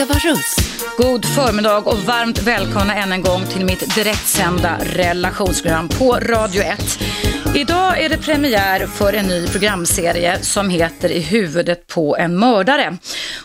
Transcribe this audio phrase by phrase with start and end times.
[0.00, 0.56] Eva Russ.
[0.96, 6.98] God förmiddag och varmt välkomna än en gång till mitt direktsända relationsprogram på Radio 1.
[7.54, 12.96] Idag är det premiär för en ny programserie som heter I huvudet på en mördare.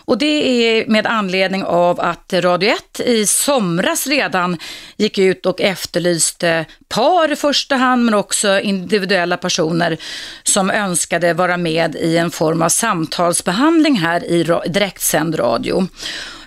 [0.04, 4.56] Och det är med anledning av att Radio 1 i somras redan
[4.96, 9.96] gick ut och efterlyste par i första hand men också individuella personer
[10.42, 15.88] som önskade vara med i en form av samtalsbehandling här i direktsänd radio.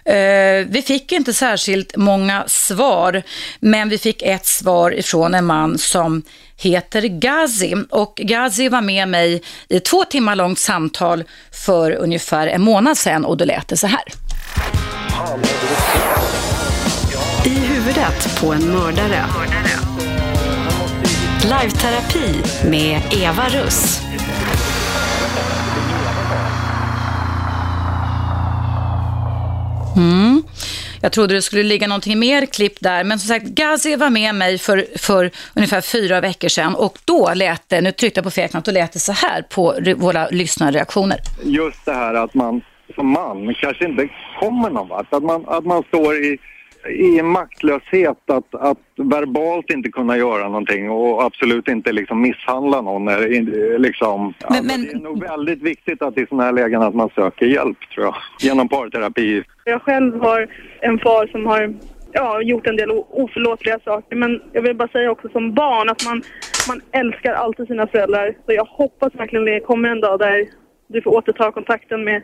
[0.09, 3.23] Eh, vi fick inte särskilt många svar,
[3.59, 6.23] men vi fick ett svar ifrån en man som
[6.57, 7.75] heter Gazi.
[7.89, 11.23] Och Gazi var med mig i ett två timmar långt samtal
[11.65, 14.03] för ungefär en månad sedan och då lät det så här.
[17.45, 19.25] I huvudet på en mördare.
[21.43, 24.01] Live-terapi med Eva Russ.
[29.99, 30.43] Mm.
[31.01, 34.35] Jag trodde det skulle ligga någonting mer klipp där, men som sagt, Gazi var med
[34.35, 38.31] mig för, för ungefär fyra veckor sedan och då lät det, nu tryckte jag på
[38.31, 41.17] fel knapp, då lät det så här på våra lyssnarreaktioner.
[41.43, 42.61] Just det här att man
[42.95, 46.37] som man kanske inte kommer någon vart, att man, att man står i
[46.87, 52.81] i en maktlöshet att, att verbalt inte kunna göra någonting och absolut inte liksom misshandla
[52.81, 53.05] någon.
[53.77, 54.85] Liksom, men, alltså, men...
[54.85, 58.05] Det är nog väldigt viktigt att i sådana här lägen att man söker hjälp tror
[58.05, 59.43] jag, genom parterapi.
[59.65, 60.47] Jag själv har
[60.81, 61.73] en far som har
[62.11, 66.05] ja, gjort en del oförlåtliga saker men jag vill bara säga också som barn att
[66.05, 66.21] man,
[66.67, 68.35] man älskar alltid sina föräldrar.
[68.45, 70.45] Så jag hoppas verkligen det kommer en dag där
[70.87, 72.21] du får återta kontakten med,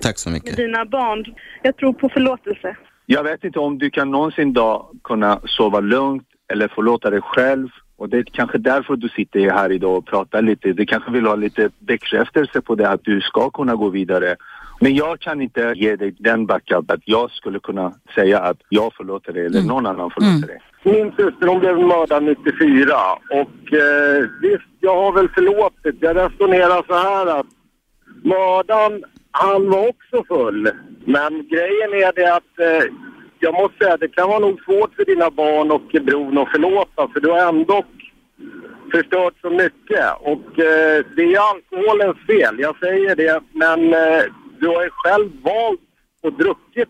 [0.00, 0.58] Tack så mycket.
[0.58, 1.24] med dina barn.
[1.62, 2.76] Jag tror på förlåtelse.
[3.06, 7.68] Jag vet inte om du kan någonsin då kunna sova lugnt eller förlåta dig själv.
[7.96, 10.72] Och det är kanske därför du sitter här idag och pratar lite.
[10.72, 14.36] Du kanske vill ha lite bekräftelse på det att du ska kunna gå vidare.
[14.80, 18.94] Men jag kan inte ge dig den backup att jag skulle kunna säga att jag
[18.94, 19.68] förlåter dig eller mm.
[19.68, 20.40] någon annan förlåter mm.
[20.40, 20.60] dig.
[20.82, 22.94] Min syster hon blev mördad 94
[23.30, 25.96] och eh, visst, jag har väl förlåtit.
[26.00, 27.46] Jag resonerar så här att
[28.22, 29.04] mördaren,
[29.42, 30.70] han var också full.
[31.04, 32.92] Men grejen är det att eh,
[33.38, 37.08] jag måste säga det kan vara nog svårt för dina barn och bron att förlåta
[37.08, 37.84] för du har ändå
[38.90, 40.06] förstört så mycket.
[40.20, 43.40] Och eh, det är alkoholens fel, jag säger det.
[43.52, 44.24] Men eh,
[44.60, 45.80] du har ju själv valt
[46.22, 46.88] och druckit.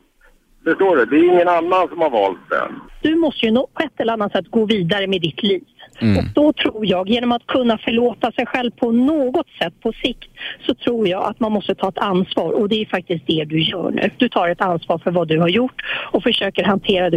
[0.64, 1.04] Förstår du?
[1.04, 2.68] Det är ingen annan som har valt det.
[3.02, 5.64] Du måste ju på ett eller annat sätt gå vidare med ditt liv.
[5.98, 6.18] Mm.
[6.18, 10.30] Och då tror jag, genom att kunna förlåta sig själv på något sätt på sikt,
[10.66, 13.62] så tror jag att man måste ta ett ansvar och det är faktiskt det du
[13.62, 14.10] gör nu.
[14.16, 17.16] Du tar ett ansvar för vad du har gjort och försöker hantera det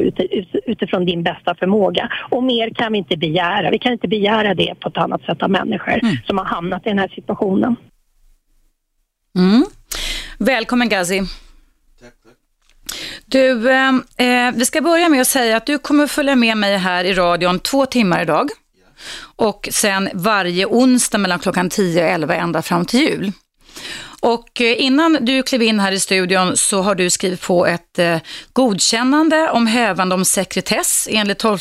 [0.66, 2.10] utifrån din bästa förmåga.
[2.32, 3.72] Och mer kan vi inte begära.
[3.72, 6.16] Vi kan inte begära det på ett annat sätt av människor mm.
[6.28, 7.76] som har hamnat i den här situationen.
[9.38, 9.66] Mm.
[10.38, 11.22] Välkommen Gazi.
[13.26, 16.78] Du, eh, eh, vi ska börja med att säga att du kommer följa med mig
[16.78, 18.50] här i radion två timmar idag.
[19.36, 23.32] Och sen varje onsdag mellan klockan 10 och 11 ända fram till jul.
[24.22, 28.00] Och eh, innan du klev in här i studion så har du skrivit på ett
[28.00, 28.18] eh,
[28.54, 31.58] godkännande om hävande om sekretess enligt 12,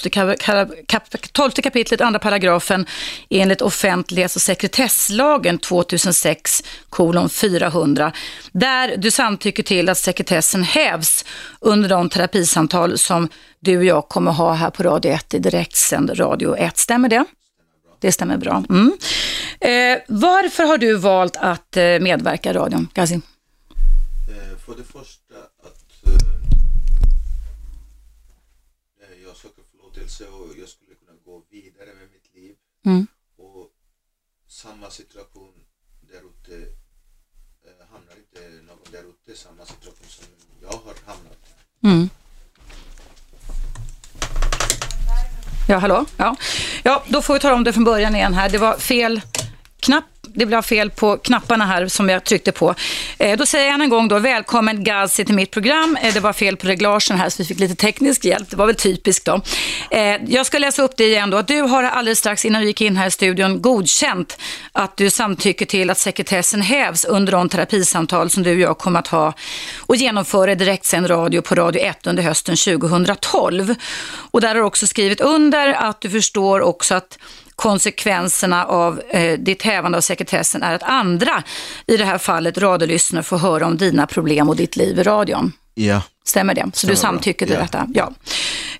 [0.86, 2.86] kap 12 kapitlet, andra paragrafen
[3.30, 8.12] enligt offentlighets och sekretesslagen 2006 kolon 400.
[8.52, 11.24] Där du samtycker till att sekretessen hävs
[11.60, 13.28] under de terapisamtal som
[13.60, 16.78] du och jag kommer ha här på Radio 1 i direktsänd Radio 1.
[16.78, 17.24] Stämmer det?
[18.00, 18.64] Det stämmer bra.
[18.70, 18.98] Mm.
[19.60, 23.14] Eh, varför har du valt att eh, medverka i radion, Gazi?
[23.14, 26.12] Eh, för det första att eh,
[29.00, 32.54] eh, jag söker förlåtelse och jag skulle kunna gå vidare med mitt liv.
[32.86, 33.06] Mm.
[33.36, 33.70] Och
[34.46, 35.52] samma situation
[36.00, 36.56] där ute
[37.66, 40.24] eh, hamnar inte någon där ute samma situation som
[40.62, 41.38] jag har hamnat.
[41.82, 42.08] Mm.
[45.70, 46.04] Ja, hallå?
[46.16, 46.36] Ja.
[46.82, 48.48] ja, då får vi ta om det från början igen här.
[48.48, 49.20] Det var fel
[50.38, 52.74] det blev fel på knapparna här som jag tryckte på.
[53.18, 55.98] Eh, då säger jag än en gång då, välkommen Gazi till mitt program.
[56.02, 58.50] Eh, det var fel på reglagen här så vi fick lite teknisk hjälp.
[58.50, 59.40] Det var väl typiskt då.
[59.90, 61.42] Eh, jag ska läsa upp det igen då.
[61.42, 64.38] Du har alldeles strax innan du gick in här i studion godkänt
[64.72, 68.98] att du samtycker till att sekretessen hävs under de terapisamtal som du och jag kommer
[68.98, 69.32] att ha
[69.78, 73.74] och genomföra i direktsänd radio på Radio 1 under hösten 2012.
[74.30, 77.18] Och där har du också skrivit under att du förstår också att
[77.58, 81.42] konsekvenserna av eh, ditt hävande av sekretessen är att andra,
[81.86, 85.52] i det här fallet radiolyssnare, får höra om dina problem och ditt liv i radion.
[85.74, 86.02] Ja.
[86.24, 86.62] Stämmer det?
[86.72, 87.62] Så Stämmer du samtycker till bra.
[87.64, 87.86] detta?
[87.94, 88.12] Ja.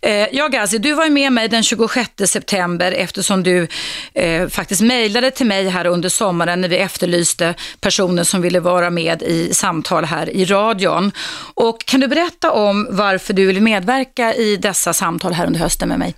[0.02, 3.68] Eh, ja, Gazi, du var ju med mig den 26 september eftersom du
[4.14, 8.90] eh, faktiskt mejlade till mig här under sommaren när vi efterlyste personer som ville vara
[8.90, 11.12] med i samtal här i radion.
[11.54, 15.88] Och kan du berätta om varför du ville medverka i dessa samtal här under hösten
[15.88, 16.14] med mig?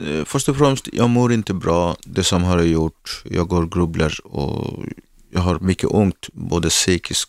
[0.00, 1.96] Eh, först och främst, jag mår inte bra.
[2.04, 4.84] Det som har jag gjort, jag går och grubblar och
[5.30, 7.28] jag har mycket ont, både psykisk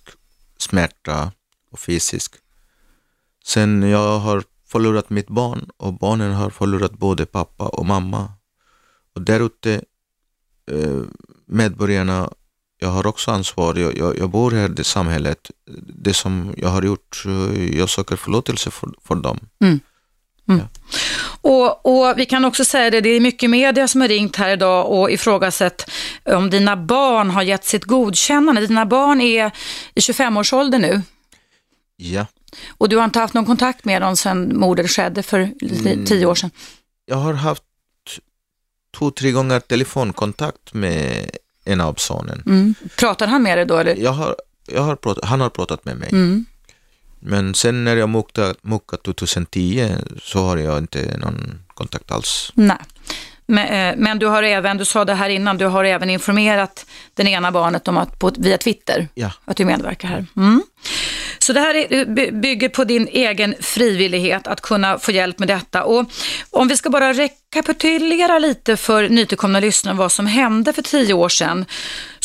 [0.57, 1.31] smärta
[1.71, 2.35] och fysisk.
[3.45, 8.31] Sen jag har förlorat mitt barn och barnen har förlorat både pappa och mamma.
[9.15, 9.81] Och där ute,
[10.71, 11.01] eh,
[11.45, 12.29] medborgarna,
[12.79, 13.75] jag har också ansvar.
[13.75, 15.51] Jag, jag, jag bor här i samhället.
[16.03, 19.39] Det som jag har gjort, eh, jag söker förlåtelse för, för dem.
[19.59, 19.79] Mm.
[21.41, 24.49] Och, och vi kan också säga det, det är mycket media som har ringt här
[24.49, 25.89] idag och ifrågasatt
[26.25, 28.67] om dina barn har gett sitt godkännande.
[28.67, 29.51] Dina barn är
[29.95, 31.01] i 25-årsåldern nu
[31.97, 32.25] Ja.
[32.77, 36.05] och du har inte haft någon kontakt med dem sedan mordet skedde för Mm.
[36.05, 36.51] tio år sedan.
[37.05, 37.63] Jag har haft
[38.97, 41.29] två, tre gånger telefonkontakt med
[41.65, 42.43] en av sonen.
[42.45, 42.75] Mm.
[42.97, 43.95] Pratar han med dig då eller?
[43.95, 44.35] Jag har,
[44.67, 46.09] jag har pratat, han har pratat med mig.
[46.11, 46.45] Mm.
[47.19, 49.89] Men sen när jag muckade, muckade 2010
[50.23, 52.51] så har jag inte någon kontakt alls.
[52.55, 52.77] Nej.
[53.49, 56.85] Men, eh, men du har även, du sa det här innan, du har även informerat
[57.13, 59.31] den ena barnet om att på, via Twitter Ja.
[59.45, 60.25] att du medverkar här.
[60.37, 60.63] Mm.
[61.39, 65.47] Så det här är, by- bygger på din egen frivillighet att kunna få hjälp med
[65.47, 65.83] detta.
[65.83, 66.05] Och
[66.51, 71.29] om vi ska bara rekapitulera lite för nytillkomna lyssnare vad som hände för tio år
[71.29, 71.65] sedan,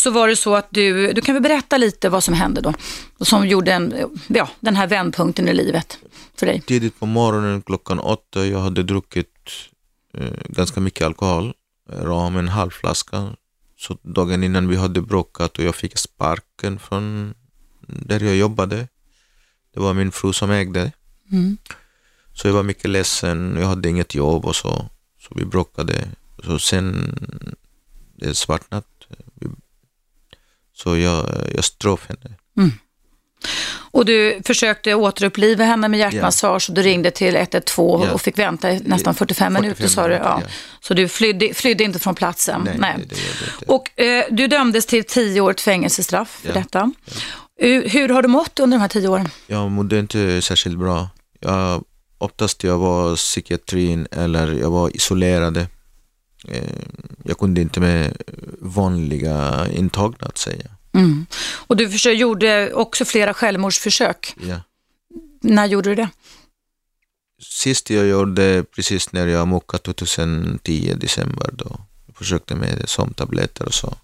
[0.03, 2.75] så var det så att du, du kan väl berätta lite vad som hände då,
[3.21, 3.95] som gjorde en,
[4.29, 5.99] ja, den här vändpunkten i livet
[6.35, 6.61] för dig.
[6.61, 9.51] Tidigt på morgonen klockan åtta, jag hade druckit
[10.15, 11.55] eh, ganska mycket alkohol,
[11.93, 13.37] eh, ram en halv flaska.
[13.79, 17.35] Så dagen innan vi hade bråkat och jag fick sparken från
[17.87, 18.89] där jag jobbade.
[19.75, 20.93] Det var min fru som ägde.
[21.33, 21.57] Mm.
[22.35, 24.89] Så jag var mycket ledsen, jag hade inget jobb och så.
[25.21, 26.09] Så vi bråkade.
[26.45, 27.15] Så sen,
[28.17, 28.92] det svartnat.
[30.83, 32.37] Så jag, jag ströp henne.
[33.91, 38.13] Och du försökte återuppliva henne med hjärtmassage och du ringde till 112 Ja.
[38.13, 40.15] och fick vänta i nästan 45 minuter 45 sa du.
[40.15, 40.19] Ja.
[40.35, 40.55] minuter, ja.
[40.81, 42.69] Så du flydde, flydde inte från platsen?
[42.79, 43.15] Nej, det- det
[43.53, 43.65] inte.
[43.73, 46.55] Och eh, du dömdes till 10 års fängelsestraff för Ja.
[46.55, 46.93] detta.
[47.61, 49.29] Hur, hur har du mått under de här 10 åren?
[49.47, 51.09] Jag mådde inte särskilt bra.
[51.41, 51.85] Jag,
[52.19, 55.67] oftast jag var psykiatrin eller jag var isolerad.
[56.49, 56.63] Eh,
[57.25, 58.17] Jag kunde inte med
[58.61, 60.71] vanliga intagna att säga.
[60.95, 61.27] Mm.
[61.67, 64.35] Och du försö- gjorde också flera självmordsförsök.
[64.49, 64.61] Ja.
[65.43, 66.09] När gjorde du det?
[67.43, 71.81] Sist jag gjorde precis när jag muckade 2010 december då.
[72.07, 73.95] Jag försökte med sömntabletter och så.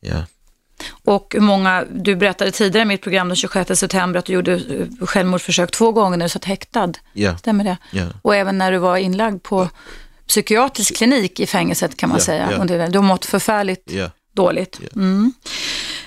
[0.00, 0.24] Ja.
[1.04, 4.52] Och hur många, du berättade tidigare i mitt program den 26 september att du gjorde
[4.54, 6.92] eh, självmordsförsök två gånger när du satt häktad.
[7.12, 7.38] Ja.
[7.38, 7.76] Stämmer det?
[7.92, 8.06] Ja.
[8.22, 9.68] Och även när du var inlagd på
[10.28, 12.64] psykiatrisk klinik i fängelset kan man Ja, säga.
[12.64, 12.86] det.
[12.86, 14.10] Du har mått förfärligt Ja.
[14.36, 14.80] dåligt.
[14.96, 15.32] Mm.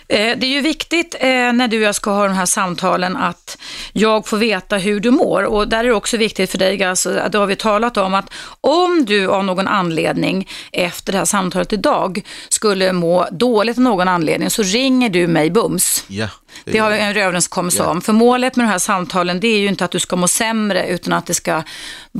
[0.08, 3.18] Eh, Det är ju viktigt eh, när du och jag ska ha de här samtalen
[3.18, 3.58] att
[3.94, 5.44] jag får veta hur du mår.
[5.44, 8.30] Och där är det också viktigt för dig, att då har vi talat om att
[8.62, 14.08] om du av någon anledning efter det här samtalet idag skulle må dåligt av någon
[14.08, 16.04] anledning så ringer du mig bums.
[16.08, 16.28] Ja.
[16.64, 17.90] Det har vi en överenskommelse Ja.
[17.90, 18.02] om.
[18.02, 20.88] För målet med de här samtalen det är ju inte att du ska må sämre
[20.88, 21.64] utan att det ska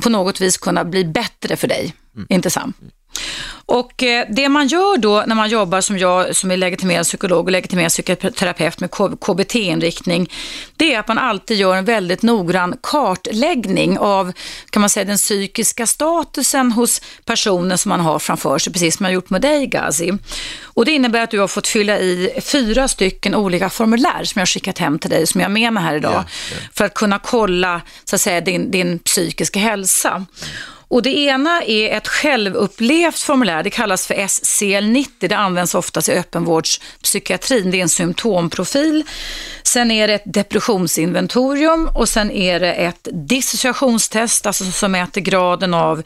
[0.02, 1.94] på något vis kunna bli bättre för dig.
[2.14, 2.26] Mm.
[2.30, 2.76] Inte sant?
[3.68, 7.44] Och eh, det man gör då när man jobbar som jag som är legitimerad psykolog
[7.44, 10.32] och legitimerad psykoterapeut med KBT-inriktning,
[10.76, 14.32] det är att man alltid gör en väldigt noggrann kartläggning av,
[14.70, 19.04] kan man säga, den psykiska statusen hos personen som man har framför sig, precis som
[19.04, 20.12] jag har gjort med dig Gazi.
[20.62, 24.40] Och det innebär att du har fått fylla i fyra stycken olika formulär som jag
[24.40, 26.56] har skickat hem till dig, som jag har med mig här idag, Ja, ja.
[26.74, 30.26] för att kunna kolla så att säga, din, din psykiska hälsa.
[30.88, 36.12] Och det ena är ett självupplevt formulär, det kallas för SCL90, det används oftast i
[36.12, 39.04] öppenvårdspsykiatrin, det är en symptomprofil.
[39.62, 45.74] Sen är det ett depressionsinventorium och sen är det ett dissociationstest, alltså som mäter graden
[45.74, 46.02] av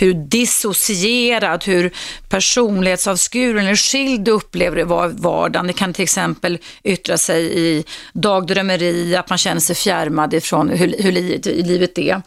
[0.00, 1.92] hur dissocierad, hur
[2.28, 5.66] personlighetsavskuren eller skild du upplever det var vardagen.
[5.66, 10.94] Det kan till exempel yttra sig i dagdrömmeri, att man känner sig fjärmad ifrån hur,
[10.98, 12.22] hur livet, livet är.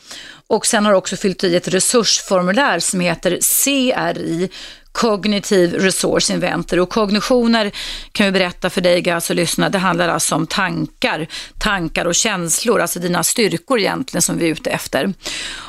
[0.48, 4.50] Och sen har du också fyllt i ett resursformulär som heter CRI,
[4.96, 6.80] Cognitive Resource Inventor.
[6.80, 7.72] Och kognitioner
[8.12, 11.28] kan vi berätta för dig Gaz och lyssna, det handlar alltså om tankar,
[11.60, 15.14] tankar och känslor, alltså dina styrkor egentligen som vi är ute efter.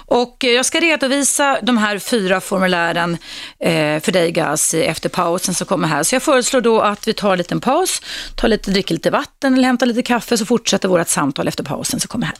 [0.09, 3.17] Och eh, jag ska redovisa de här fyra formulären
[3.61, 6.03] eh, för dig Gaz efter pausen som kommer här.
[6.03, 8.03] Så jag föreslår då att vi tar en liten paus,
[8.37, 12.01] tar lite, dricker lite vatten eller hämtar lite kaffe så fortsätter vårt samtal efter pausen
[12.01, 12.37] som kommer här.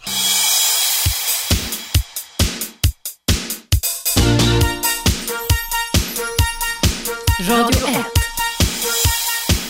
[7.41, 7.97] Radio 1.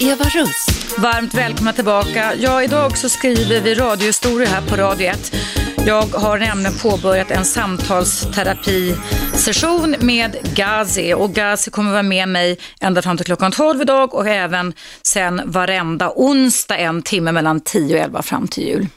[0.00, 0.66] Eva Russ.
[0.98, 2.34] Varmt välkomna tillbaka.
[2.34, 5.34] Ja, idag så skriver vi radiohistorier här på Radio 1.
[5.86, 13.02] Jag har nämligen påbörjat en samtalsterapisession med Gazi och Gazi kommer vara med mig ända
[13.02, 18.02] fram till klockan 12 idag och även sen varenda onsdag en timme mellan 10 och
[18.02, 18.88] 11 fram till jul.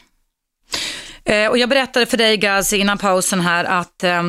[1.26, 4.24] Eh, och jag berättade för dig Gazi innan pausen här att eh,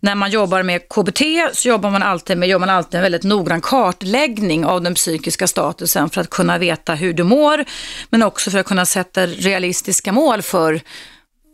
[0.00, 1.20] när man jobbar med KBT
[1.52, 5.46] så jobbar man alltid med gör man alltid en väldigt noggrann kartläggning av den psykiska
[5.46, 7.64] statusen för att kunna veta hur du mår
[8.10, 10.80] men också för att kunna sätta realistiska mål för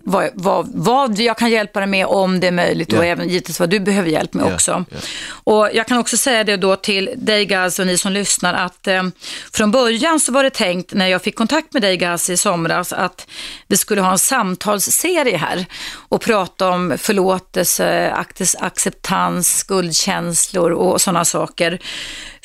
[0.04, 3.60] vad, vad, vad jag kan hjälpa dig med om det är möjligt och även givetvis
[3.60, 4.70] vad du behöver hjälp med också.
[4.70, 5.04] Yeah.
[5.44, 8.86] Och Jag kan också säga det då till dig Gaz och ni som lyssnar att
[8.86, 9.02] eh,
[9.52, 12.92] från början så var det tänkt när jag fick kontakt med dig Gaz i somras
[12.92, 13.26] att
[13.66, 15.66] vi skulle ha en samtalsserie här
[16.08, 18.12] och prata om förlåtelse,
[18.58, 21.78] acceptans, skuldkänslor och sådana saker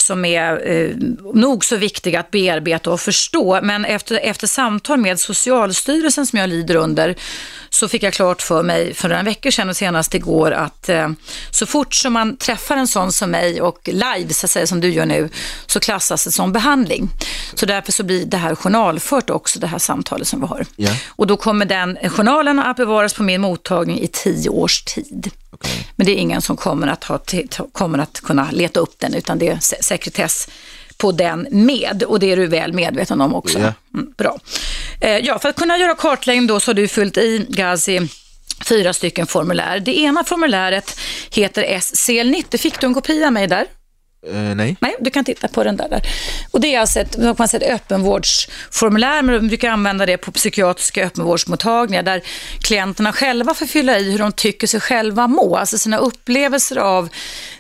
[0.08, 0.96] som är eh,
[1.34, 3.60] nog så viktiga att bearbeta och förstå.
[3.64, 7.16] Men efter, efter samtal med Socialstyrelsen som jag lider under
[7.70, 11.10] så fick jag klart för mig för några veckor sedan och senast igår att eh,
[11.52, 14.82] så fort som man träffar en sån som mig och live, så att säga, som
[14.82, 15.30] du gör nu,
[15.66, 17.10] så klassas det som behandling.
[17.54, 20.66] Så därför så blir det här journalfört också, det här samtalet som vi har.
[20.76, 20.92] Ja.
[21.08, 25.32] Och då kommer den journalen att bevaras på min mottagning i tio års tid.
[25.52, 25.84] Okay.
[25.96, 27.20] Men det är ingen som kommer att, ha,
[27.72, 30.48] kommer att kunna leta upp den, utan det är sekretess
[30.98, 33.60] på den med och det är du väl medveten om också.
[33.60, 33.74] Ja.
[33.94, 34.40] Mm, bra.
[35.02, 38.10] Eh, ja, för att kunna göra kartläggning då så har du fyllt i Gazi
[38.66, 39.80] fyra stycken formulär.
[39.80, 41.00] Det ena formuläret
[41.30, 42.58] heter SCL90.
[42.58, 43.66] Fick du en kopia av mig där?
[44.26, 44.78] Uh, nej.
[44.80, 46.02] Nej, du kan titta på den där.
[46.52, 50.32] Och det är alltså ett, man säga, ett öppenvårdsformulär, men de brukar använda det på
[50.32, 52.22] psykiatriska öppenvårdsmottagningar där
[52.62, 57.10] klienterna själva får fylla i hur de tycker sig själva må, alltså sina upplevelser av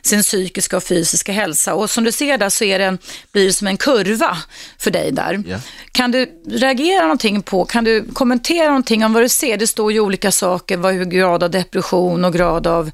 [0.01, 1.73] sin psykiska och fysiska hälsa.
[1.73, 2.97] Och som du ser där så är det,
[3.31, 4.37] blir det som en kurva
[4.79, 5.43] för dig där.
[5.47, 5.61] Yeah.
[5.91, 9.57] Kan du reagera någonting på, kan du kommentera någonting om vad du ser?
[9.57, 12.91] Det står ju olika saker, vad hur grad av depression och grad av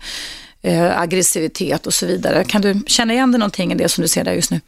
[0.63, 2.43] eh, aggressivitet och så vidare.
[2.43, 4.61] Kan du känna igen dig någonting i det som du ser där just nu?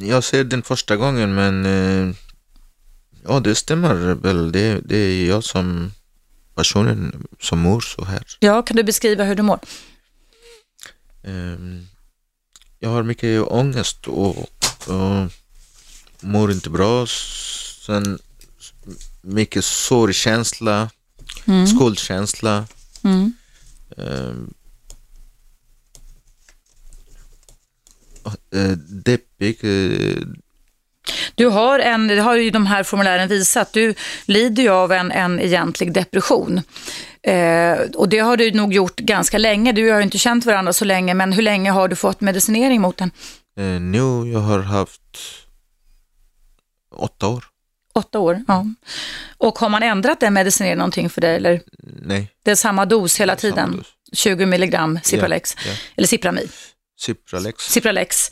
[0.00, 2.14] Jag ser den första gången men eh,
[3.26, 4.52] ja det stämmer väl.
[4.52, 5.92] Det, det är jag som
[6.54, 8.22] personen som mår så här.
[8.40, 9.58] Ja, kan du beskriva hur du mår?
[11.22, 11.58] Eh,
[12.78, 14.38] jag har mycket ångest och,
[14.86, 15.30] och
[16.20, 17.06] mår inte bra.
[17.86, 18.18] Sen
[19.22, 20.90] mycket sorgkänsla,
[21.46, 21.66] mm.
[21.66, 22.66] skuldkänsla.
[23.02, 23.32] Mm.
[28.54, 28.70] Eh,
[29.04, 29.58] deppig.
[29.62, 30.22] Eh.
[31.34, 35.12] Du har en, det har ju de här formulären visat, du lider ju av en,
[35.12, 36.60] en egentlig depression.
[37.22, 39.72] Eh, och det har du nog gjort ganska länge.
[39.72, 42.80] Du har ju inte känt varandra så länge, men hur länge har du fått medicinering
[42.80, 43.10] mot den?
[43.56, 45.02] Eh, nu jag har haft
[46.96, 47.44] åtta år.
[47.94, 48.66] Åtta år, ja.
[49.38, 51.36] Och har man ändrat den medicineringen någonting för dig?
[51.36, 51.60] Eller?
[52.02, 52.30] Nej.
[52.44, 53.76] Det är samma dos hela tiden?
[53.76, 53.86] Dos.
[54.12, 55.76] 20 milligram Cipralex, ja, ja.
[55.96, 56.50] eller Cipramid?
[57.00, 57.64] Cipralex.
[57.64, 58.30] Cipralex.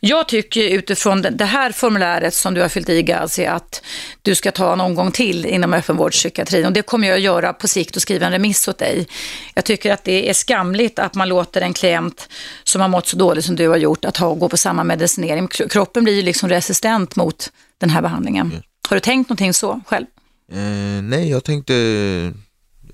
[0.00, 3.82] Jag tycker utifrån det här formuläret som du har fyllt i Gazi att
[4.22, 7.68] du ska ta en omgång till inom öppenvårdspsykiatrin och det kommer jag att göra på
[7.68, 9.08] sikt och skriva en remiss åt dig.
[9.54, 12.28] Jag tycker att det är skamligt att man låter en klient
[12.64, 15.48] som har mått så dåligt som du har gjort att ha, gå på samma medicinering.
[15.48, 18.46] Kroppen blir ju liksom resistent mot den här behandlingen.
[18.50, 18.62] Mm.
[18.88, 20.06] Har du tänkt någonting så själv?
[20.52, 20.58] Eh,
[21.02, 21.74] nej, jag tänkte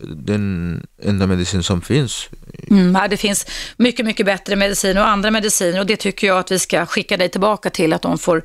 [0.00, 2.28] den enda medicin som finns.
[2.70, 6.50] Mm, det finns mycket, mycket bättre medicin och andra mediciner och det tycker jag att
[6.50, 8.42] vi ska skicka dig tillbaka till att de får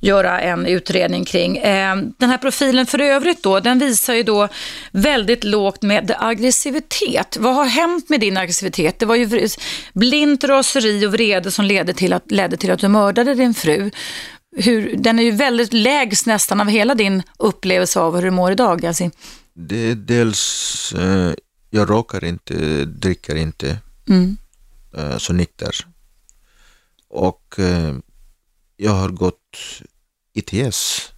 [0.00, 1.56] göra en utredning kring.
[1.56, 4.48] Eh, den här profilen för övrigt då, den visar ju då
[4.92, 7.36] väldigt lågt med aggressivitet.
[7.40, 8.98] Vad har hänt med din aggressivitet?
[8.98, 9.48] Det var ju
[9.92, 13.90] blint raseri och vrede som ledde till att, ledde till att du mördade din fru.
[14.56, 18.52] Hur, den är ju väldigt lägst nästan av hela din upplevelse av hur du mår
[18.52, 19.10] idag, Yasin.
[19.62, 21.34] Det är dels, eh,
[21.70, 24.36] jag råkar inte, dricker inte mm.
[24.96, 25.86] eh, så nykter.
[27.08, 27.96] Och eh,
[28.76, 29.56] jag har gått
[30.32, 31.12] ITS,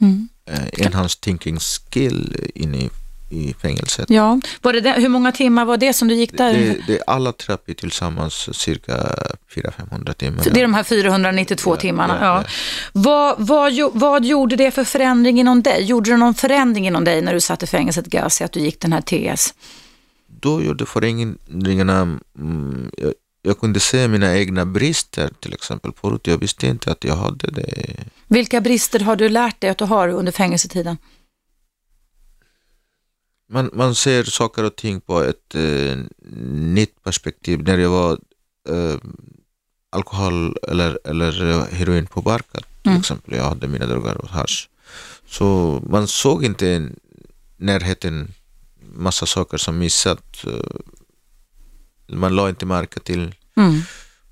[0.00, 0.28] mm.
[0.44, 2.90] eh, Enhanced Thinking Skill, in i
[3.32, 4.10] i fängelset.
[4.10, 6.52] Ja, var det det, hur många timmar var det som du gick där?
[6.52, 8.92] Det, det är alla terapi tillsammans cirka
[9.54, 10.44] 400-500 timmar.
[10.44, 12.18] Det är de här 492 Ja, timmarna.
[12.20, 12.44] ja, Ja.
[12.92, 15.82] Vad, vad, vad gjorde det för förändring inom dig?
[15.84, 18.80] Gjorde det någon förändring inom dig när du satt i fängelset Gazi, att du gick
[18.80, 19.54] den här TS?
[20.40, 22.00] Då gjorde förändringarna,
[22.38, 23.12] mm, jag,
[23.42, 25.92] jag kunde se mina egna brister till exempel.
[26.00, 27.96] Förut jag visste inte att jag hade det.
[28.28, 30.96] Vilka brister har du lärt dig att du har under fängelsetiden?
[33.52, 35.96] Man, man ser saker och ting på ett eh,
[36.76, 37.62] nytt perspektiv.
[37.62, 38.12] När jag var
[38.68, 38.96] eh,
[39.90, 43.00] alkohol eller, eller eh, heroinpåverkad till Mm.
[43.00, 44.68] exempel, jag hade mina droger och hasch.
[45.26, 46.90] Så man såg inte
[47.56, 48.34] närheten,
[48.94, 50.44] massa saker som missat.
[50.46, 50.80] Eh,
[52.16, 53.80] Man la inte märke till, Mm.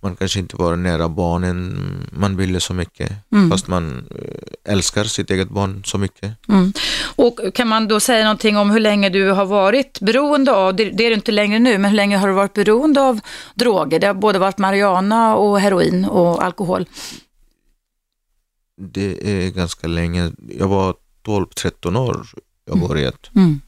[0.02, 1.78] Man kanske inte var nära barnen
[2.12, 3.12] man ville så mycket.
[3.33, 3.50] Mm.
[3.50, 6.49] Fast man eh, älskar sitt eget barn så mycket.
[6.49, 6.73] Mm.
[7.16, 10.85] Och kan man då säga någonting om hur länge du har varit beroende av, det,
[10.85, 13.21] det är du inte längre nu, men hur länge har du varit beroende av
[13.54, 13.99] droger?
[13.99, 16.87] Det har både varit marijuana och heroin och alkohol.
[18.76, 20.33] Det är ganska länge.
[20.59, 20.95] Jag var
[21.26, 22.26] 12-13 år
[22.64, 23.30] jag börjat.
[23.37, 23.61] Mm.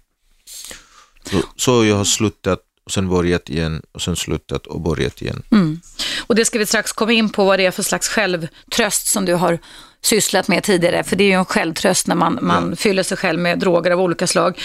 [1.31, 5.43] Så, så jag har slutat och sen börjat igen och sen slutat och börjat igen.
[5.53, 5.81] Mm.
[6.27, 9.25] Och det ska vi strax komma in på vad det är för slags självtröst som
[9.25, 9.59] du har
[10.05, 13.41] sysslat med tidigare, för det är ju en självtröst när man, man fyller sig själv
[13.41, 14.59] med droger av olika slag.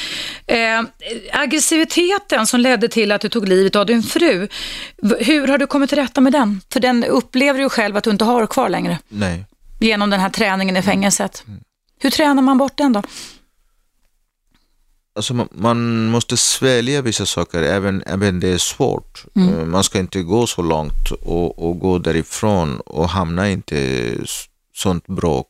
[0.47, 0.83] Eh,
[1.31, 4.47] aggressiviteten som ledde till att du tog livet av din fru,
[5.19, 6.61] hur har du kommit till rätta med den?
[6.69, 9.45] För den upplever du själv att du inte har kvar längre, Nej.
[9.79, 11.43] genom den här träningen i fängelset.
[11.99, 13.03] Hur tränar man bort den då?
[15.17, 19.25] Alltså man, man måste svälja vissa saker även, även det är svårt.
[19.35, 24.19] Eh, Man ska inte gå så långt och, och gå därifrån och hamna inte i
[24.73, 25.47] sånt bråk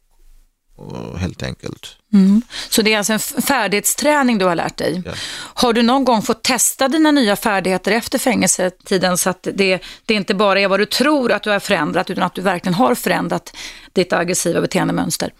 [0.77, 1.97] och helt enkelt.
[2.13, 2.41] Mm.
[2.69, 5.01] Så det är alltså en färdighetsträning du har lärt dig.
[5.05, 5.11] Ja.
[5.53, 10.13] Har du någon gång fått testa dina nya färdigheter efter fängelsetiden så att det, det
[10.13, 12.95] inte bara är vad du tror att du har förändrat utan att du verkligen har
[12.95, 13.55] förändrat
[13.93, 15.33] ditt aggressiva beteendemönster?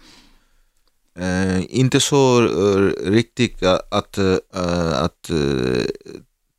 [1.20, 4.36] Eh, inte så eh, riktigt att, eh,
[5.02, 5.84] att eh,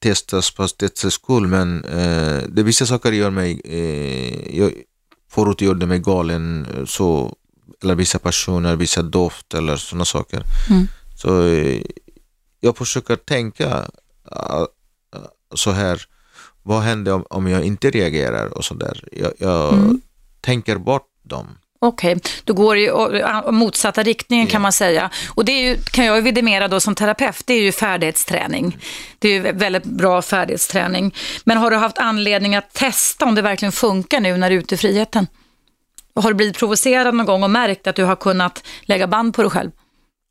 [0.04, 4.72] testas på dess skull, men eh, det vissa saker gör mig, eh, jag,
[5.32, 7.36] förut gjorde mig galen, eh, så,
[7.84, 10.44] eller vissa personer, vissa doft eller sådana saker.
[10.70, 10.88] Mm.
[11.16, 11.82] Så eh,
[12.60, 13.88] jag försöker tänka
[14.32, 14.66] eh,
[15.56, 16.02] så här,
[16.64, 19.04] vad händer om, om jag inte reagerar och sådär.
[19.12, 20.02] Jag, jag Mm.
[20.42, 21.48] tänker bort dem.
[21.82, 24.60] Okej, då går det å- motsatta riktningen kan Ja.
[24.60, 25.10] man säga.
[25.36, 28.78] Och det ju, kan jag vidimera då som terapeut, det är ju färdighetsträning.
[29.20, 31.16] Det är ju väldigt bra färdighetsträning.
[31.44, 34.60] Men har du haft anledning att testa om det verkligen funkar nu när du är
[34.60, 35.28] ute i friheten?
[36.16, 39.42] Har du blivit provocerad någon gång och märkt att du har kunnat lägga band på
[39.42, 39.72] dig själv?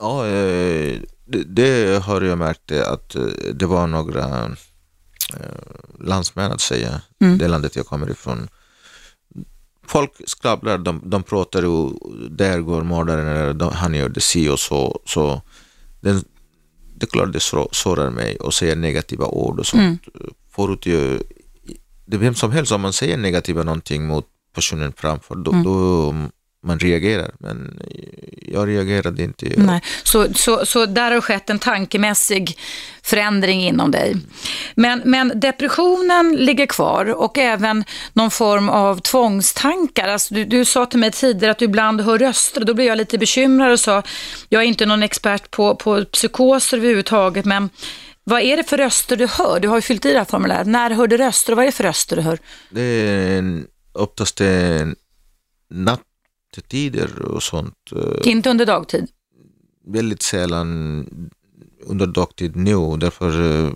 [0.02, 0.96] Ja, eh,
[1.46, 3.22] det, har jag märkt eh, att eh,
[3.54, 4.50] det var några
[6.00, 7.38] landsmän att säga, Mm.
[7.38, 8.48] det landet jag kommer ifrån.
[9.88, 11.90] Folk skravlar, de, de pratar ju,
[12.30, 15.00] där går mördaren, eller de, han gör det si och så.
[15.04, 15.42] så
[16.00, 16.24] den,
[16.94, 20.02] det är klart det sår- sårar mig och säger negativa ord och sånt.
[20.50, 21.18] Förut ju,
[22.06, 26.14] det är vem som helst, om man säger negativa någonting mot personen framför, då, då
[26.66, 27.30] man reagerar.
[27.38, 27.80] Men
[28.42, 29.46] jag reagerade inte.
[29.56, 29.80] Nej.
[30.02, 32.58] Så, så, så där har skett en tankemässig
[33.02, 34.16] förändring inom dig.
[34.74, 40.08] Men, men depressionen ligger kvar och även någon form av tvångstankar.
[40.08, 42.98] Alltså du, du sa till mig tidigare att du ibland hör röster då blev jag
[42.98, 44.02] lite bekymrad och sa,
[44.48, 47.70] jag är inte någon expert på, på psykoser överhuvudtaget, men
[48.24, 49.60] vad är det för röster du hör?
[49.60, 50.66] Du har ju fyllt i det här formuläret.
[50.66, 52.38] När hör du röster och vad är det för röster du hör?
[52.70, 54.96] Det är en- oftast en
[56.56, 57.74] natttider och sånt.
[57.96, 59.06] eh, Inte under dagtid.
[59.86, 61.30] Väldigt sällan
[61.82, 62.96] under dagtid nu.
[62.96, 63.70] Därför eh,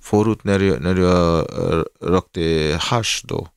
[0.00, 3.48] förut när jag, när jag eh, rökte hasch då,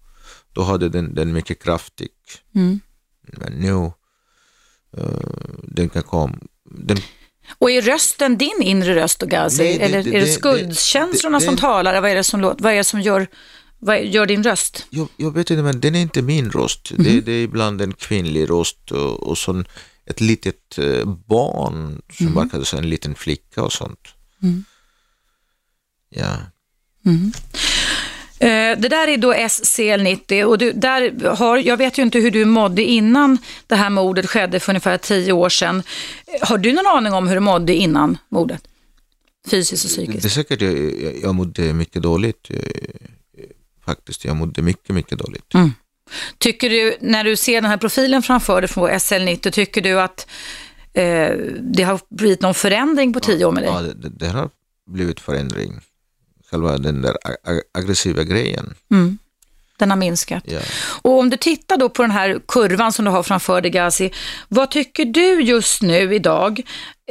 [0.53, 2.09] då hade den, den mycket kraftig.
[2.55, 2.79] Mm.
[3.23, 3.91] Men nu,
[5.63, 6.35] den kan komma.
[6.71, 6.97] Den,
[7.57, 11.55] Och är rösten din inre röst och det- Eller det- är det skuldkänslorna det- som
[11.55, 12.01] det- talar?
[12.01, 13.27] Vad är det som, låter, vad är det som gör,
[13.79, 14.85] vad gör din röst?
[14.89, 16.91] jag, jag vet inte, men den är inte min röst.
[16.97, 19.65] Det, det är ibland en kvinnlig röst och, och sån,
[20.05, 24.07] ett litet eh, barn som verkar som en liten flicka och sånt.
[26.09, 26.37] Ja.
[28.39, 32.31] Eh, Det där är då SCL90 och du, där har, jag vet ju inte hur
[32.31, 35.83] du mådde innan det här mordet skedde för ungefär tio år sedan.
[36.41, 38.61] Har du någon aning om hur du mådde innan mordet?
[39.47, 40.35] Fysiskt och Det, det är psykiskt?
[40.35, 42.49] säkert, jag, jag mådde mycket dåligt.
[43.85, 45.53] Faktiskt, jag mådde mycket, mycket dåligt.
[46.37, 50.27] Tycker du, när du ser den här profilen framför dig från SL90, tycker du att
[50.93, 53.71] eh, det har blivit någon förändring på tio år med dig?
[53.73, 54.49] Ja, det, det, det har
[54.87, 55.79] blivit förändring.
[56.51, 58.75] Själva den där ag- aggressiva grejen.
[58.91, 59.17] Mm.
[59.77, 60.43] Den har minskat.
[60.47, 60.59] Ja.
[61.01, 64.11] Och om du tittar då på den här kurvan som du har framför dig, Gazi,
[64.47, 66.61] vad tycker du just nu idag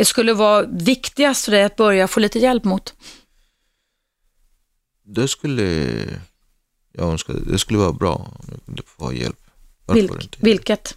[0.02, 2.94] skulle vara viktigast för dig att börja få lite hjälp mot?
[5.06, 5.94] Det skulle
[6.94, 9.36] jag önska, det skulle vara bra om jag kunde få hjälp.
[9.92, 10.38] Vilk, inte?
[10.40, 10.96] vilket?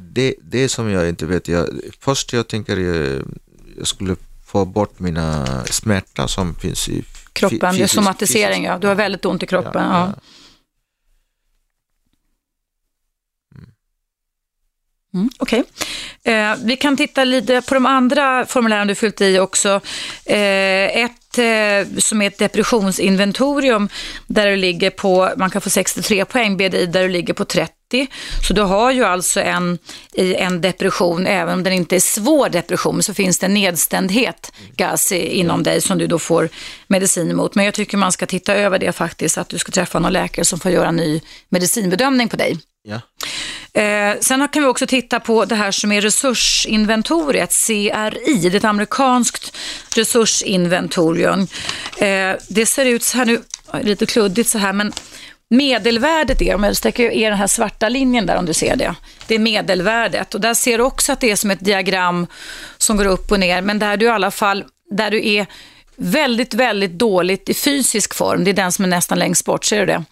[0.00, 1.68] Det, det som jag inte vet, jag,
[2.00, 3.22] först jag tänker jag,
[3.78, 8.66] jag skulle få bort mina smärta som finns i Kroppen, det är fysiskt- somatisering, fysiskt.
[8.68, 8.78] ja.
[8.78, 9.82] Du har väldigt ont i kroppen.
[9.84, 10.12] Ja,
[15.14, 15.64] Mm, Okej.
[16.22, 19.80] Eh, vi kan titta lite på de andra formulären du fyllt i också.
[20.26, 20.36] Eh,
[21.04, 23.88] ett eh, Eh, som är ett depressionsinventorium
[24.26, 27.72] där du ligger på, man kan få 63 poäng BDI där du ligger på 30.
[28.48, 29.78] Så du har ju alltså en,
[30.12, 34.52] i en depression, även om den inte är svår depression, så finns det en nedstämdhet
[34.76, 36.48] gas inom dig som du då får
[36.86, 37.54] medicin emot.
[37.54, 40.44] Men jag tycker man ska titta över det faktiskt, att du ska träffa någon läkare
[40.44, 42.58] som får göra en ny medicinbedömning på dig.
[42.88, 43.00] Ja.
[43.74, 48.38] Eh, sen kan vi också titta på det här som är resursinventoriet, CRI.
[48.42, 49.56] Det är ett amerikanskt
[49.96, 51.40] resursinventorium.
[51.98, 53.42] Eh, det ser ut så här nu,
[53.82, 54.92] lite kluddigt så här, men
[55.50, 58.94] medelvärdet är, om jag sträcker er den här svarta linjen där om du ser det,
[59.26, 60.34] det är medelvärdet.
[60.34, 62.26] Och där ser du också att det är som ett diagram
[62.78, 65.46] som går upp och ner, men där du i alla fall, där du är
[65.96, 69.80] väldigt, väldigt dåligt i fysisk form, det är den som är nästan längst bort, ser
[69.80, 70.04] du det?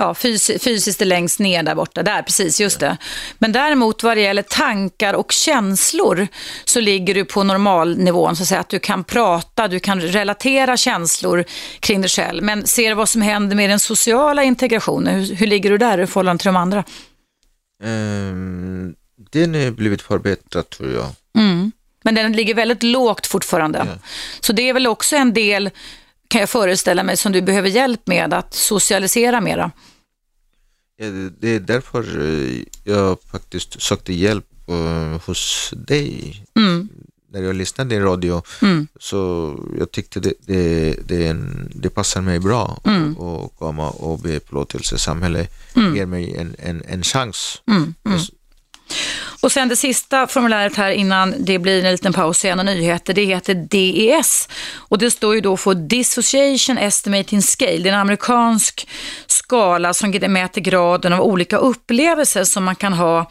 [0.00, 2.02] Ja, fys fysiskt längst ner där borta.
[2.02, 2.96] Där, precis, just det.
[3.38, 6.28] Men däremot vad det gäller tankar och känslor
[6.64, 10.76] så ligger du på normalnivån, så att säga att du kan prata, du kan relatera
[10.76, 11.44] känslor
[11.80, 12.42] kring dig själv.
[12.42, 16.06] Men ser vad som händer med den sociala integrationen, hur, hur ligger du där i
[16.06, 16.84] förhållande till de andra?
[17.84, 18.94] Ehm,
[19.30, 21.06] den har blivit förbättrad tror jag.
[21.38, 21.72] Mm.
[22.02, 23.78] Men den ligger väldigt lågt fortfarande.
[23.78, 24.08] Ja.
[24.40, 25.70] Så det är väl också en del,
[26.30, 29.70] kan jag föreställa mig, som du behöver hjälp med att socialisera mera.
[30.96, 31.06] Ja,
[31.40, 36.42] det- är därför eh, jag faktiskt sökte hjälp eh, hos dig.
[36.56, 36.88] Mm.
[37.32, 38.88] När jag lyssnade i radio Mm.
[39.00, 39.18] så
[39.78, 41.36] jag tyckte det, det, det,
[41.74, 43.16] det passar mig bra Mm.
[43.20, 44.98] att komma och be förlåtelse.
[44.98, 45.52] Samhället
[45.94, 47.62] ger mig en, en, en chans.
[47.70, 48.18] Mm, mm.
[49.40, 53.14] Och sen det sista formuläret här innan det blir en liten paus igen och nyheter,
[53.14, 54.48] det heter DES.
[54.74, 57.78] Och det står ju då för Dissociation Estimating Scale.
[57.78, 58.88] Det är en amerikansk
[59.26, 63.30] skala som mäter graden av olika upplevelser som man kan ha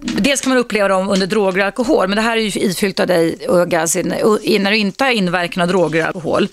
[0.00, 3.00] Dels kan man uppleva dem under droger och alkohol, men det här är ju ifyllt
[3.00, 6.48] av dig, Gazi, när du inte har inverkan av droger och alkohol.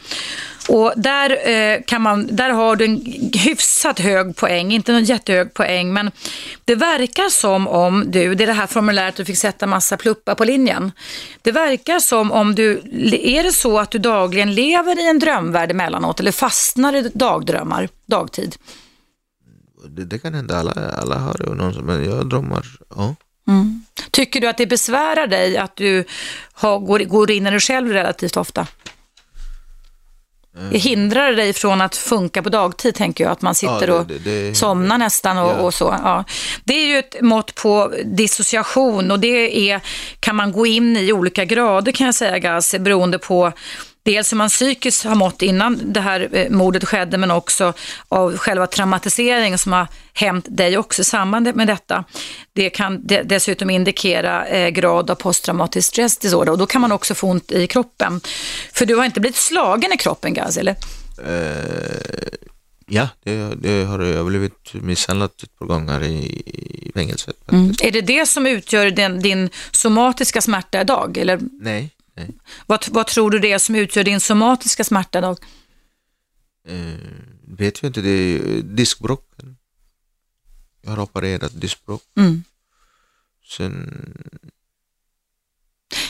[0.68, 3.02] Och där, eh, kan man, där har du en
[3.34, 6.12] hyfsat hög poäng, inte någon jättehög poäng, men
[6.66, 10.36] det verkar som om du, det är det här formuläret du fick sätta massa pluppar
[10.36, 10.92] på linjen.
[11.42, 12.72] Det verkar som om du,
[13.24, 17.90] är det så att du dagligen lever i en drömvärld emellanåt eller fastnar i dagdrömmar,
[18.06, 18.56] dagtid?
[19.90, 22.66] Det, det kan hända, alla, alla har någon, som- men jag drömmar.
[22.96, 23.16] Ja.
[24.12, 26.04] Tycker du att det besvärar dig att du
[26.54, 28.68] har, går, går in i dig själv relativt ofta?
[30.72, 33.32] Det hindrar dig från att funka på dagtid, tänker jag.
[33.32, 35.54] Att man sitter Ja, och det- det- det- somnar nästan och, Ja.
[35.56, 35.96] och så.
[36.04, 36.24] Ja.
[36.64, 39.82] Det är ju ett mått på dissociation och det är,
[40.20, 43.52] kan man gå in i olika grader kan jag säga, Gas, beroende på
[44.06, 47.74] dels hur man psykiskt har mått innan det här eh, mordet skedde, men också
[48.10, 52.04] av själva traumatiseringen som har hänt dig också i samband med detta.
[52.54, 57.16] Det kan de- dessutom indikera eh, grad av posttraumatisk stressdisorder och då kan man också
[57.16, 58.22] få ont i kroppen.
[58.74, 60.76] För du har inte blivit slagen i kroppen, Gaz, eller?
[61.26, 62.30] Eh,
[62.88, 66.16] ja, det, det har jag blivit misshandlad ett par gånger i,
[66.88, 67.36] i fängelset.
[67.50, 67.82] faktiskt.
[67.82, 71.18] Är det det som utgör den, din somatiska smärta idag?
[71.18, 72.30] Eller Nej, nej.
[72.66, 75.38] vad, vad tror du det är som utgör din somatiska smärta idag?
[76.68, 76.76] Eh,
[77.48, 79.58] vet jag inte, det är ju diskbråcken.
[80.82, 82.02] Jag har opererat diskbråck.
[82.18, 82.44] Mm.
[83.58, 83.94] Sen,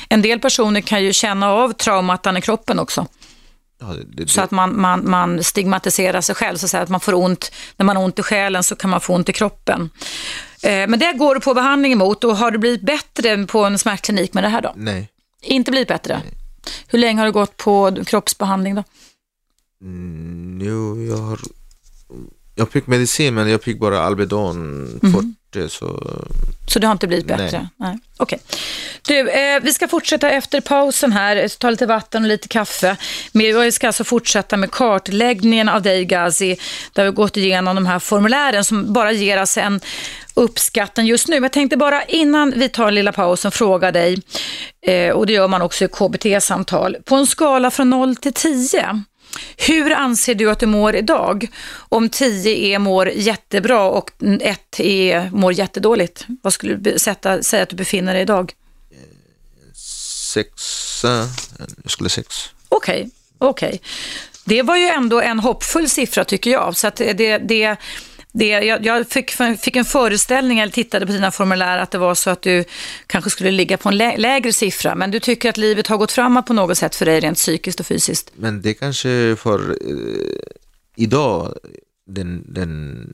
[0.10, 3.08] En del personer kan ju känna av traumatan i kroppen också.
[3.80, 6.89] ja, det, det, Så att man, man, man stigmatiserar sig själv, så att, säga, att
[6.89, 9.34] man får ont, när man har ont i själen så kan man få ont i
[9.34, 9.89] kroppen.
[10.63, 13.80] Eh, men det går du på behandling emot och har du blivit bättre på en
[13.80, 14.74] smärtklinik med det här då?
[14.76, 15.12] nej.
[15.45, 16.21] Inte blivit bättre?
[16.88, 18.84] Hur länge har du gått på kroppsbehandling då?
[19.81, 21.39] Mm, jo, jag har...
[22.55, 24.88] Jag fick medicin men jag fick bara Alvedon
[25.56, 26.18] det så...
[26.68, 27.68] Så det har inte blivit bättre?
[27.78, 27.98] Nej.
[28.18, 28.39] Okej.
[29.08, 32.98] Du, eh, vi ska fortsätta efter pausen här, ta lite vatten och lite kaffe.
[33.32, 36.58] Men vi ska alltså fortsätta med kartläggningen av dig Gazi,
[36.94, 39.82] där vi gått igenom de här formulären som bara ger oss en
[40.34, 41.36] uppskattning just nu.
[41.36, 44.18] Men jag tänkte bara innan vi tar en lilla pausen fråga dig,
[44.88, 49.04] eh, och det gör man också i KBT-samtal, på en skala från 0 till 10,
[49.58, 51.48] hur anser du att du mår idag?
[51.76, 56.26] Om 10 är mår jättebra och 1 är mår jättedåligt.
[56.41, 58.54] Vad skulle du sätta, säga att du befinner dig idag?
[60.34, 61.30] Sexa,
[61.84, 62.50] jag skulle sex.
[62.69, 63.82] Okej, okej.
[64.45, 66.78] Det var ju ändå en hoppfull siffra tycker jag.
[66.78, 67.78] Så att det, det,
[68.38, 72.15] det, jag, jag fick, fick en föreställning, eller tittade på dina formulär, att det var
[72.15, 72.63] så att du
[73.08, 74.95] kanske skulle ligga på en lä, lägre siffra.
[74.95, 77.80] Men du tycker att livet har gått framåt på något sätt för dig rent psykiskt
[77.80, 78.32] och fysiskt?
[78.36, 80.39] Men det kanske för eh,
[80.95, 81.54] idag,
[82.08, 83.08] den, den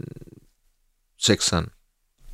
[1.21, 1.69] sexan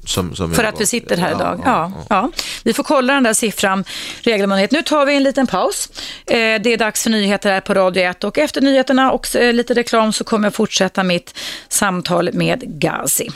[0.08, 1.62] som, som För att vi sitter här idag.
[1.66, 2.32] ja, Ja, ja.
[2.64, 3.84] Vi får kolla den där siffran
[4.22, 4.72] regelbundet.
[4.72, 5.90] Nu tar vi en liten paus.
[6.26, 9.54] Eh, Det är dags för nyheter här på Radio 1 och efter nyheterna och eh,
[9.54, 11.34] lite reklam så kommer jag fortsätta mitt
[11.70, 13.30] samtal med Gazi.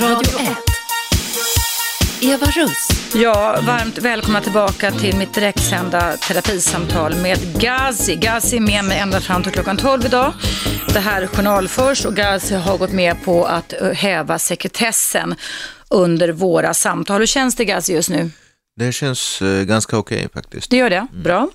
[0.00, 0.73] Radio 1.
[2.24, 2.88] Eva Russ.
[3.14, 8.16] Ja, varmt välkomna tillbaka till mitt direktsända terapisamtal med Gazi.
[8.16, 10.32] Gazi är med mig ända fram till klockan 12 idag.
[10.92, 15.34] Det här journalförs och Gazi har gått med på att eh, häva sekretessen
[15.88, 17.20] under våra samtal.
[17.20, 18.30] Hur känns det Gazi just nu?
[18.76, 20.70] Det känns eh, ganska okej faktiskt.
[20.70, 21.06] Det gör det?
[21.12, 21.48] Bra.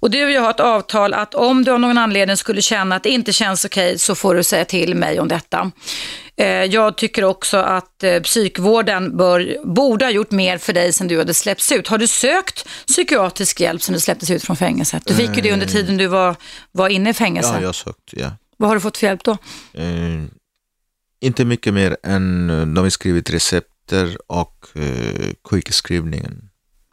[0.00, 2.96] Och du och jag har ett avtal att om du av någon anledning skulle känna
[2.96, 5.70] att det inte känns okej så får du säga till mig om detta.
[6.36, 11.08] Eh, Jag tycker också att eh, psykvården bör, borde ha gjort mer för dig sen
[11.08, 11.88] du hade släppts ut.
[11.88, 15.02] Har du sökt psykiatrisk hjälp sen du släpptes ut från fängelset?
[15.06, 16.36] Du fick ju det under tiden du var,
[16.72, 17.50] var inne i fängelse.
[17.54, 18.30] Ja, jag har sökt, ja.
[18.56, 19.32] Vad har du fått för hjälp då?
[19.72, 20.24] Eh,
[21.20, 26.45] inte mycket mer än de har skrivit recepter och eh, quickskrivningen.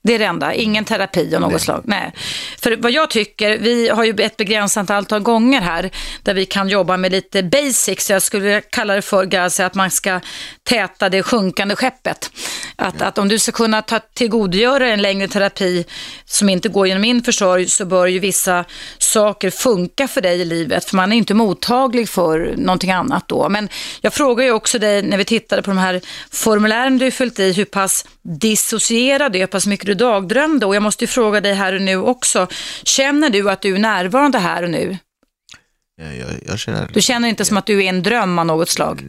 [0.04, 1.60] Det är det enda, ingen terapi av något Nej.
[1.60, 1.82] slag.
[1.86, 2.12] Nej.
[2.60, 5.92] För vad jag tycker, vi har ju ett begränsat antal gånger här
[6.24, 8.10] där vi kan jobba med lite basics.
[8.10, 10.20] Jag skulle kalla det för Gazi, att man ska
[10.64, 12.32] täta det sjunkande skeppet.
[12.76, 15.86] Att, att om du ska kunna ta tillgodogöra en längre terapi
[16.26, 18.66] som inte går genom min försorg så bör ju vissa
[18.98, 20.86] saker funka för dig i livet.
[20.86, 23.50] För man är inte mottaglig för någonting annat då.
[23.50, 23.70] Men
[24.02, 27.54] jag frågar ju också dig när vi tittade på de här formulären du fyllt i
[27.54, 30.66] hur pass dissocierad du är, hur pass mycket du dagdrömde.
[30.66, 32.48] Och jag måste ju fråga dig här och nu också.
[32.84, 34.98] Känner du att du är närvarande här och nu?
[35.96, 36.90] Ja, jag, jag känner...
[36.94, 39.04] Du känner inte som att du är en dröm av något slag?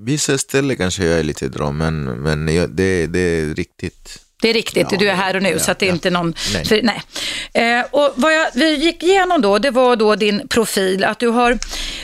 [0.00, 4.24] Vissa ställen kanske jag är lite dröm, men, men jag, det, det är riktigt.
[4.42, 5.94] Det är riktigt, Ja, du är här och nu ja, så att det är ja.
[5.94, 6.34] inte någon...
[6.52, 6.64] Nej.
[6.64, 7.02] För, nej.
[7.54, 11.28] Eh, och vad jag, vi gick igenom då, det var då din profil, att du
[11.28, 11.58] har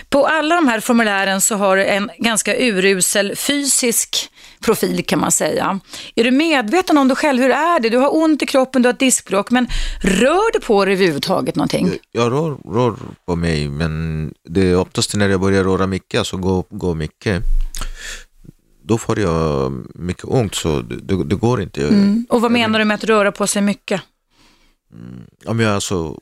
[0.09, 4.31] på alla de här formulären så har du en ganska urusel fysisk
[4.65, 5.81] profil kan man säga.
[6.15, 7.43] Är du medveten om dig själv?
[7.43, 7.89] Hur är det?
[7.89, 9.67] Du har ont i kroppen, du har ett diskbråck, men
[10.01, 11.91] rör du på dig överhuvudtaget någonting?
[12.13, 12.95] Jag rör, rör
[13.27, 17.43] på mig, men det är oftast när jag börjar röra mycket, alltså gå, gå mycket,
[18.83, 21.89] då får jag mycket ont, så det, det, går inte.
[21.89, 22.27] Mm.
[22.29, 24.01] Och vad menar du med att röra på sig mycket?
[25.47, 26.19] Om jag alltså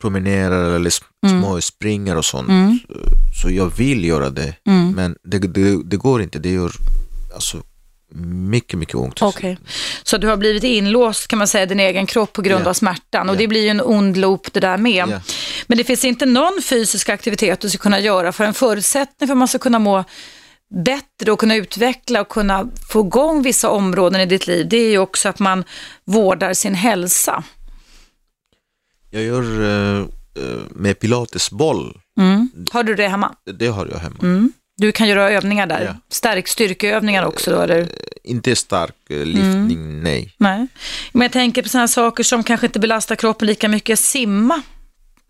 [0.00, 0.90] promenerar eller
[1.26, 1.42] Mm.
[1.42, 2.78] små springer och sånt, Mm.
[2.88, 2.94] så,
[3.42, 4.90] så jag vill göra det, Mm.
[4.92, 6.38] men det, det, det går inte.
[6.38, 6.72] Det gör
[7.34, 7.62] alltså
[8.14, 9.22] mycket, mycket ont.
[9.22, 9.58] Okej,
[10.02, 12.70] så du har blivit inlåst kan man säga i din egen kropp på grund Ja.
[12.70, 13.38] av smärtan och Ja.
[13.38, 15.08] det blir ju en ond loop det där med.
[15.08, 15.20] Ja.
[15.66, 19.34] Men det finns inte någon fysisk aktivitet du ska kunna göra för en förutsättning för
[19.34, 20.04] att man ska kunna må
[20.84, 24.90] bättre och kunna utveckla och kunna få igång vissa områden i ditt liv, det är
[24.90, 25.64] ju också att man
[26.04, 27.42] vårdar sin hälsa.
[29.10, 29.98] Jag gör eh,
[30.44, 32.48] eh, med pilatesboll, Mm.
[32.72, 33.34] Har du det hemma?
[33.58, 34.18] det har jag hemma.
[34.22, 34.52] Mm.
[34.80, 35.94] Du kan göra övningar där, Ja.
[36.08, 37.88] stärk styrkeövningar också då, eller?
[38.24, 40.00] Inte stark eh, lyftning, Mm.
[40.02, 40.34] nej.
[40.36, 40.66] Nej.
[41.12, 44.62] Men jag tänker på sådana saker som kanske inte belastar kroppen lika mycket, simma.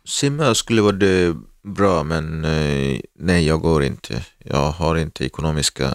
[0.04, 4.22] Simma skulle vara det bra, men eh, nej, jag går inte.
[4.38, 5.90] Jag har inte ekonomiska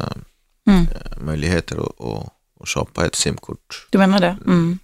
[0.68, 0.82] Mm.
[0.82, 2.02] eh, möjligheter att,
[2.62, 3.88] att, köpa ett simkort.
[3.89, 4.38] Du menar det?
[4.46, 4.80] Mm.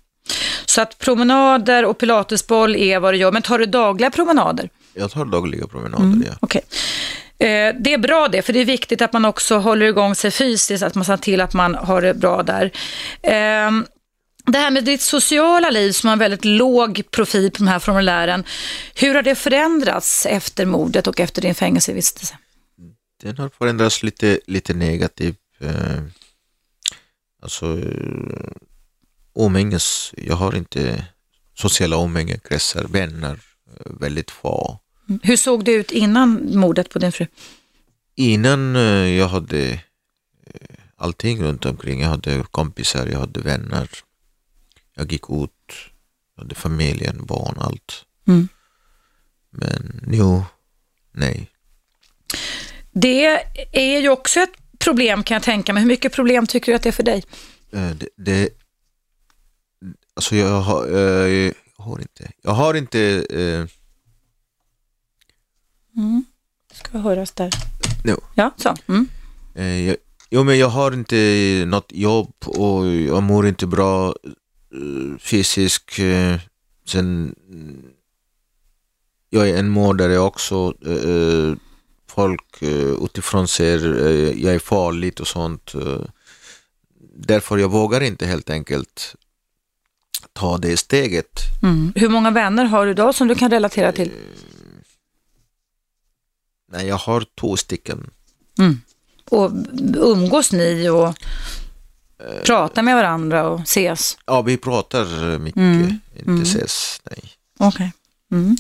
[0.66, 4.70] Så att promenader och pilatesboll är vad du gör, men tar du dagliga promenader?
[4.94, 6.24] Jag tar dagliga promenader, Mm.
[6.28, 6.34] ja.
[6.40, 6.62] Okej.
[7.42, 10.32] Eh, det är bra det, för det är viktigt att man också håller igång sig
[10.32, 12.72] fysiskt, att man ser till att man har det bra där.
[13.24, 13.86] Ehm,
[14.46, 17.80] det här med ditt sociala liv som har en väldigt låg profil på de här
[17.80, 18.44] formulären,
[18.96, 22.38] hur har det förändrats efter mordet och efter din fängelsevistelse?
[23.24, 25.38] Den har förändrats lite, lite negativt.
[25.60, 26.04] Eh,
[27.42, 28.52] alltså, eh,
[29.36, 31.06] umgänges, jag har inte
[31.56, 33.40] sociala umgängeskretsar, vänner.
[34.00, 34.80] väldigt få.
[35.24, 37.28] Hur såg det ut innan mordet på din fru?
[38.16, 38.82] Innan eh,
[39.18, 39.80] jag hade eh,
[40.96, 42.02] allting runt omkring.
[42.02, 43.90] Jag hade kompisar, jag hade vänner.
[44.96, 45.74] Jag gick ut,
[46.36, 48.06] jag hade familjen, barn, allt.
[48.28, 48.48] Mm.
[49.52, 50.42] Men nu,
[51.12, 51.50] nej.
[52.92, 53.26] Det
[53.72, 55.82] är ju också ett problem kan jag tänka mig.
[55.84, 57.24] Hur mycket problem tycker du att det är för dig?
[57.72, 58.50] Eh, Det, det,
[60.16, 63.00] alltså jag har, jag har inte, jag har inte,
[65.98, 66.22] eh,
[66.74, 67.50] Ska höras där.
[68.04, 68.22] no.
[68.36, 68.76] Ja, så.
[68.88, 69.08] Mm.
[69.56, 69.96] Eh, jag,
[70.30, 74.08] jo, men jag har inte något jobb och jag mår inte bra
[74.74, 76.00] eh, fysiskt.
[76.00, 76.40] Eh,
[76.88, 77.84] sen, mm,
[79.30, 80.74] jag är en mördare också.
[80.86, 81.56] Eh,
[82.08, 82.64] folk
[83.06, 85.74] utifrån ser eh, jag är farligt och sånt.
[87.16, 89.16] Därför jag vågar inte helt enkelt
[90.34, 91.40] ta det steget.
[91.64, 91.94] Mm.
[91.96, 94.12] Hur många vänner har du idag som du kan relatera till?
[96.72, 98.10] Nej, jag har två stycken.
[99.30, 99.52] Och
[99.96, 101.16] umgås ni och
[102.46, 104.18] pratar med varandra och ses?
[104.26, 106.00] Ja, vi pratar mycket, Mm.
[106.28, 107.02] inte ses.
[107.12, 107.20] Nej.
[107.60, 107.92] Okej.
[108.32, 108.58] Mm.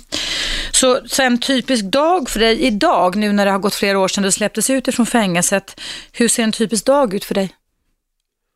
[0.71, 4.07] Så, så en typisk dag för dig idag, nu när det har gått flera år
[4.07, 5.79] sedan du släpptes ut ifrån fängelset,
[6.11, 7.55] hur ser en typisk dag ut för dig?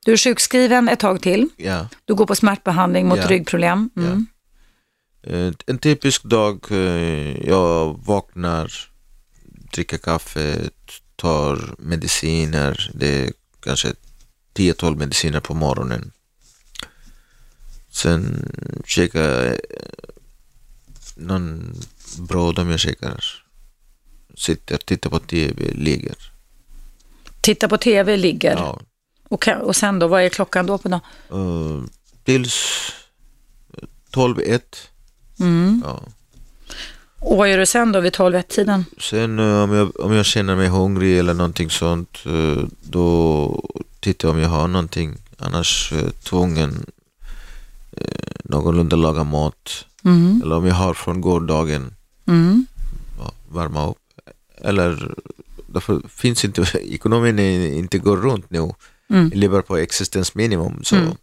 [0.06, 1.88] Du är sjukskriven ett tag till, Ja.
[2.06, 3.28] du går på smärtbehandling mot Ja.
[3.28, 3.90] ryggproblem.
[3.98, 4.28] Mm.
[5.28, 8.72] Eh, En typisk dag, eh, jag vaknar,
[9.76, 10.70] dricker kaffe,
[11.16, 12.92] tar mediciner.
[12.94, 13.94] Det är kanske
[14.54, 16.12] 10-12 mediciner på morgonen.
[17.90, 18.52] Sen
[18.86, 19.60] käkar jag
[21.16, 21.76] någon
[22.18, 23.24] bröd om jag käkar.
[24.38, 26.16] Sitter, tittar på TV, ligger.
[27.42, 28.56] Titta på TV, ligger.
[28.56, 28.82] Ja.
[29.30, 31.02] Och, och sen då, vad är klockan då på dagen?
[31.34, 31.84] Uh,
[32.24, 32.92] tills
[34.12, 34.62] 12-1.
[35.40, 35.82] Mm.
[35.86, 36.04] Ja.
[37.26, 38.86] Och vad gör du sen då vid 12-1-tiden?
[39.00, 44.28] Sen eh, om jag, om jag känner mig hungrig eller någonting sånt, eh, då tittar
[44.28, 45.18] jag om jag har någonting.
[45.38, 46.86] Annars eh, tvungen
[48.44, 49.86] någorlunda laga mat.
[50.04, 50.42] Mm.
[50.44, 51.94] Eller om jag har från gårdagen,
[52.28, 52.66] Mm.
[53.20, 53.98] ja, värma upp.
[54.58, 55.16] Eller
[55.68, 56.62] därför finns inte,
[56.94, 57.40] ekonomin
[57.74, 58.58] inte går runt nu.
[59.10, 59.30] Mm.
[59.32, 60.84] Jag lever på existensminimum.
[60.84, 61.16] Så, Mm.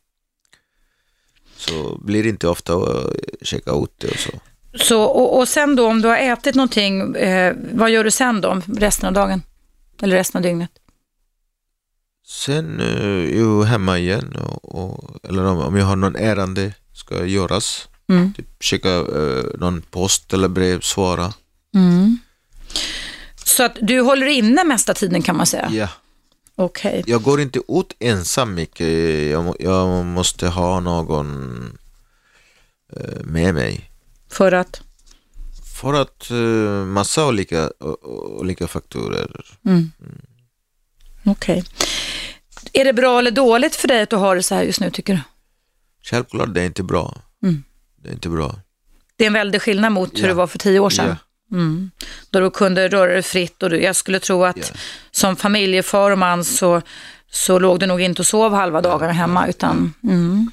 [1.56, 3.12] så blir det inte ofta att
[3.42, 4.30] käka ute och så.
[4.74, 8.40] Så, och, och sen då, om du har ätit någonting, eh, vad gör du sen
[8.40, 9.42] då, resten av dagen?
[10.02, 10.70] Eller resten av dygnet?
[12.26, 16.74] Sen eh, är jag hemma igen och, och, eller om, om jag har någon ärende
[16.92, 17.88] ska göras.
[18.08, 18.32] Mm.
[18.32, 21.32] Typ checka eh, någon post eller brev, svara.
[21.74, 22.18] Mm.
[23.44, 25.70] Så att du håller inne mesta tiden kan man säga?
[25.72, 25.88] Ja.
[26.56, 27.02] Okej.
[27.06, 28.88] Jag går inte ut ensam mycket.
[29.30, 31.78] Jag, jag måste ha någon
[32.96, 33.91] eh, med mig.
[34.32, 34.82] För att?
[35.80, 36.36] För att eh,
[36.86, 37.70] massa olika,
[38.38, 39.46] olika faktorer.
[41.24, 41.64] Okej.
[42.72, 44.90] Är det bra eller dåligt för dig att du har det så här just nu
[44.90, 45.20] tycker du?
[46.10, 47.16] Självklart det är inte bra.
[47.42, 47.62] Mm.
[48.02, 48.54] Det är inte bra.
[49.16, 50.28] Det är en väldig skillnad mot hur Ja.
[50.28, 51.08] det var för tio år sedan.
[51.08, 51.56] Ja.
[51.56, 51.90] Mm.
[52.30, 54.64] Då du kunde röra dig fritt och du, jag skulle tro att Ja.
[55.10, 56.82] som familjefar och man så,
[57.30, 59.48] så låg du nog inte och sov halva dagarna hemma.
[59.48, 60.50] Utan, mm.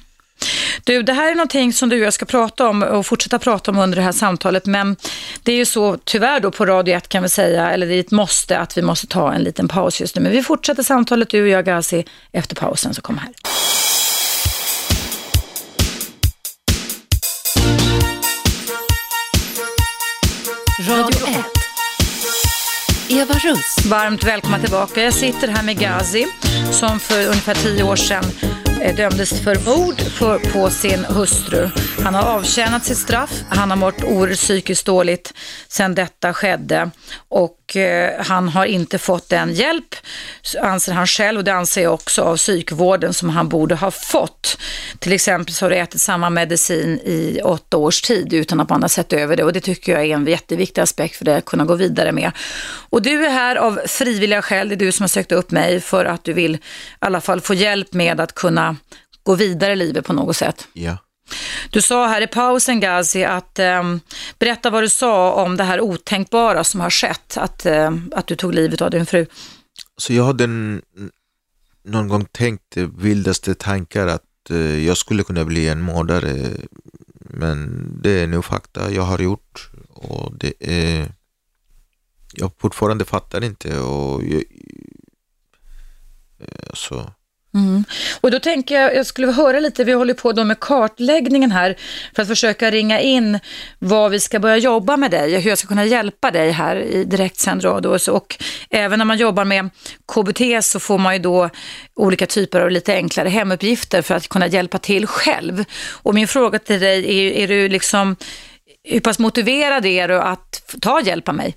[0.84, 3.70] Du, det här är någonting som du och jag ska prata om och fortsätta prata
[3.70, 4.66] om under det här samtalet.
[4.66, 4.96] Men
[5.42, 8.00] det är ju så, tyvärr då på Radio 1 kan vi säga, eller det är
[8.00, 10.22] ett måste att vi måste ta en liten paus just nu.
[10.22, 13.32] Men vi fortsätter samtalet, du och jag Gazi, efter pausen så kommer här.
[20.88, 21.36] Radio 1.
[23.08, 23.86] Eva Russ.
[23.86, 25.02] Varmt välkomna tillbaka.
[25.02, 26.26] Jag sitter här med Gazi
[26.72, 28.24] som för ungefär tio år sedan
[28.82, 31.70] Eh, dömdes för mord för, på sin hustru.
[32.02, 33.42] Han har avtjänat sitt straff.
[33.48, 35.34] Han har mått oerhört psykiskt dåligt
[35.68, 36.90] sedan detta skedde
[37.28, 39.94] och eh, han har inte fått den hjälp,
[40.60, 44.58] anser han själv och det anser jag också av psykvården som han borde ha fått.
[44.98, 48.82] Till exempel så har du ätit samma medicin i åtta års tid utan att man
[48.82, 51.44] har sett över det och det tycker jag är en jätteviktig aspekt för det att
[51.44, 52.32] kunna gå vidare med.
[52.90, 55.80] Och du är här av frivilliga skäl, det är du som har sökt upp mig
[55.80, 56.60] för att du vill i
[56.98, 58.76] alla fall få hjälp med att kunna
[59.22, 60.68] gå vidare i livet på något sätt.
[60.72, 60.96] Ja.
[61.70, 63.96] Du sa här i pausen Gazi att eh,
[64.38, 68.36] berätta vad du sa om det här otänkbara som har skett, att, eh, att du
[68.36, 69.26] tog livet av din fru.
[69.96, 70.82] Så jag hade en,
[71.84, 76.50] någon gång tänkt vildaste tankar att eh, jag skulle kunna bli en mördare.
[77.32, 81.12] Men det är nu fakta jag har gjort och det är
[82.32, 84.42] jag fortfarande fattar inte och jag,
[86.68, 87.12] alltså,
[87.54, 87.84] Mm.
[88.20, 91.76] Och då tänker jag, jag skulle höra lite, vi håller på då med kartläggningen här
[92.14, 93.38] för att försöka ringa in
[93.78, 97.04] vad vi ska börja jobba med dig, hur jag ska kunna hjälpa dig här i
[97.04, 97.88] direktsänd radio.
[97.88, 98.12] Och, så.
[98.12, 98.36] och
[98.70, 99.70] även när man jobbar med
[100.14, 101.50] KBT så får man ju då
[101.94, 105.64] olika typer av lite enklare hemuppgifter för att kunna hjälpa till själv.
[106.02, 108.16] Och min fråga till dig är, är du liksom,
[108.84, 111.56] hur pass motiverad är du att ta hjälp av mig?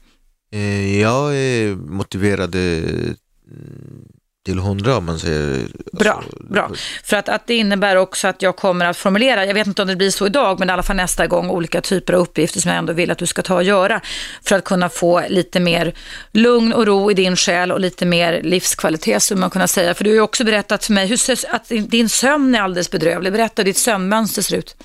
[0.54, 3.14] Eh, jag är motiverad eh,
[4.44, 5.68] till hundra om man säger.
[5.92, 6.72] Bra, alltså, bra.
[7.04, 9.88] För att, att det innebär också att jag kommer att formulera, jag vet inte om
[9.88, 12.70] det blir så idag, men i alla fall nästa gång, olika typer av uppgifter som
[12.70, 14.02] jag ändå vill att du ska ta och göra.
[14.44, 15.94] För att kunna få lite mer
[16.32, 19.94] lugn och ro i din själ och lite mer livskvalitet, skulle man kunna säga.
[19.94, 21.20] För du har ju också berättat för mig hur,
[21.56, 23.34] att din sömn är alldeles bedrövlig.
[23.34, 24.76] Berätta hur ditt sömnmönster ser ut.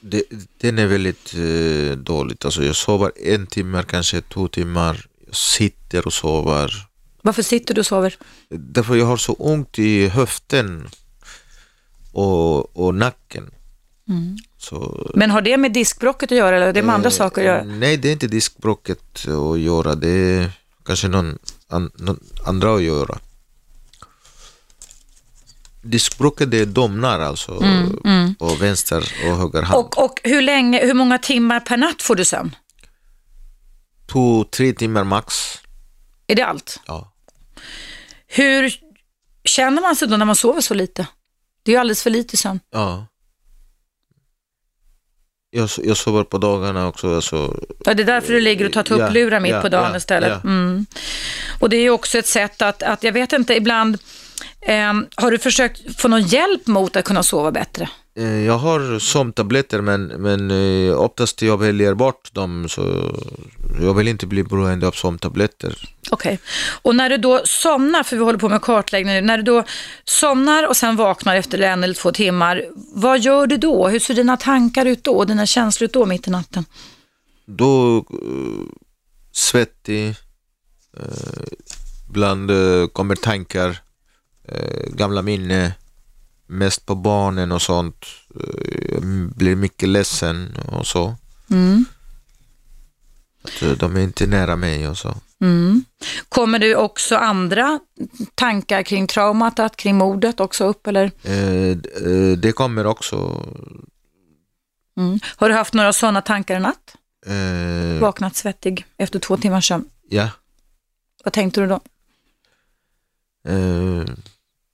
[0.00, 0.22] Det,
[0.60, 2.44] den är väldigt eh, dåligt.
[2.44, 5.06] Alltså jag sover en timme, kanske två timmar.
[5.26, 6.91] Jag sitter och sover.
[7.22, 8.16] Varför sitter du och sover?
[8.48, 10.88] Därför jag har så ont i höften
[12.12, 13.50] och, och nacken.
[14.58, 17.40] Så, Men har det med diskbråcket att göra eller är det med andra eh, saker
[17.40, 17.64] att göra?
[17.64, 19.94] Nej, det är inte diskbråcket att göra.
[19.94, 20.52] Det är
[20.84, 23.18] kanske någon, an, någon andra att göra.
[25.82, 27.62] Diskbråcket det är domnar alltså
[28.38, 29.84] på vänster och höger hand.
[29.84, 32.56] Och, och hur, länge, hur många timmar per natt får du sömn?
[34.06, 35.34] Två, tre timmar max.
[36.26, 36.80] Är det allt?
[36.86, 37.11] Ja.
[38.34, 38.74] Hur
[39.44, 41.06] känner man sig då när man sover så lite?
[41.62, 42.60] Det är ju alldeles för lite sömn.
[42.70, 43.06] ja.
[45.54, 47.14] Jag, jag sover på dagarna också.
[47.14, 49.90] Alltså, Ja, det är därför du ligger och tar tupplurar Ja, mitt ja, på dagen
[49.90, 50.28] ja, istället.
[50.28, 50.40] ja.
[50.50, 50.86] Mm.
[51.60, 53.98] Och det är ju också ett sätt att, att jag vet inte, ibland
[54.60, 57.88] ehm, har du försökt få någon hjälp mot att kunna sova bättre?
[58.14, 63.12] eh, jag har sömntabletter men, men eh, oftast jag väljer bort dem så
[63.80, 65.74] jag vill inte bli beroende av sömntabletter.
[66.10, 66.38] Okej.
[66.82, 69.64] Och när du då somnar, för vi håller på med kartläggning nu, när du då
[70.04, 72.64] somnar och sen vaknar efter en eller två timmar,
[72.94, 73.88] vad gör du då?
[73.88, 75.24] Hur ser dina tankar ut då?
[75.24, 76.64] Dina känslor ut då mitt i natten?
[77.46, 78.66] Då eh,
[79.32, 80.14] svettig,
[82.08, 82.50] ibland
[82.92, 83.78] kommer tankar,
[84.88, 85.74] gamla minne,
[86.46, 88.06] mest på barnen och sånt.
[88.40, 89.02] Eh, jag
[89.36, 91.14] blir mycket ledsen och så.
[91.50, 91.84] Mm.
[93.42, 95.14] Att, eh, de är inte nära mig och så.
[95.40, 95.84] Mm.
[96.28, 97.80] Kommer du också andra
[98.34, 101.10] tankar kring traumat, kring mordet också upp eller?
[101.22, 103.46] Eh, eh, det kommer också.
[104.96, 105.18] Mm.
[105.36, 106.96] Har du haft några sådana tankar i natt?
[107.26, 109.84] Eh, Vaknat svettig efter två timmars sömn.
[110.08, 110.28] ja.
[111.24, 111.80] Vad tänkte du då?
[113.48, 114.04] Eh,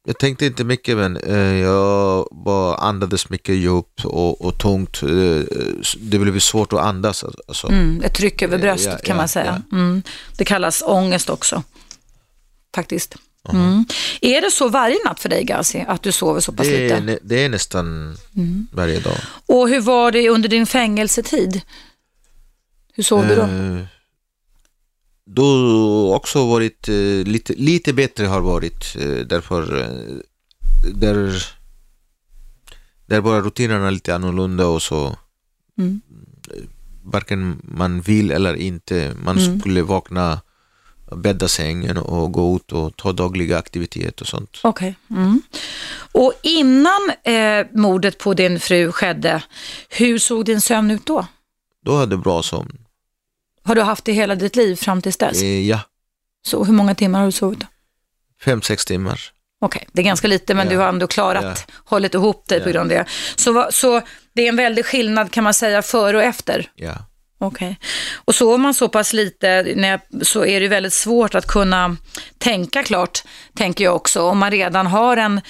[0.08, 5.02] jag tänkte inte mycket men eh, jag bara andades mycket djupt och, och tungt.
[5.02, 5.08] Eh,
[5.98, 7.24] det blev svårt att andas.
[7.48, 7.68] Alltså.
[7.68, 9.62] Mm, ett tryck över Ja, bröstet ja, kan man ja, säga.
[9.72, 10.02] Mm.
[10.36, 11.62] Det kallas ångest också,
[12.74, 13.16] faktiskt.
[13.52, 13.84] Mm.
[14.20, 16.82] Är det så varje natt för dig, Gazi, att du sover så pass Det, är,
[16.82, 17.00] lite?
[17.00, 18.16] nä- det är nästan
[18.72, 19.16] varje dag.
[19.46, 21.60] Och hur var det under din fängelsetid?
[22.94, 23.42] Hur sov du då?
[25.30, 30.16] Då också varit eh, lite, lite bättre har varit eh, därför eh,
[30.94, 31.42] där,
[33.06, 35.16] där bara rutinerna lite annorlunda och så
[35.78, 36.00] Mm.
[36.50, 36.62] eh,
[37.04, 39.60] varken man vill eller inte man Mm.
[39.60, 40.40] skulle vakna
[41.16, 44.58] bädda sängen och gå ut och ta dagliga aktiviteter och sånt.
[44.62, 44.94] Okej.
[45.10, 45.42] Mm.
[46.12, 49.42] Och innan eh, mordet på din fru skedde,
[49.88, 51.26] hur såg din sömn ut då?
[51.84, 52.78] Då hade jag bra sömn.
[53.68, 55.42] Har du haft det hela ditt liv fram tills dess?
[55.42, 55.80] Eh, ja,
[56.46, 57.60] Så hur många timmar har du sovit?
[57.60, 57.66] då?
[58.44, 59.20] fem, sex timmar.
[59.60, 60.70] Okej, det är ganska lite men Ja.
[60.72, 63.04] du har ändå klarat, hållit ihop dig på grund av det.
[63.36, 64.00] Så, vad- så
[64.34, 66.70] det är en väldig skillnad kan man säga före och efter?
[66.74, 66.94] Ja.
[67.40, 67.78] Okej.
[68.24, 71.96] Och sover man så pass lite när jag, så är det väldigt svårt att kunna
[72.38, 73.22] tänka klart,
[73.56, 74.22] tänker jag också.
[74.22, 75.40] Om man redan har en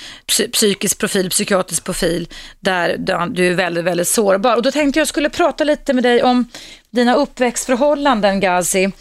[0.52, 2.28] psykisk profil, psykiatrisk profil,
[2.60, 4.56] där där du är väldigt, väldigt sårbar.
[4.56, 6.44] Och då tänkte jag skulle prata lite med dig om
[6.90, 8.92] dina uppväxtförhållanden, Gazi.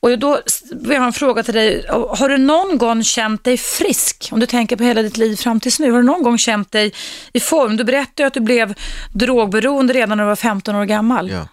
[0.00, 0.40] Och då
[0.72, 1.86] vill jag ha en fråga till dig.
[1.88, 4.28] Har du någon gång känt dig frisk?
[4.32, 5.90] Om du tänker på hela ditt liv fram tills nu.
[5.90, 6.92] Har du någon gång känt dig
[7.32, 7.76] i form?
[7.76, 8.74] Du berättade ju att du blev
[9.12, 11.30] drogberoende redan när du var 15 år gammal.
[11.30, 11.48] Ja.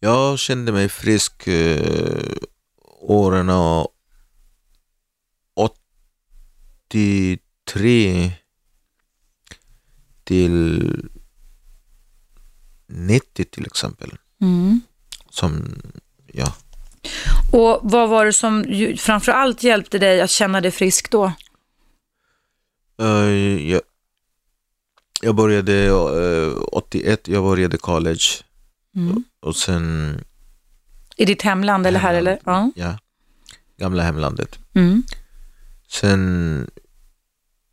[0.00, 2.32] Jag kände mig frisk eh,
[3.00, 3.50] åren
[6.88, 8.32] 83
[10.24, 11.08] till
[12.86, 14.12] 90 till exempel.
[14.40, 14.80] Mm.
[15.30, 15.82] Som,
[16.26, 16.54] ja.
[17.52, 18.64] Och vad var det som
[18.98, 21.32] framför allt hjälpte dig att känna dig frisk då?
[23.00, 23.82] Eh, jag,
[25.22, 28.42] jag började eh, 81, jag började college
[28.96, 29.24] Mm.
[29.40, 30.24] och sen,
[31.16, 32.38] I ditt hemland eller här eller?
[32.44, 32.70] Ja.
[32.76, 32.98] ja,
[33.76, 34.58] gamla hemlandet.
[34.74, 35.02] Mm.
[35.88, 36.70] Sen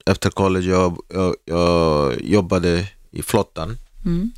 [0.05, 3.78] efter college jag, jag, jag jobbade i flottan.
[4.05, 4.32] Mm.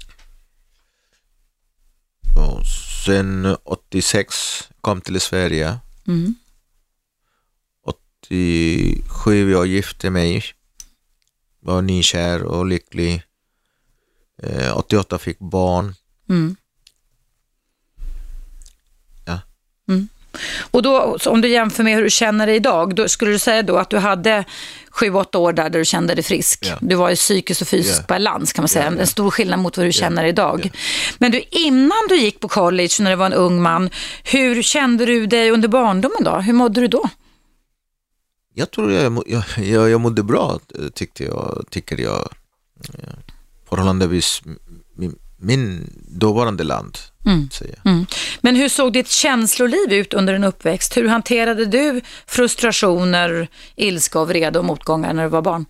[2.36, 2.67] Och
[3.05, 5.80] sen 86 kom till Sverige.
[6.07, 6.36] Mm.
[8.30, 10.43] 87 jag gifte mig.
[11.59, 13.23] Var nykär och lycklig.
[14.43, 15.95] Eh, 88 fick barn.
[16.30, 16.55] Mm.
[19.25, 19.39] Ja.
[19.88, 20.07] Mm.
[20.71, 23.63] Och då, om du jämför med hur du känner dig idag, då skulle du säga
[23.63, 24.43] då att du hade
[24.91, 26.59] sju, åtta år där, där du kände dig frisk.
[26.65, 26.75] Ja.
[26.81, 28.05] Du var i psykisk och fysisk Ja.
[28.07, 28.85] balans kan man säga.
[28.95, 29.01] Ja.
[29.01, 30.71] En stor skillnad mot vad du känner idag.
[31.17, 33.89] Men du, innan du gick på college, när du var en ung man,
[34.23, 36.35] hur kände du dig under barndomen då?
[36.35, 37.09] Hur mådde du då?
[38.53, 40.59] Jag tror jag, jag, jag, jag mådde bra
[40.93, 42.29] tyckte jag, tycker jag.
[42.93, 43.09] eh,
[43.69, 44.41] Förhållandevis
[44.95, 46.97] min, min dåvarande land.
[47.28, 47.49] Mm.
[47.86, 48.05] Mm.
[48.41, 50.97] Men hur såg ditt känsloliv ut under din uppväxt?
[50.97, 55.65] Hur hanterade du frustrationer, ilska och vrede och motgångar när du var barn?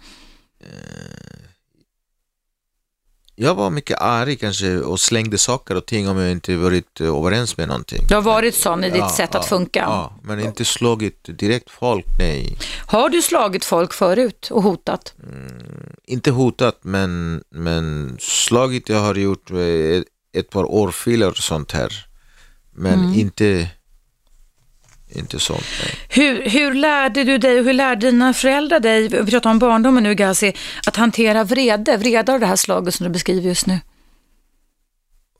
[3.40, 7.18] Jag var mycket arg kanske och slängde saker och ting om jag inte varit eh,
[7.18, 8.06] överens med någonting.
[8.10, 9.80] Du har varit sån i ditt Ja, sätt att ja, funka.
[9.80, 12.58] Ja, men inte slagit direkt folk, nej.
[12.86, 15.14] Har du slagit folk förut och hotat?
[16.06, 19.58] Inte hotat, men, men slagit jag har gjort eh,
[20.40, 22.06] ett, par årfiler och sånt här.
[22.72, 23.14] Men Mm.
[23.14, 23.70] inte,
[25.10, 25.66] inte sånt.
[25.84, 25.94] Nej.
[26.10, 30.04] Hur, hur lärde du dig och hur lärde dina föräldrar dig, vi pratar om barndomen
[30.04, 30.54] nu Gazi,
[30.86, 33.80] att hantera vrede, vrede av det här slaget som du beskriver just nu?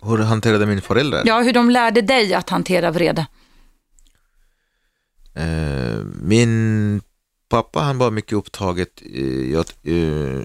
[0.02, 1.24] Hur hanterade min föräldrar?
[1.26, 3.28] Ja, hur de lärde dig att hantera vrede.
[5.34, 7.02] Eh, min
[7.50, 9.02] pappa han var mycket upptaget.
[9.14, 10.42] Eh, jag eh,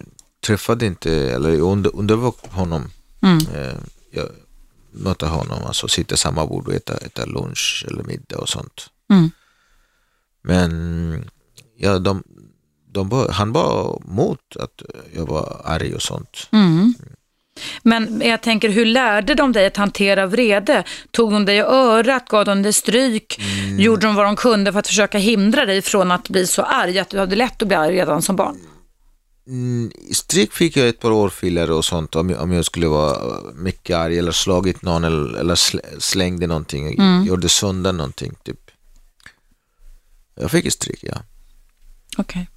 [0.46, 2.90] träffade inte, eller under, undervök honom.
[3.22, 3.38] Mm.
[3.54, 3.74] Eh,
[4.10, 4.28] jag
[4.92, 8.90] mötte honom, alltså sitta samma bord och äta, äta lunch eller middag och sånt.
[9.10, 9.30] Mm.
[10.42, 11.30] Men
[11.76, 12.22] ja, de,
[12.92, 14.82] de var, han var mot att
[15.14, 16.48] jag var arg och sånt.
[16.52, 16.94] Mm.
[17.82, 20.84] Men jag tänker, hur lärde de dig att hantera vrede?
[21.10, 23.38] Tog de dig i örat, gav de dig stryk?
[23.38, 23.80] Mm.
[23.80, 26.98] Gjorde de vad de kunde för att försöka hindra dig från att bli så arg,
[26.98, 28.56] att du hade lätt att bli arg redan som barn?
[29.46, 33.40] Mm, stryk fick jag ett par årfiler och sånt om jag, om jag skulle vara
[33.54, 37.24] mycket arg eller slagit någon eller, eller sl- slängde någonting, Mm.
[37.24, 38.70] gjorde sönder någonting typ.
[40.34, 41.16] Jag fick stryk, ja.
[42.18, 42.48] Okej.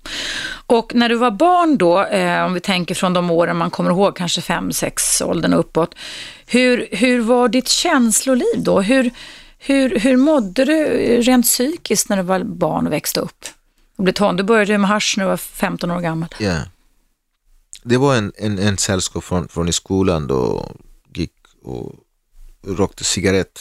[0.68, 3.90] Och när du var barn då, eh, om vi tänker från de åren man kommer
[3.90, 5.96] ihåg, kanske fem, sex åldern och uppåt.
[6.46, 8.82] Hur, hur var ditt känsloliv då?
[8.82, 9.12] Hur,
[9.58, 10.76] hur, hur mådde du
[11.22, 13.46] rent psykiskt när du var barn och växte upp?
[13.98, 14.36] Och blev ton?
[14.36, 16.30] Du började med hasch när du var 15 år gammal.
[16.40, 16.58] ja.
[17.86, 20.72] Det var en, en, en sällskap från, från i skolan då
[21.16, 21.34] gick
[21.64, 21.94] och
[22.68, 23.60] rökte cigarett.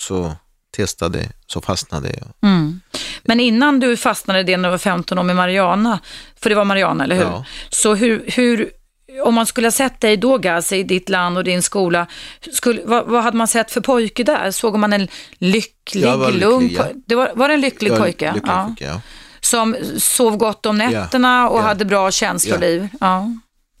[0.00, 0.32] Så
[0.76, 2.50] testade, så fastnade jag.
[2.50, 2.80] Mm.
[3.22, 5.98] Men innan du fastnade det när du var 15 år med Mariana,
[6.40, 7.22] för det var Mariana, eller hur?
[7.22, 7.44] Ja.
[7.70, 8.70] Så hur, hur,
[9.24, 12.06] om man skulle ha sett dig då, Gazi, i ditt land och din skola,
[12.52, 14.50] skulle, vad, vad hade man sett för pojke där?
[14.50, 15.08] Såg man en
[15.38, 16.86] lycklig, Jag var lycklig, lugn ja.
[17.06, 18.32] det var, var det en lycklig Jag- pojke?
[18.34, 18.64] lycklig ja.
[18.66, 19.00] pojke, ja.
[19.40, 22.88] Som sov gott om nätterna och hade bra känsloliv?
[23.00, 23.30] Ja.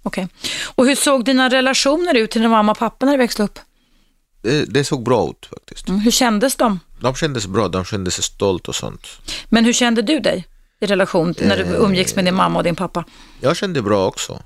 [0.06, 0.28] Okej.
[0.74, 3.58] Och hur såg dina relationer ut till din mamma och pappa när du växte upp?
[4.42, 5.88] Det, det såg bra ut faktiskt.
[5.88, 6.00] Mm.
[6.00, 6.80] Hur kändes de?
[7.00, 9.06] De kändes bra, de kändes stolt och sånt.
[9.48, 10.46] Men hur kände du dig
[10.80, 11.80] i relation till när du Eh.
[11.84, 13.04] umgicks med din mamma och din pappa?
[13.40, 14.42] Jag kände bra också.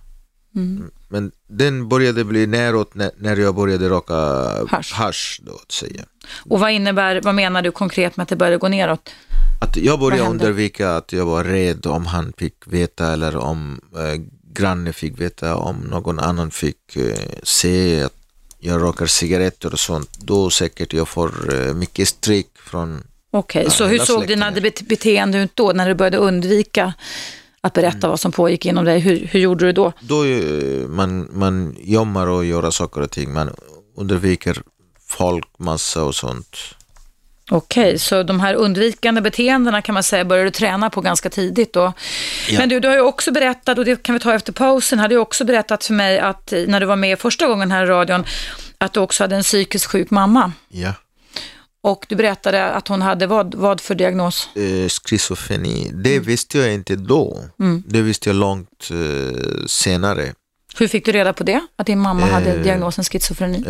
[0.56, 0.90] Mm.
[1.08, 4.14] Men den började bli näråt när, när jag började röka
[4.76, 4.92] Hasch.
[4.92, 6.04] hasch då, att säga.
[6.50, 9.10] Och vad innebär, vad menar du konkret med att det började gå neråt?
[9.60, 14.20] Att jag började undvika att jag var rädd om han fick veta eller om eh,
[14.54, 18.12] grannen fick veta, om någon annan fick eh, se att
[18.58, 20.18] jag röker cigaretter och sånt.
[20.20, 24.60] Då säkert jag får eh, mycket stryk från Okej, Ja, så hur såg dina är-
[24.60, 26.94] bet- beteenden ut då när du började undvika
[27.60, 28.10] att berätta Mm.
[28.10, 28.98] vad som pågick inom dig?
[28.98, 29.92] Hur, hur gjorde du då?
[30.00, 33.32] då eh, man, man gömmer och gör saker och ting.
[33.32, 33.50] Man
[33.96, 34.62] undviker
[35.06, 36.56] folk, massa och sånt.
[37.52, 41.72] Okej, så de här undvikande beteendena kan man säga började du träna på ganska tidigt
[41.72, 41.92] då.
[42.48, 42.58] Ja.
[42.58, 45.14] Men du, du har ju också berättat, och det kan vi ta efter pausen, hade
[45.14, 47.86] ju också berättat för mig att eh, när du var med första gången här i
[47.86, 48.24] radion,
[48.78, 50.52] att du också hade en psykiskt sjuk mamma.
[50.68, 50.94] Ja.
[51.82, 54.48] Och du berättade att hon hade vad, vad för diagnos?
[54.56, 57.44] eh, schizofreni, det visste jag inte då.
[57.60, 57.82] Mm.
[57.86, 60.32] Det visste jag långt eh, senare.
[60.78, 61.60] Hur fick du reda på det?
[61.76, 63.64] Att din mamma hade Eh, diagnosen schizofreni?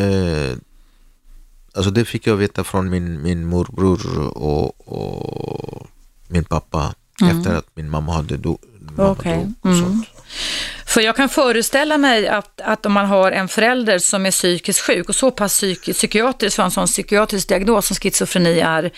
[1.75, 5.87] Alltså det fick jag veta från min, min morbror och, och
[6.29, 6.95] min pappa
[7.31, 9.13] efter att min mamma hade do, mamma Mm.
[9.13, 9.85] Okej, dog och mm.
[9.85, 10.07] sånt.
[10.87, 14.81] För jag kan föreställa mig att, att om man har en förälder som är psykiskt
[14.81, 18.93] sjuk och så pass psyk, psykiatrisk, har en sån psykiatrisk diagnos som schizofreni är,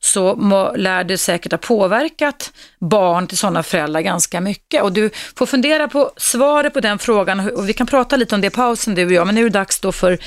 [0.00, 4.82] så må, lär det säkert ha påverkat barn till sådana föräldrar ganska mycket.
[4.82, 8.40] Och du får fundera på svaret på den frågan och vi kan prata lite om
[8.40, 9.26] det i pausen du och jag.
[9.26, 10.18] Men nu är det dags då för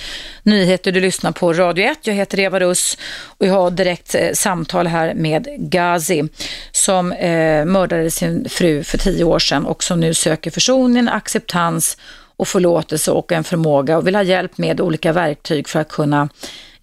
[0.43, 0.91] nyheter.
[0.91, 2.07] Du lyssnar på Radio 1.
[2.07, 6.23] Jag heter Eva Russ och jag har direkt eh, samtal här med Gazi
[6.71, 11.97] som eh, mördade sin fru för tio år sedan och som nu söker försoning, acceptans
[12.37, 16.29] och förlåtelse och en förmåga och vill ha hjälp med olika verktyg för att kunna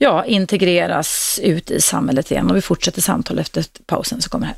[0.02, 2.50] ja, integreras ut i samhället igen.
[2.50, 4.56] Och vi fortsätter samtal efter pausen som kommer här.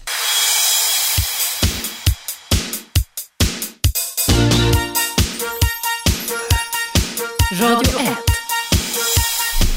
[7.61, 8.09] Radio 1.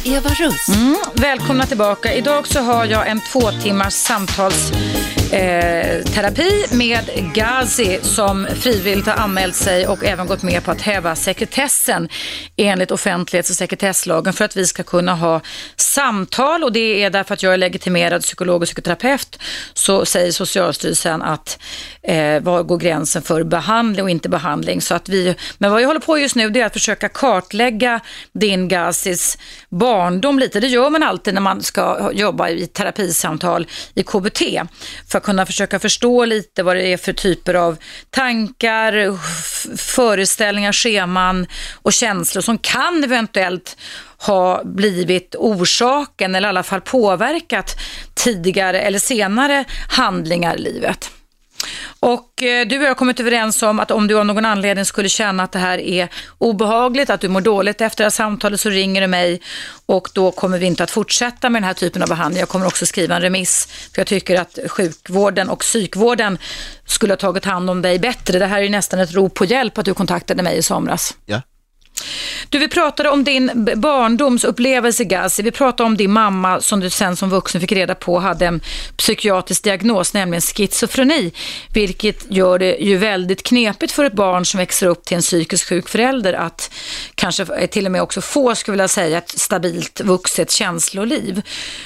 [0.06, 0.70] Eva Russ.
[0.70, 2.14] Mm, välkomna tillbaka.
[2.14, 9.56] Idag så har jag en två timmars samtalsterapi eh, med Gazi som frivilligt har anmält
[9.56, 12.10] sig och även gått med på att häva sekretessen
[12.58, 15.42] enligt offentlighets och sekretesslagen för att vi ska kunna ha
[15.76, 19.40] samtal och det är därför att jag är legitimerad psykolog och psykoterapeut
[19.74, 21.60] så säger Socialstyrelsen att
[22.02, 24.82] eh, var går gränsen för behandling och inte behandling.
[24.82, 28.00] Så att vi, men vad jag håller på just nu det är att försöka kartlägga
[28.34, 29.38] din Gazis
[29.70, 30.60] barndom lite.
[30.60, 34.42] Det gör man alltid när man ska jobba i terapisamtal i KBT
[35.16, 37.78] för att kunna försöka förstå lite vad det är för typer av
[38.10, 39.18] tankar,
[39.78, 43.78] föreställningar, scheman och känslor som kan eventuellt
[44.18, 47.76] ha blivit orsaken eller i alla fall påverkat
[48.14, 51.12] tidigare eller senare handlingar i livet.
[52.00, 54.86] Och eh, du och jag har kommit överens om att om du av någon anledning
[54.86, 58.60] skulle känna att det här är obehagligt, att du mår dåligt efter det här samtalet
[58.60, 59.42] så ringer du mig
[59.86, 62.40] och då kommer vi inte att fortsätta med den här typen av behandling.
[62.40, 66.38] Jag kommer också skriva en remiss för jag tycker att sjukvården och psykvården
[66.86, 68.40] skulle ha tagit hand om dig bättre.
[68.40, 71.16] Det här är ju nästan ett rop på hjälp att du kontaktade mig i somras.
[71.26, 71.42] Ja.
[72.50, 75.44] Du, vi pratade om din barndomsupplevelse Gazi.
[75.44, 78.62] Vi pratade om din mamma som du sen som vuxen fick reda på hade en
[78.98, 81.32] psykiatrisk diagnos, nämligen schizofreni.
[81.74, 85.70] Vilket gör det ju väldigt knepigt för ett barn som växer upp till en psykiskt
[85.70, 86.74] sjuk förälder att
[87.16, 91.42] kanske eh, till och med också få, skulle jag säga, ett stabilt vuxet känsloliv.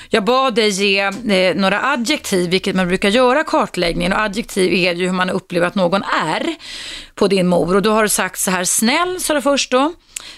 [0.09, 4.13] Jag bad dig ge eh, några adjektiv, vilket man brukar göra kartläggningen.
[4.13, 6.55] Och adjektiv är ju hur man upplever att någon är
[7.19, 7.75] på din mor.
[7.75, 9.93] Och då har du sagt så här, snäll sa du först då.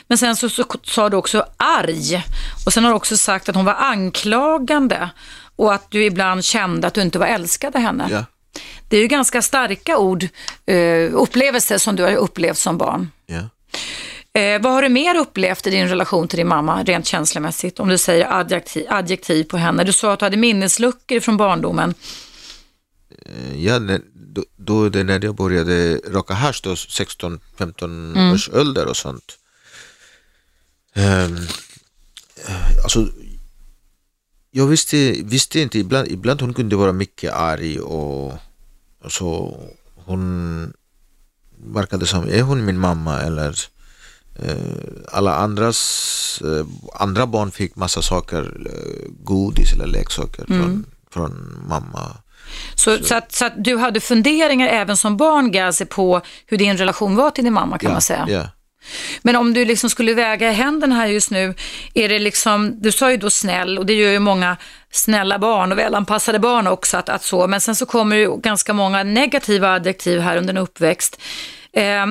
[0.08, 2.24] Men sen så, så sa du också arg.
[2.66, 5.10] Och sen har du också sagt att hon var anklagande.
[5.56, 8.08] Och att du ibland kände att du inte var älskad av henne.
[8.12, 8.26] Ja.
[8.90, 10.24] Det är ju ganska starka ord,
[10.72, 13.12] uh, upplevelser som du har upplevt som barn.
[13.26, 13.50] Ja.
[14.42, 17.80] Eh, vad har du mer upplevt i din relation till din mamma, rent känslomässigt?
[17.80, 19.84] Om du säger adjektiv, adjektiv på henne.
[19.84, 21.94] Du sa att du hade minnesluckor från barndomen.
[23.26, 23.80] Eh, ja,
[24.14, 28.34] då, då det när jag började raka hasch, då 16-15 mm.
[28.34, 29.38] års ålder och sånt.
[30.96, 31.38] Um,
[32.84, 33.08] alltså,
[34.52, 38.34] jag visste, visste inte, ibland, ibland hon kunde vara mycket arg och,
[39.04, 39.58] och så
[39.96, 40.74] hon
[41.58, 43.60] verkade som, är hon min mamma eller
[44.44, 50.62] uh, alla andras, uh, andra barn fick massa saker, uh, godis eller leksaker mm.
[50.62, 52.18] från, från mamma.
[52.76, 53.04] Så, så.
[53.04, 57.16] så, att, så att du hade funderingar även som barn, Gazi, på hur din relation
[57.16, 58.26] var till din mamma kan ja, man säga?
[58.30, 58.48] Ja.
[59.22, 61.54] Men om du liksom skulle väga händerna här just nu,
[61.94, 64.58] är det liksom, du sa ju då snäll och det gör ju många
[64.92, 68.74] snälla barn och välanpassade barn också att, att så, men sen så kommer ju ganska
[68.74, 71.22] många negativa adjektiv här under en uppväxt.
[71.74, 72.06] Eh,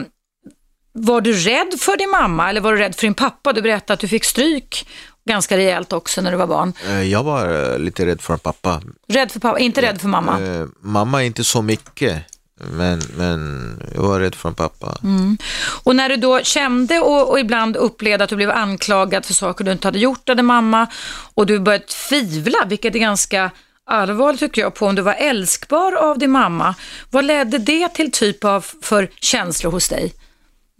[0.92, 3.52] var du rädd för din mamma eller var du rädd för din pappa?
[3.52, 4.88] Du berättade att du fick stryk
[5.24, 6.72] ganska rejält också när du var barn.
[6.86, 8.82] Eh, jag var eh, lite rädd för pappa.
[9.08, 10.40] Rädd för pappa, inte rädd för mamma?
[10.40, 12.24] Eh, mamma inte så mycket.
[12.72, 14.98] Men, men jag var rädd för pappa.
[15.02, 15.38] Mm.
[15.82, 19.64] Och när du då kände och, och, ibland upplevde att du blev anklagad för saker
[19.64, 20.86] du inte hade gjort din mamma
[21.34, 23.50] och du började tvivla, vilket är ganska
[23.86, 26.74] allvarligt tycker jag, på om du var älskbar av din mamma.
[27.10, 30.12] Vad ledde det till typ av för känslor hos dig?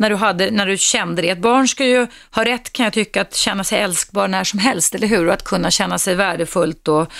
[0.01, 1.28] När du, hade, när du kände det.
[1.28, 4.59] Ett barn ska ju ha rätt kan jag tycka att känna sig älskbar när som
[4.59, 5.26] helst, eller hur?
[5.26, 7.12] Och att kunna känna sig värdefullt och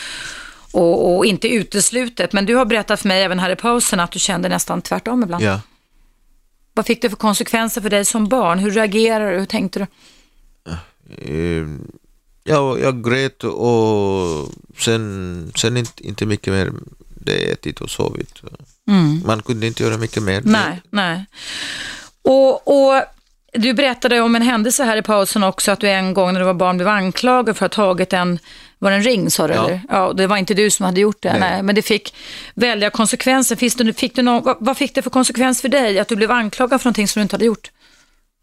[0.73, 2.33] och, och, inte uteslutet.
[2.33, 5.23] Men du har berättat för mig även här i pausen att du kände nästan tvärtom
[5.23, 5.45] ibland.
[5.45, 5.61] Ja.
[6.75, 8.59] Vad fick det för konsekvenser för dig som barn?
[8.59, 9.39] Hur reagerade du?
[9.39, 9.87] Hur tänkte du?
[11.19, 11.67] Eh,
[12.45, 16.73] ja, jag grät och sen, sen inte, inte mycket mer.
[17.15, 18.43] Det ätit och sovit.
[18.89, 19.23] Mm.
[19.27, 20.43] Man kunde inte göra mycket mer.
[20.45, 21.27] Nej, nej.
[22.31, 23.03] Och, och
[23.53, 26.47] du berättade om en händelse här i pausen också, att du en gång när du
[26.47, 28.39] var barn blev anklagad för att ha tagit en
[28.79, 29.55] var en ring sa du?
[29.55, 29.65] Ja.
[29.65, 29.81] Eller?
[29.89, 30.13] ja.
[30.13, 31.41] Det var inte du som hade gjort det, nej.
[31.41, 32.15] nej men det fick
[32.55, 33.57] väldiga konsekvenser.
[33.57, 36.31] Finns det, fick du någon, vad, fick det för konsekvens för dig att du blev
[36.31, 37.71] anklagad för någonting som du inte hade gjort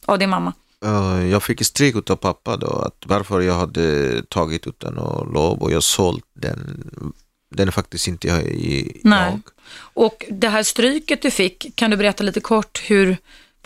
[0.05, 0.53] av din mamma?
[0.85, 5.61] Uh, jag fick stryk av pappa då, att varför jag hade tagit utan och lov
[5.61, 6.91] och jag sålt den
[7.49, 8.43] den är faktiskt inte jag.
[8.43, 9.39] I, Nej.
[9.77, 13.17] Och det här stryket du fick, kan du berätta lite kort hur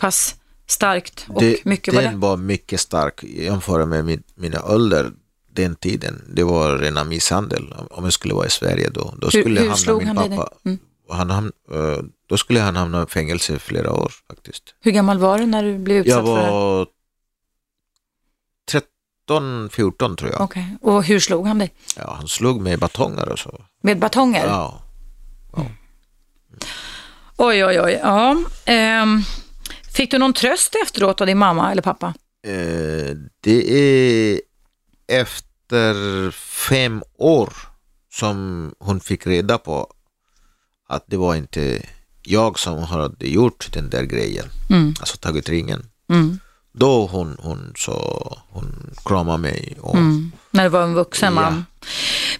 [0.02, 0.36] pass
[0.66, 2.18] starkt och det, mycket var den det?
[2.26, 5.12] var mycket stark jämfört med min, mina ålder
[5.52, 6.22] den tiden.
[6.34, 7.74] Det var rena misshandel.
[7.90, 9.14] Om jag skulle vara i Sverige då.
[9.18, 10.48] då Hur- skulle hur hamna slog min han pappa.
[10.64, 10.78] Mm.
[11.10, 14.74] Han, ham- eh, då skulle han hamna i fängelse i flera år faktiskt.
[14.80, 16.50] Hur gammal var du när du blev utsatt Jag för det här?
[16.50, 16.86] var
[18.70, 20.40] 13, 14 tror jag.
[20.40, 21.74] Okej, och hur slog han dig?
[21.96, 23.64] Ja, han slog med batonger och så.
[23.82, 24.46] Med batonger?
[24.46, 24.82] Ja.
[27.36, 27.98] Oj, oj, oj.
[28.02, 28.36] Ja.
[28.64, 29.22] Ehm,
[29.94, 32.14] fick du någon tröst efteråt av din mamma eller pappa?
[32.46, 34.40] Eh, det är
[35.08, 36.30] efter
[36.68, 37.52] fem år
[38.12, 39.92] som hon fick reda på
[40.88, 41.82] att det var inte
[42.22, 44.94] jag som hade gjort den där grejen, Mm.
[45.00, 45.86] alltså tagit ringen.
[46.10, 46.38] Mm.
[46.74, 50.32] Då hon, hon, så, hon kramade mig och Mm.
[50.50, 51.64] När du var en vuxen man.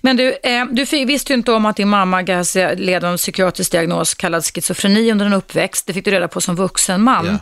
[0.01, 3.16] Men du, eh, du visste ju inte om att din mamma Gazi led av en
[3.16, 5.86] psykiatrisk diagnos kallad schizofreni under en uppväxt.
[5.86, 7.26] Det fick du reda på som vuxen man.
[7.26, 7.38] Ja.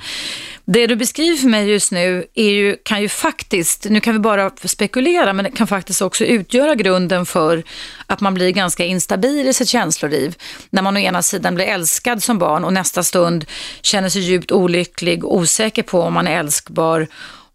[0.64, 4.18] Det du beskriver för mig just nu är ju, kan ju faktiskt, nu kan vi
[4.18, 7.62] bara spekulera, men det kan faktiskt också utgöra grunden för
[8.06, 10.34] att man blir ganska instabil i sitt känsloliv.
[10.70, 13.44] När man å ena sidan blir älskad som barn och nästa stund
[13.82, 17.08] känner sig djupt olycklig, osäker på om man är älskbar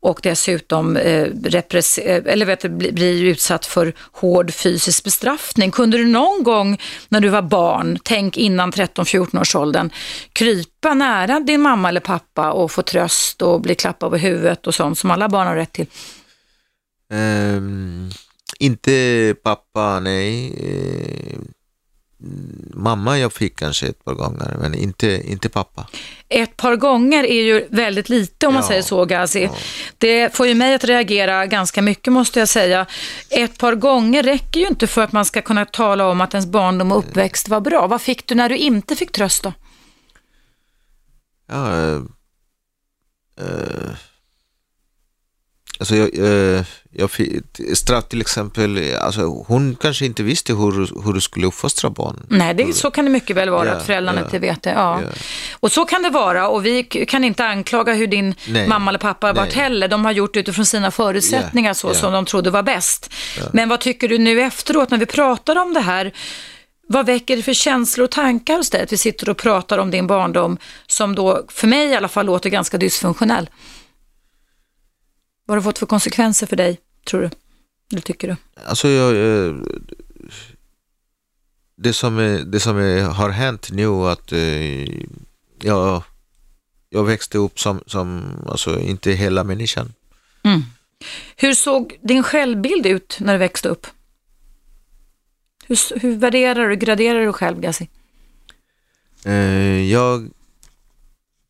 [0.06, 1.32] och dessutom eh, eh
[2.26, 5.72] eller vet, blir utsatt för hård fysisk bestraffning.
[5.72, 6.78] Kunde du någon gång
[7.10, 9.90] när du var barn, tänk innan 13-14 års åldern,
[10.34, 14.76] krypa nära din mamma eller pappa och få tröst och bli klappad på huvudet och
[14.76, 15.88] sånt som alla barn har rätt till?
[17.14, 18.12] Um,
[18.60, 20.54] inte pappa, nej.
[20.54, 21.25] Eh,
[22.86, 25.88] Mamma jag fick kanske ett par gånger, men inte, inte pappa.
[26.30, 29.44] Ett par gånger är ju väldigt lite om man Ja, säger så Gazi.
[29.44, 29.56] ja.
[29.98, 32.86] Det får ju mig att reagera ganska mycket måste jag säga.
[33.30, 36.46] Ett par gånger räcker ju inte för att man ska kunna tala om att ens
[36.48, 37.88] barndom och uppväxt var bra.
[37.88, 39.54] Vad fick du när du inte fick tröst då?
[41.48, 42.02] Ja, eh,
[43.42, 43.92] eh,
[45.80, 47.10] alltså jag, eh, jag
[47.74, 52.26] straff till exempel, alltså hon kanske inte visste hur, hur du skulle uppfostra barn.
[52.30, 54.70] Nej, det, så kan det mycket väl vara Ja, att föräldrarna ja, inte vet det.
[54.70, 55.02] Ja.
[55.02, 55.10] ja.
[55.54, 59.00] Och så kan det vara och vi kan inte anklaga hur din Nej, mamma eller
[59.00, 59.88] pappa har varit heller.
[59.88, 63.14] De har gjort utifrån sina förutsättningar så som de trodde var bäst.
[63.54, 66.14] Men vad tycker du nu efteråt när vi pratar om det här?
[66.88, 69.92] Vad väcker det för känslor och tankar hos dig att vi sitter och pratar om
[69.92, 70.58] din barndom
[70.88, 73.50] som då, för mig i alla fall, låter ganska dysfunktionell?
[75.46, 77.30] Vad har det fått för konsekvenser för dig, tror du?
[77.92, 78.36] Eller tycker du?
[78.66, 79.56] Alltså jag, eh,
[81.78, 84.86] det som, är, det som är, har hänt nu att eh,
[85.62, 86.04] jag,
[86.90, 89.94] jag växte upp som, som alltså inte hela människan.
[91.36, 93.88] Hur såg din självbild ut när du växte upp?
[95.68, 97.90] Hur, hur värderar du, graderar du själv, Gassi?
[99.26, 100.30] Eh, jag,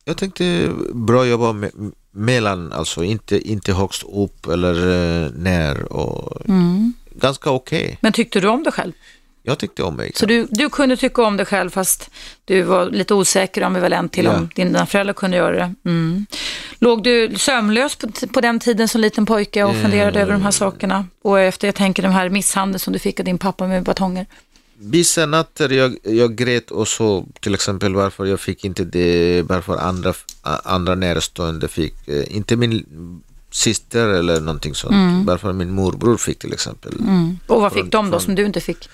[0.06, 1.72] jag tänkte bra jobba med,
[2.16, 4.74] mellan, alltså inte, inte högst upp eller
[5.26, 6.41] eh, ner och
[7.11, 7.97] ganska okej.
[8.01, 8.91] Men tyckte du om dig själv?
[9.47, 10.11] Jag tyckte om mig.
[10.16, 12.09] Så du, du kunde tycka om dig själv fast
[12.45, 14.36] du var lite osäker och ambivalent till Ja.
[14.36, 15.74] om dina föräldrar kunde göra det.
[15.86, 16.26] Mm.
[16.80, 20.51] Låg du sömnlös på, på den tiden som liten pojke och funderade över de här
[20.51, 21.05] sakerna?
[21.22, 24.26] Och efter, jag tänker, de här misshandeln som du fick av din pappa med batonger.
[24.78, 29.78] Vissa nätter jag, jag grät och så till exempel varför jag fick inte det, varför
[29.78, 30.13] andra,
[30.63, 32.86] andra närstående fick, eh, inte min
[33.51, 36.93] syster eller någonting sånt, varför min morbror fick till exempel.
[37.47, 38.89] Och vad fick Från- de då från- som du inte fick?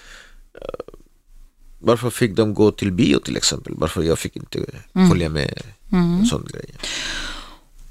[1.79, 4.65] Varför fick de gå till bio till exempel, varför jag fick inte
[5.09, 5.61] följa med
[5.91, 6.65] en sån grej.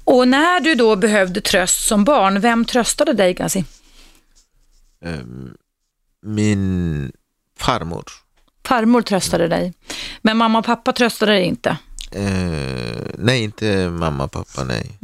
[0.03, 3.65] Och när du då behövde tröst som barn, vem tröstade dig Gassi?
[5.05, 5.53] Ehm,
[6.25, 7.11] min
[7.61, 8.03] farmor,
[8.65, 9.73] Farmor tröstade dig.
[10.21, 11.77] Men mamma och pappa tröstade dig inte.
[12.11, 14.99] eh, nej inte mamma, pappa, nej.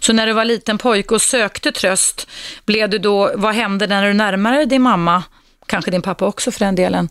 [0.00, 2.28] Så när du var liten pojke och sökte tröst,
[2.66, 5.22] blev du då, vad hände när du närmade dig din mamma?
[5.66, 7.08] Kanske din pappa också för den delen.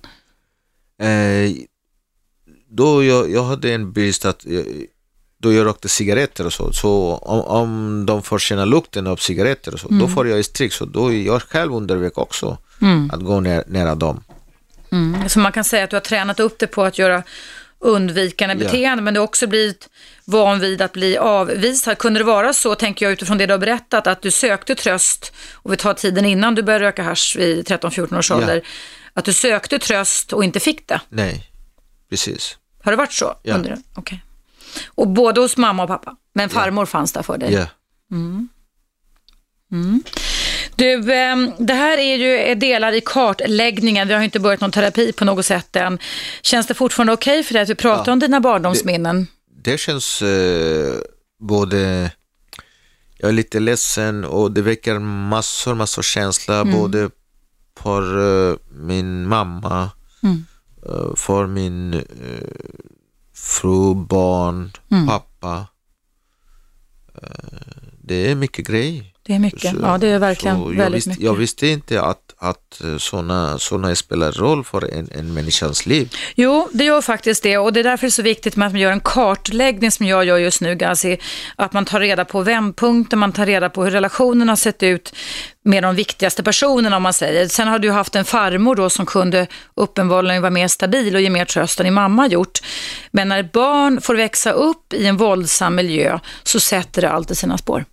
[1.02, 1.52] Eh,
[2.70, 4.66] då jag, jag hade en brist att jag,
[5.42, 9.74] då jag rökte cigaretter och så, så om, om de får känna lukten av cigaretter
[9.74, 10.74] och så, då får jag stryk.
[10.74, 12.58] Så då är jag själv underväg också
[13.12, 14.24] att gå ner, nära dem.
[14.96, 15.30] Mm.
[15.30, 17.24] Så man kan säga att du har tränat upp det på att göra
[17.80, 19.90] undvikande beteende, men du har också blivit
[20.26, 21.98] van vid att bli avvisad.
[21.98, 25.34] Kunde det vara så, tänker jag utifrån det du har berättat, att du sökte tröst,
[25.54, 28.62] och vi tar tiden innan du började röka hasch vid 13-14 års ålder,
[29.14, 31.02] att du sökte tröst och inte fick det?
[31.10, 31.52] Nej,
[32.10, 32.58] precis.
[32.84, 33.36] Har det varit så?
[33.44, 33.56] Ja.
[33.56, 34.18] Under, okay.
[34.88, 37.54] Och både hos mamma och pappa, men farmor fanns där för dig?
[37.54, 37.68] Ja.
[40.76, 44.08] Du, ehm, det här är ju delar i kartläggningen.
[44.08, 46.00] Vi har inte börjat någon terapi på något sätt än.
[46.42, 49.28] Känns det fortfarande okej okay för dig att vi pratar ja, om dina barndomsminnen?
[49.64, 50.96] Det, det känns eh,
[51.40, 52.12] både,
[53.18, 56.74] jag är lite ledsen och det väcker massor, massor känslor mm.
[56.74, 57.10] både
[57.80, 59.90] för uh, min mamma,
[60.24, 60.46] mm.
[60.90, 62.02] uh, för min uh,
[63.34, 65.08] fru, barn, mm.
[65.08, 65.68] pappa.
[68.02, 69.15] det är mycket grejer.
[69.28, 71.24] Det är mycket, så, ja det är verkligen väldigt jag visste, mycket.
[71.24, 76.14] Jag visste inte att, att sådana såna spelar roll för en, en människans liv.
[76.36, 78.74] Jo, det gör faktiskt det och det är därför det är så viktigt med att
[78.74, 81.18] man gör en kartläggning som jag gör just nu, Gazi.
[81.56, 85.16] Att man tar reda på vändpunkter, man tar reda på hur relationen har sett ut
[85.64, 87.48] med de viktigaste personerna om man säger.
[87.48, 91.30] Sen har du haft en farmor då som kunde uppenbarligen vara mer stabil och ge
[91.30, 92.60] mer tröst än din mamma gjort.
[93.12, 97.58] Men när barn får växa upp i en våldsam miljö så sätter det alltid sina
[97.58, 97.86] spår.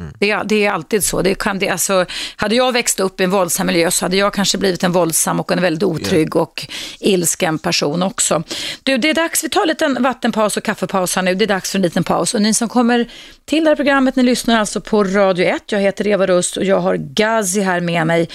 [0.00, 0.12] Mm.
[0.18, 1.22] Det, det, är alltid så.
[1.22, 4.34] Det kan, det, alltså, hade jag växt upp i en våldsam miljö så hade jag
[4.34, 6.42] kanske blivit en våldsam och en väldigt otrygg yeah.
[6.42, 6.66] och
[7.00, 8.42] ilsken person också.
[8.82, 11.34] Du, det är dags, vi tar en liten vattenpaus och kaffepaus här nu.
[11.34, 12.34] Det är dags för en liten paus.
[12.34, 13.10] Och ni som kommer
[13.44, 15.72] till det här programmet, ni lyssnar alltså på Radio 1.
[15.72, 18.28] Jag heter Eva Rust och jag har Gazi här med mig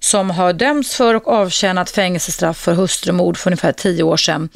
[0.00, 4.48] som har dömts för och avtjänat fängelsestraff för hustrumord för ungefär tio år sedan.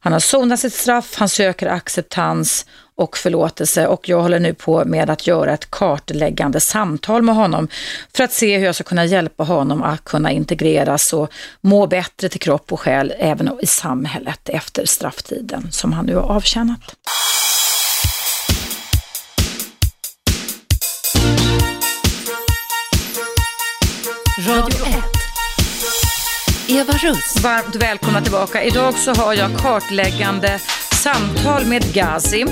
[0.00, 2.66] Han har sonat sitt straff, han söker acceptans
[2.96, 7.68] och förlåtelse och jag håller nu på med att göra ett kartläggande samtal med honom
[8.16, 12.28] för att se hur jag ska kunna hjälpa honom att kunna integreras och må bättre
[12.28, 16.96] till kropp och själ även i samhället efter strafftiden som han nu har avtjänat.
[24.48, 25.16] Radio 1.
[26.68, 27.42] Eva Russ.
[27.42, 28.62] Varmt välkomna tillbaka.
[28.62, 30.58] Idag så har jag kartläggande
[31.02, 32.46] samtal med Gazi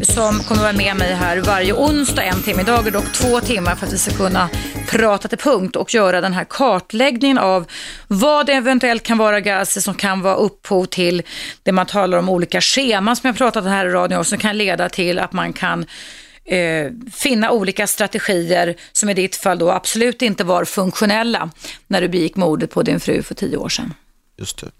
[0.00, 2.62] som kommer vara med mig här varje onsdag en timme.
[2.62, 4.48] Idag är dock två timmar för att vi ska kunna
[4.88, 7.70] prata till punkt och göra den här kartläggningen av
[8.08, 11.22] vad det eventuellt kan vara gaser som kan vara upphov till
[11.62, 14.38] det man talar om olika scheman som jag pratat om här i radion och som
[14.38, 15.86] kan leda till att man kan
[16.44, 21.50] eh, finna olika strategier som i ditt fall då absolut inte var funktionella
[21.86, 23.94] när du begick mordet på din fru för tio år sedan.
[24.38, 24.70] Just det.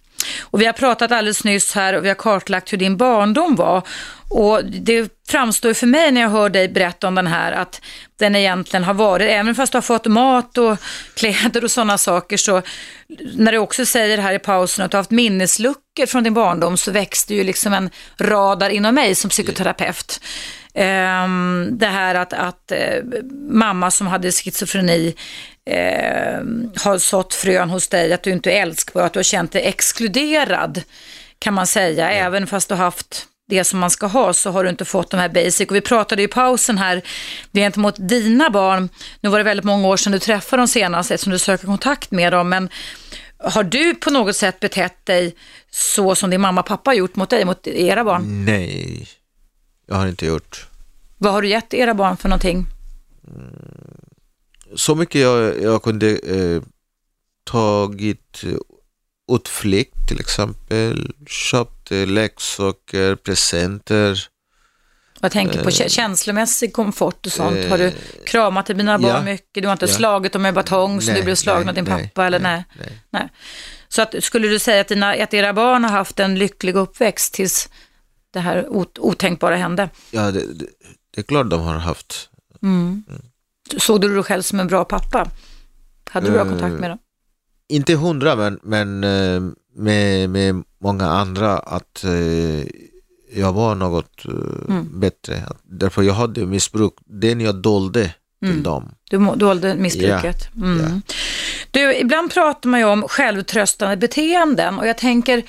[0.41, 3.83] Och vi har pratat alldeles nyss här och vi har kartlagt hur din barndom var.
[4.29, 7.81] Och det framstår för mig när jag hör dig berätta om den här att
[8.19, 10.77] den egentligen har varit, även fast du har fått mat och
[11.15, 12.63] kläder och sådana saker, så
[13.35, 16.77] när du också säger här i pausen att du har haft minnesluckor från din barndom
[16.77, 20.21] så växte ju liksom en radar inom mig som psykoterapeut.
[20.75, 25.15] Um, det här att, att uh, mamma som hade schizofreni
[25.71, 26.45] uh,
[26.85, 29.63] har sått frön hos dig, att du inte är älskbar, att du har känt dig
[29.63, 30.83] exkluderad
[31.39, 32.27] kan man säga, mm.
[32.27, 35.11] även fast du har haft det som man ska ha så har du inte fått
[35.11, 35.69] de här basic.
[35.69, 37.03] Och vi pratade i pausen här
[37.53, 38.89] gentemot dina barn.
[39.21, 42.11] Nu var det väldigt många år sedan du träffade dem senast eftersom du söker kontakt
[42.11, 42.49] med dem.
[42.49, 42.69] Men
[43.39, 45.37] har du på något sätt betett dig
[45.71, 48.45] så som din mamma och pappa har gjort mot dig, mot era barn?
[48.45, 49.09] Nej,
[49.87, 50.67] jag har inte gjort.
[51.19, 52.67] Vad har du gett era barn för någonting?
[54.77, 56.63] Så mycket jag, jag kunde eh,
[57.45, 58.45] tagit
[59.33, 64.29] utflykt till exempel, köpte leksaker, presenter.
[65.21, 67.65] Jag tänker på eh, känslomässig komfort och sånt.
[67.71, 67.95] Har du eh,
[68.27, 69.63] kramat dina barn ja, mycket?
[69.63, 69.93] Du har inte ja.
[69.93, 72.11] slagit dem med batong så du blev slagen av din pappa?
[72.17, 73.03] Nej, eller nej, nej.
[73.11, 73.29] nej.
[73.89, 77.35] Så att, skulle du säga att, dina, att era barn har haft en lycklig uppväxt
[77.35, 77.69] tills
[78.31, 78.69] det här
[78.99, 79.89] otänkbara hände?
[80.11, 80.67] Ja, det, det,
[81.15, 82.29] det är klart de har haft.
[82.63, 83.05] Mm.
[83.09, 83.23] Mm.
[83.79, 85.29] Såg du dig själv som en bra pappa?
[86.11, 86.99] Hade du bra kontakt med dem?
[87.73, 89.43] inte hundra, men, men eh,
[89.77, 92.67] med, med många andra att eh,
[93.35, 95.01] jag var något eh, mm.
[95.01, 95.43] bättre.
[95.63, 98.63] Därför jag hade missbruk, den jag dolde till mm.
[98.63, 98.95] dem.
[99.11, 100.49] Du dolde missbruket.
[100.55, 100.65] Ja.
[100.65, 100.81] Mm.
[100.81, 101.15] Ja.
[101.71, 105.43] Du, ibland pratar man ju om självtröstande beteenden och jag tänker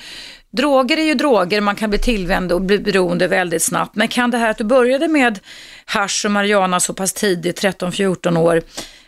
[0.56, 3.96] Droger är ju droger, man kan bli tillvänd och bli beroende väldigt snabbt.
[3.96, 5.38] Men kan det här att du började med
[5.84, 8.62] hash och marijuana så pass tidigt, 13-14 år,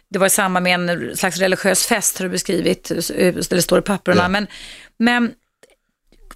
[0.09, 2.93] det var i samband med en slags religiös fest har du beskrivit,
[3.51, 4.23] det står i papperna.
[4.23, 4.29] Ja.
[4.29, 4.47] Men,
[4.99, 5.33] men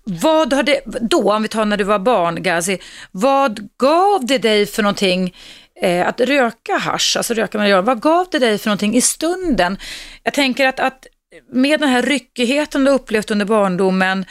[0.05, 2.79] vad har det, då, om vi tar när du var barn, Gazi,
[3.11, 5.35] vad gav det dig för någonting
[5.83, 9.79] eh, att röka hash, alltså röka marijuana, vad gav det dig för någonting i stunden?
[10.23, 11.07] Jag tänker att, att
[11.53, 14.25] med den här ryckigheten du upplevt under barndomen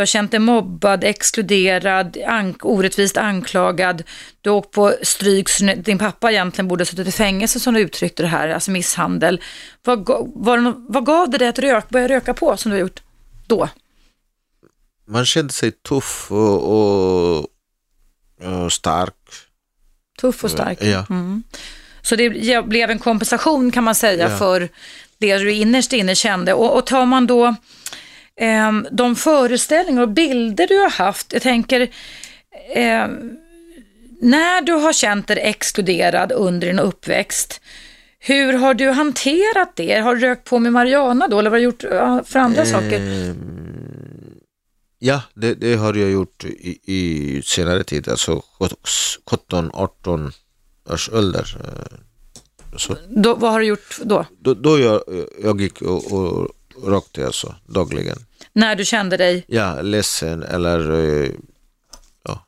[0.00, 4.02] du har känt dig mobbad, exkluderad, ank orättvist anklagad.
[4.40, 7.80] Du har åkt på stryk, din pappa egentligen borde ha suttit i fängelse som du
[7.80, 9.40] uttryckte det här, alltså misshandel.
[9.84, 12.80] Vad, var det, vad gav det dig att rök, börja röka på som du har
[12.80, 13.02] gjort
[13.46, 13.68] då?
[15.06, 17.46] Man kände sig tuff och, och,
[18.64, 19.14] och stark.
[20.20, 20.78] Tuff och stark?
[20.82, 21.06] Ja.
[21.10, 21.42] Mm.
[22.02, 22.30] Så det
[22.66, 24.38] blev en kompensation kan man säga Ja.
[24.38, 24.68] för
[25.18, 26.52] det du innerst inne kände.
[26.52, 27.54] Och, och tar man då
[28.40, 31.90] ehm, de föreställningar och bilder du har haft, jag tänker
[32.74, 33.36] ehm,
[34.20, 37.60] när du har känt dig exkluderad under din uppväxt,
[38.18, 39.98] hur har du hanterat det?
[40.00, 41.82] Har du rökt på med Mariana då eller vad har du gjort
[42.28, 43.00] för andra saker?
[43.00, 43.36] Ehm,
[45.02, 48.42] Ja, det, det har jag gjort i, i senare tid, alltså
[49.30, 50.32] 17-18
[50.90, 51.56] års ålder.
[51.64, 51.98] Eh,
[52.78, 54.26] Så Då, vad har du gjort då?
[54.38, 55.02] då, då jag,
[55.42, 56.48] jag gick och, och
[56.86, 58.18] rökte alltså dagligen.
[58.52, 61.30] När du kände dig Ja, ledsen eller eh,
[62.24, 62.46] ja,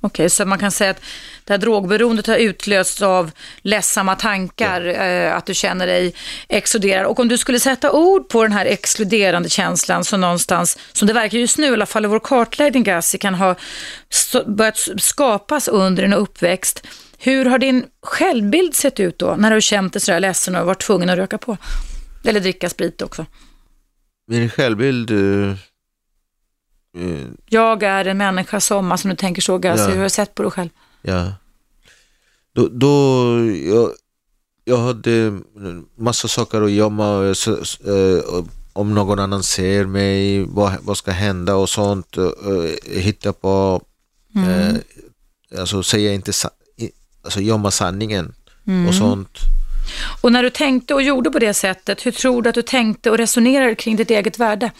[0.00, 1.00] Okej, så man kan säga att
[1.44, 3.30] det här drogberoendet har utlösts av
[3.62, 6.14] ledsamma tankar, eh, att du känner dig
[6.48, 7.06] exkluderad.
[7.06, 11.14] Och om du skulle sätta ord på den här exkluderande känslan som någonstans, som det
[11.14, 13.54] verkar just nu, i alla fall i vår kartläggning Gassi, kan ha
[14.46, 16.86] börjat skapas under din uppväxt.
[17.18, 20.66] Hur har din självbild sett ut då, när du har känt dig sådär ledsen och
[20.66, 21.56] varit tvungen att röka på?
[22.24, 23.26] Eller dricka sprit också.
[24.28, 25.56] Min självbild eh,
[27.48, 29.88] Jag är en människa som, alltså du tänker så Gassi, Ja.
[29.88, 30.68] hur har du sett på dig själv?
[31.02, 31.32] Ja.
[32.52, 32.94] Då, då
[33.66, 33.90] jag,
[34.64, 35.40] jag hade
[35.96, 37.34] massa saker att gömma.
[37.86, 42.16] Eh, om någon annan ser mig, vad, vad ska hända och sånt.
[42.84, 43.82] hitta på,
[44.36, 44.74] eh,
[45.60, 46.32] alltså säga inte,
[47.22, 48.34] alltså gömma sanningen
[48.88, 49.38] och sånt.
[50.20, 53.10] Och när du tänkte och gjorde på det sättet, hur tror du att du tänkte
[53.10, 54.70] och resonerade kring ditt eget värde?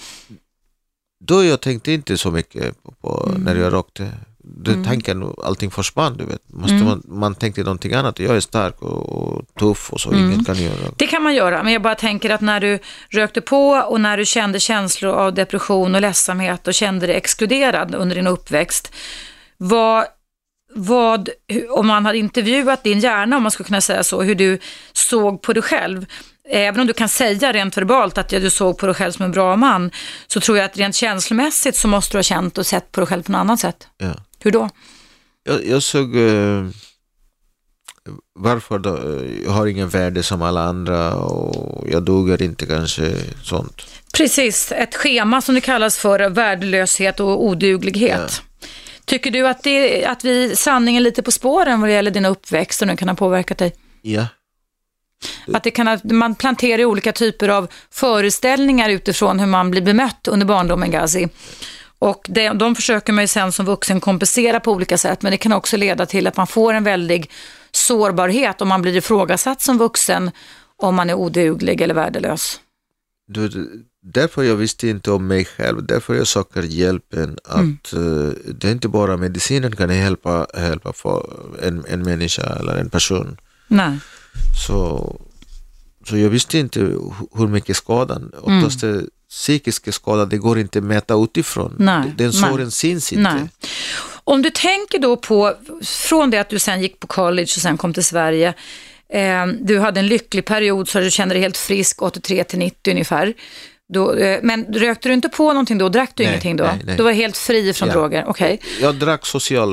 [1.20, 4.08] Då jag tänkte inte så mycket på, på när jag rökte.
[4.50, 4.84] Det Mm.
[4.84, 6.42] tanken, allting försvann du vet.
[6.46, 8.18] Måste man, man tänkte någonting annat.
[8.18, 10.26] Jag är stark och, och tuff och så, Mm.
[10.30, 10.92] ingen kan göra.
[10.96, 12.78] Det kan man göra, men jag bara tänker att när du
[13.10, 17.94] rökte på och när du kände känslor av depression och ledsamhet och kände dig exkluderad
[17.94, 18.92] under din uppväxt,
[19.56, 20.04] vad,
[20.74, 21.28] vad,
[21.70, 24.58] om man hade intervjuat din hjärna, om man skulle kunna säga så, hur du
[24.92, 26.06] såg på dig själv,
[26.50, 29.24] Även om du kan säga rent verbalt att ja, du såg på dig själv som
[29.24, 29.90] en bra man,
[30.26, 33.06] så tror jag att rent känslomässigt så måste du ha känt och sett på dig
[33.06, 33.88] själv på något annat sätt.
[33.98, 34.14] Ja.
[34.38, 34.68] Hur då?
[35.44, 36.66] Jag, jag såg eh,
[38.34, 38.98] varför då,
[39.44, 43.86] jag har ingen värde som alla andra och jag duger inte kanske sånt.
[44.14, 48.42] Precis, ett schema som det kallas för värdelöshet och oduglighet.
[49.08, 52.80] Tycker du att, det, att vi sanningen lite på spåren vad det gäller din uppväxt
[52.80, 53.74] och den kan ha påverkat dig?
[54.02, 54.26] Ja,
[55.52, 60.46] Att det kan man planterar olika typer av föreställningar utifrån hur man blir bemött under
[60.46, 61.28] barndomen, Gazi.
[61.98, 65.38] Och det, de försöker man ju sen som vuxen kompensera på olika sätt, men det
[65.38, 67.30] kan också leda till att man får en väldig
[67.70, 70.30] sårbarhet om man blir ifrågasatt som vuxen
[70.76, 72.60] om man är oduglig eller värdelös.
[73.48, 78.64] du, därför jag visste inte om mig själv, därför jag söker hjälpen att eh, det
[78.64, 80.92] är inte bara medicinen kan hjälpa, hjälpa
[81.62, 83.36] en, en människa eller en person.
[83.68, 83.98] Nej.
[84.66, 85.16] Så,
[86.06, 89.08] så jag visste inte hu- hur mycket skadan, oftast mm.
[89.30, 91.74] psykiska skada, det går inte att mäta utifrån.
[91.78, 92.50] Nej, Den nej.
[92.50, 93.34] såren syns inte.
[93.34, 93.48] Nej.
[94.24, 97.78] Om du tänker då på, från det att du sen gick på college och sen
[97.78, 98.54] kom till Sverige,
[99.12, 102.90] eh, du hade en lycklig period så du kände dig helt frisk 83 till 90
[102.90, 103.34] ungefär.
[103.94, 105.88] Då, eh, men rökte du inte på någonting då?
[105.88, 106.64] Drack du Nej, ingenting då?
[106.64, 106.96] nej, nej.
[106.96, 107.94] Du var helt fri från Ja.
[107.94, 108.24] droger?
[108.26, 108.60] Okej.
[108.80, 109.70] Jag drack social...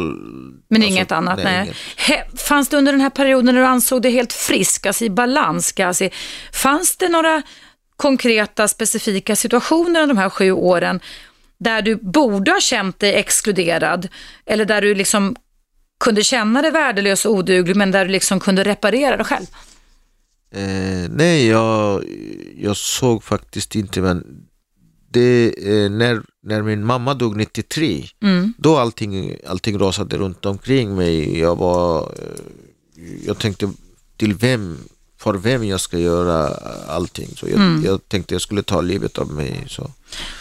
[0.70, 1.40] Men alltså, inget annat?
[1.44, 1.64] Nej.
[1.64, 1.78] inget.
[1.96, 5.10] He, fanns det under den här perioden när du ansåg dig helt frisk, alltså i
[5.10, 6.10] balans, alltså,
[6.54, 7.42] fanns det några
[7.98, 11.00] konkreta, specifika situationer under de här sju åren
[11.58, 14.08] där du borde ha känt dig exkluderad
[14.46, 15.36] eller där du liksom
[16.00, 19.46] kunde känna dig värdelös och oduglig men där du liksom kunde reparera dig själv?
[20.56, 22.04] Eh, nej, jag,
[22.58, 24.24] jag såg faktiskt inte, men
[25.12, 28.54] det, eh, när, när min mamma dog 93, Mm.
[28.58, 31.40] då allting, allting rasade runt omkring mig.
[31.40, 33.72] Jag var, eh, jag tänkte
[34.18, 34.78] till vem,
[35.34, 36.48] för vem jag ska göra
[36.88, 37.30] allting.
[37.36, 37.84] Så jag, Mm.
[37.86, 39.64] jag tänkte jag skulle ta livet av mig.
[39.68, 39.92] Så.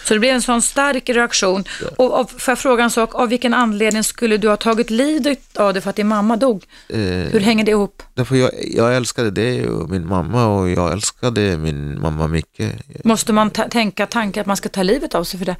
[0.04, 1.64] Så det blev en sån stark reaktion.
[1.96, 5.56] Och av, får jag fråga en sak, av vilken anledning skulle du ha tagit livet
[5.56, 6.64] av det för att din mamma dog?
[6.88, 8.02] Eh, Hur hänger det ihop?
[8.14, 12.72] därför jag, jag älskade det och min mamma och jag älskade min mamma mycket.
[13.04, 15.56] Måste man ta- tänka tanken att man ska ta livet av sig för det?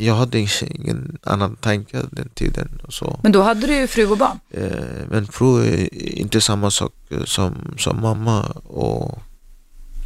[0.00, 2.80] Jag hade ingen annan tanke den tiden.
[2.82, 3.20] Och så.
[3.22, 4.38] Men då hade du ju fru och barn.
[4.50, 9.18] Eh, men fru är inte samma sak eh, som, som mamma och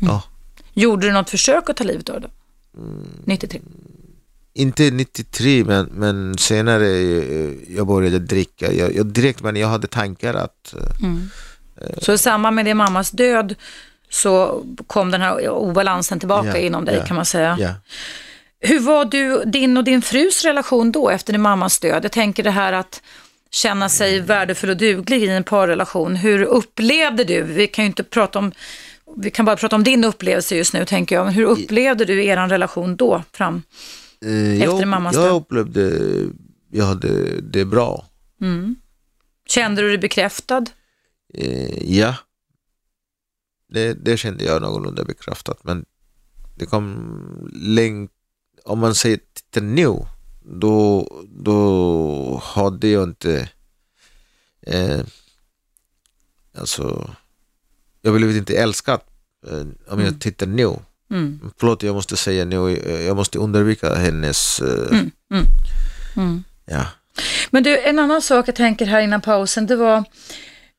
[0.01, 0.23] ja,
[0.75, 2.81] Gjorde du något försök att ta livet av dig då?
[3.25, 3.61] 93?
[4.55, 8.73] inte 93 men, men senare eh, jag började dricka.
[8.73, 13.11] Jag, jag direkt men jag hade tankar att eh, Så i samband med din mammas
[13.11, 13.55] död
[14.11, 17.57] så kom den här obalansen tillbaka Ja, inom dig ja, kan man säga.
[17.61, 17.75] ja.
[18.65, 22.05] Hur var du, din och din frus relation då efter din mammas död?
[22.05, 23.03] Jag tänker det här att
[23.51, 26.17] känna sig värdefull och duglig i en parrelation.
[26.17, 28.53] Hur upplevde du, vi kan ju inte prata om,
[29.17, 32.25] vi kan bara prata om din upplevelse just nu tänker jag, men hur upplevde du
[32.25, 33.63] er relation då fram
[34.25, 35.35] Eh, efter jag, mammas jag död?
[35.35, 36.01] upplevde,
[36.71, 38.07] jag hade det bra.
[38.41, 38.77] Mm.
[39.47, 40.65] Kände du dig bekräftad?
[41.35, 42.15] Eh, ja,
[43.69, 45.65] det, det kände jag någorlunda bekräftat.
[45.65, 45.85] Men
[46.59, 48.09] det kom länge,
[48.65, 49.19] om man säger
[49.51, 49.97] till nu,
[50.45, 53.49] då, då hade jag inte,
[54.67, 55.01] eh,
[56.59, 57.11] alltså,
[58.03, 59.01] jag blev inte älskad.
[59.51, 60.71] Eh, om jag tittar nu,
[61.11, 61.51] Mm.
[61.59, 62.71] förlåt jag måste säga nu,
[63.07, 65.11] jag måste undvika hennes, eh, Mm.
[65.33, 65.47] Mm.
[66.17, 66.45] Mm.
[66.65, 66.87] ja.
[67.51, 69.97] Men du, en annan sak jag tänker här innan pausen, det var,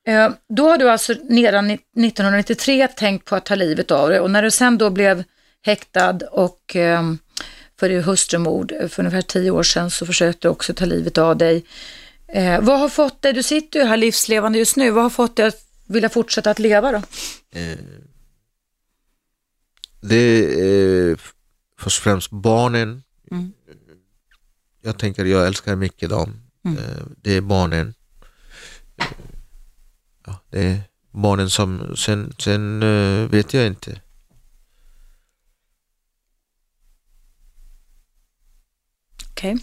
[0.08, 4.20] eh, då har du alltså redan i- 1993 tänkt på att ta livet av dig
[4.20, 5.24] och när du sen då blev
[5.62, 7.04] häktad och eh,
[7.80, 11.38] för det hustrumord för ungefär tio år sedan så försökte du också ta livet av
[11.38, 11.66] dig.
[12.28, 15.36] Eh, vad har fått dig, du sitter ju här livslevande just nu, vad har fått
[15.36, 17.02] dig att vilja fortsätta att leva då?
[17.60, 17.78] Eh,
[20.02, 21.18] det är
[21.80, 23.04] först och främst barnen.
[23.32, 23.54] Mm.
[24.82, 26.34] Jag tänker jag älskar mycket dem.
[26.66, 26.78] Mm.
[26.78, 27.94] Eh, det är barnen.
[28.98, 29.06] Eh,
[30.26, 34.02] Ja, det är barnen som, sen, sen eh, vet jag inte.
[39.44, 39.58] Okej.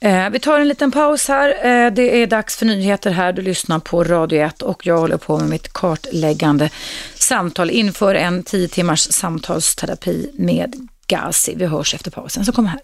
[0.00, 1.48] Eh, vi tar en liten paus här.
[1.48, 3.32] Eh, det är dags för nyheter här.
[3.32, 6.70] Du lyssnar på Radio 1 och jag håller på med mitt kartläggande
[7.14, 11.54] samtal inför en 10 timmars samtalsterapi med Gazi.
[11.56, 12.80] Vi hörs efter pausen, så kom här.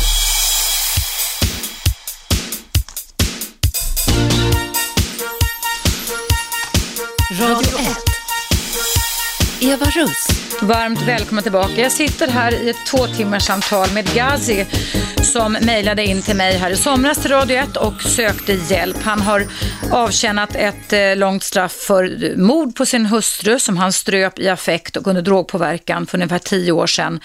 [7.40, 8.12] Radio 1.
[9.60, 10.26] Eva Russ.
[10.62, 11.80] Varmt välkommen tillbaka.
[11.80, 14.66] Jag sitter här i ett två timmars samtal med Gazi
[15.32, 18.96] som mejlade in till mig här i somras till Radio 1 och sökte hjälp.
[19.02, 19.46] Han har
[19.90, 24.96] avtjänat ett eh, långt straff för mord på sin hustru som han ströp i affekt
[24.96, 27.20] och under drogpåverkan för ungefär tio år sedan.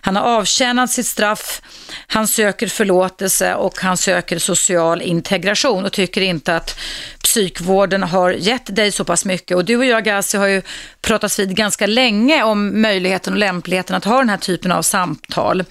[0.00, 1.62] Han har avtjänat sitt straff,
[2.06, 6.78] han söker förlåtelse och han söker social integration och tycker inte att
[7.22, 9.56] psykvården har gett dig så pass mycket.
[9.56, 10.62] Och du och jag, Gazi, har ju
[11.00, 15.64] pratats vid ganska länge om möjligheten och lämpligheten att ha den här typen av samtal.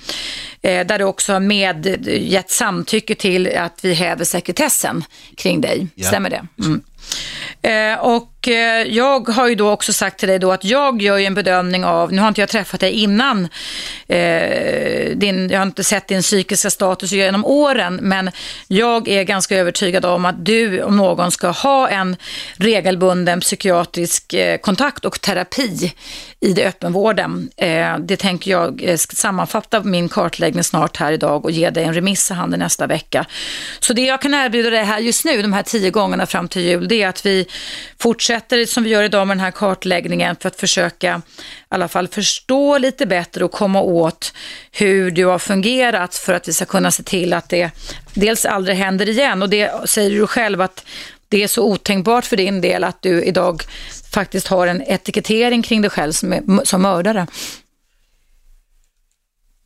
[0.61, 5.03] Eh, där du också har med, gett samtycke till att vi häver sekretessen
[5.37, 5.87] kring dig.
[5.95, 6.07] Ja.
[6.07, 6.47] Stämmer det?
[6.59, 6.81] Mm.
[7.61, 7.99] Eh,
[8.47, 11.25] och eh, jag har ju då också sagt till dig då att jag gör ju
[11.25, 13.47] en bedömning av, nu har inte jag träffat dig innan,
[14.07, 18.31] eh, din, jag har inte sett din psykiska status genom åren, men
[18.67, 22.15] jag är ganska övertygad om att du om någon ska ha en
[22.55, 25.93] regelbunden psykiatrisk eh, kontakt och terapi
[26.39, 27.49] i det öppenvården.
[27.57, 31.93] Eh, det tänker jag eh, sammanfatta min kartläggning snart här idag och ge dig en
[31.93, 33.25] remiss i handen nästa vecka.
[33.79, 36.61] Så det jag kan erbjuda dig här just nu, de här tio gångerna fram till
[36.61, 37.47] jul, det är att vi
[37.99, 38.36] fortsätter
[38.67, 42.77] som vi gör idag med den här kartläggningen för att försöka i alla fall förstå
[42.77, 44.33] lite bättre och komma åt
[44.71, 47.71] hur du har fungerat för att vi ska kunna se till att det
[48.13, 50.85] dels aldrig händer igen och det säger du själv att
[51.29, 53.63] det är så otänkbart för din del att du idag
[54.11, 57.27] faktiskt har en etikettering kring dig själv som, är, som mördare.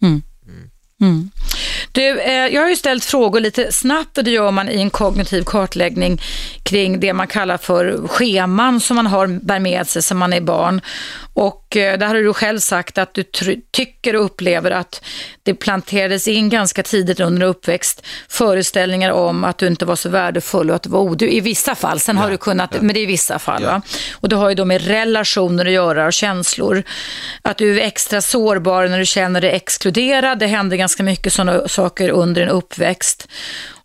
[0.01, 0.21] Mm.
[1.01, 1.31] Mm.
[1.91, 4.89] Du, eh, jag har ju ställt frågor lite snabbt och det gör man i en
[4.89, 6.21] kognitiv kartläggning
[6.63, 10.41] kring det man kallar för scheman som man har bär med sig som man är
[10.41, 10.81] barn.
[11.33, 13.23] Och där har du själv sagt att du
[13.71, 15.03] tycker och upplever att
[15.43, 20.69] det planterades in ganska tidigt under uppväxt föreställningar om att du inte var så värdefull
[20.69, 21.99] och att du var odu i vissa fall.
[21.99, 23.65] Sen har du kunnat, men det är i vissa fall.
[23.65, 23.81] Va?
[24.13, 26.83] Och det har ju då med relationer att göra och känslor.
[27.41, 30.39] Att du är extra sårbar när du känner dig exkluderad.
[30.39, 33.27] Det händer ganska mycket sådana saker under en uppväxt.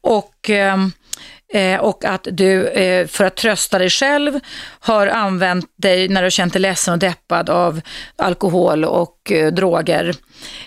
[0.00, 0.50] Och...
[0.50, 0.92] ehm,
[1.52, 4.40] Eh, och att du eh, för att trösta dig själv
[4.80, 7.80] har använt dig när du känt dig ledsen och deppad av
[8.16, 10.14] alkohol och eh, droger.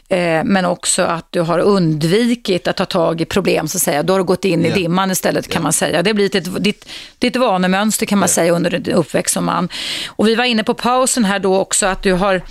[0.09, 4.03] Eh, men också att du har undvikit att ta tag i problem så att säga.
[4.03, 4.75] Då har du gått in i Ja.
[4.75, 6.01] dimman istället kan man säga.
[6.03, 9.69] Det blivit ett, ditt, ditt vanemönster kan man säga under din uppväxt som man.
[10.07, 12.41] Och vi var inne på pausen här då också att du har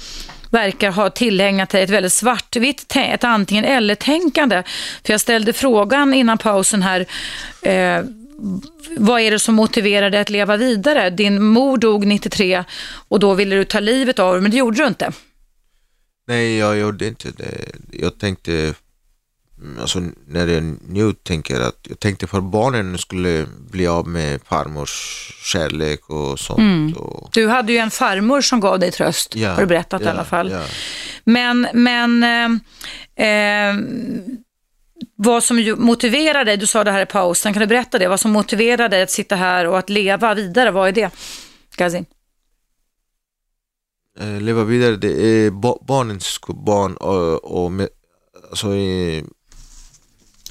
[0.51, 4.63] verkar ha tillägnat dig ett väldigt svartvitt, ett antingen eller-tänkande.
[5.05, 7.07] För jag ställde frågan innan pausen här,
[7.63, 8.03] eh,
[8.97, 11.11] vad är det som motiverar dig att leva vidare?
[11.11, 12.65] Din mor dog 93
[13.09, 15.13] och då ville du ta livet av dig, men det gjorde du inte.
[16.27, 17.71] Nej, jag gjorde inte det.
[17.91, 18.75] Jag tänkte,
[19.81, 24.93] alltså när jag nu tänker att, jag tänkte för barnen skulle bli av med farmors
[25.45, 26.97] kärlek och sånt.
[26.97, 30.05] Och, Du hade ju en farmor som gav dig tröst, Ja, har du berättat i
[30.05, 30.51] ja, alla fall.
[30.51, 30.63] ja.
[31.25, 32.23] Men, men
[33.17, 33.75] eh, eh,
[35.17, 38.09] vad som motiverar dig, du sa det här i pausen, kan du berätta det?
[38.09, 41.11] Vad som motiverar dig att sitta här och att leva vidare, vad är det?
[41.77, 42.05] Gazi?
[44.21, 47.89] Eh, leva vidare, det är ba barnens barn och, och med,
[48.51, 48.67] alltså,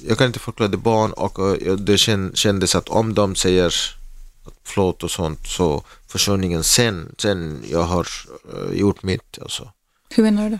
[0.01, 3.65] jag kan inte förklara det barn och eh, det kän, kändes att om de säger
[3.65, 3.73] att
[4.63, 8.07] förlåt och sånt så försörjningen sen, sen jag har
[8.53, 9.39] uh, gjort mitt.
[9.41, 9.71] Alltså.
[10.09, 10.59] Hur menar du det?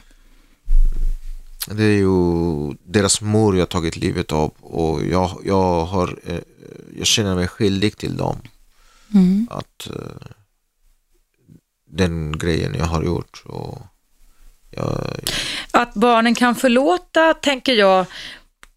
[1.75, 6.39] Det är ju deras mor jag tagit livet av och jag, jag, har, eh,
[6.97, 8.37] jag känner mig skyldig till dem.
[9.13, 9.47] Mm.
[9.51, 10.27] Att eh,
[11.89, 13.43] den grejen jag har gjort.
[13.45, 13.81] Och
[14.71, 15.19] jag,
[15.71, 18.05] Att barnen kan förlåta, tänker jag,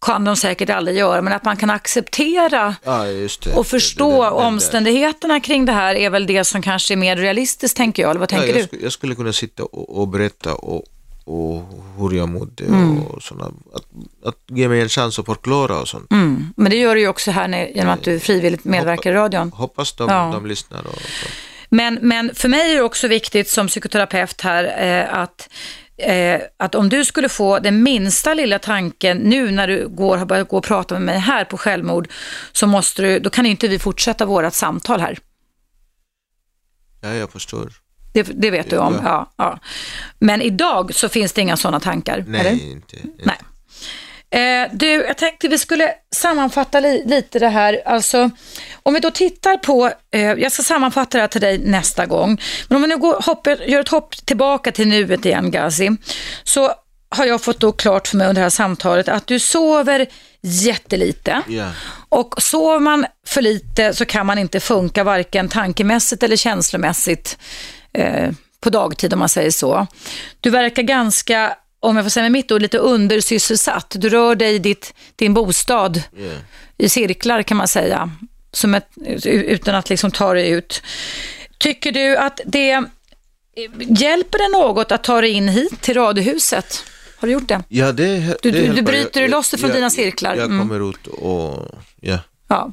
[0.01, 3.53] kan de säkert aldrig göra, men att man kan acceptera ja, det.
[3.55, 7.15] och förstå Det- det- omständigheterna kring det här är väl det som kanske är mer
[7.15, 8.09] realistiskt, tänker jag.
[8.09, 8.67] Eller vad tänker ja, jag, du?
[8.67, 10.83] skulle, jag skulle kunna sitta och, och berätta och,
[11.25, 11.63] och
[11.97, 13.01] hur jag mådde Mm.
[13.01, 13.85] och såna, att,
[14.25, 16.11] att ge mig en chans att förklara och sånt.
[16.11, 16.53] Mm.
[16.57, 19.51] Men det gör du ju också här när, genom att du frivilligt medverkar i radion.
[19.51, 20.29] Hoppas de, Ja.
[20.33, 20.79] de lyssnar.
[20.79, 21.33] Och, sånt.
[21.73, 25.49] Men, men för mig är det också viktigt som psykoterapeut här eh, att,
[26.01, 30.25] eh, att om du skulle få den minsta lilla tanken nu när du går, har
[30.25, 32.07] börjat gå och prata med mig här på självmord,
[32.51, 35.17] så måste du, då kan inte vi fortsätta vårt samtal här.
[37.01, 37.73] ja, jag förstår.
[38.13, 38.93] Det, det vet du om.
[38.93, 39.01] Ja.
[39.03, 39.59] Ja, ja.
[40.19, 42.23] Men idag så finns det inga sådana tankar.
[42.27, 42.51] Nej, eller?
[42.51, 42.95] inte.
[42.95, 43.23] inte.
[43.23, 43.37] Nej.
[44.31, 47.81] Eh, du, jag tänkte vi skulle sammanfatta li lite det här.
[47.85, 48.29] Alltså,
[48.83, 52.41] om vi då tittar på, eh, jag ska sammanfatta det här till dig nästa gång,
[52.67, 55.89] men om vi nu går, hoppar, gör ett hopp tillbaka till nuet igen, Gazi,
[56.43, 56.73] så
[57.09, 60.07] har jag fått då klart för mig under det här samtalet att du sover
[60.41, 61.41] jättelite.
[61.47, 61.71] Ja.
[62.09, 67.37] Och sover man för lite så kan man inte funka varken tankemässigt eller känslomässigt
[67.93, 68.31] eh,
[68.61, 69.87] på dagtid om man säger så.
[70.39, 73.95] Du verkar ganska, om jag får säga med mitt ord, lite undersysselsatt.
[73.99, 76.31] Du rör dig i ditt, din bostad Ja.
[76.77, 78.11] i cirklar kan man säga,
[78.53, 78.87] som ett,
[79.25, 80.81] utan att liksom ta dig ut.
[81.57, 82.83] Tycker du att det
[83.99, 86.83] hjälper det något att ta dig in hit till Radiohuset?
[87.17, 87.63] Har du gjort det?
[87.67, 88.81] Ja, det, Du- det du- du hjälper.
[88.83, 90.35] bryter dig loss ifrån jag- dina cirklar.
[90.35, 90.59] Jag Mm.
[90.59, 91.67] kommer ut och,
[92.01, 92.17] ja.
[92.51, 92.71] Ja,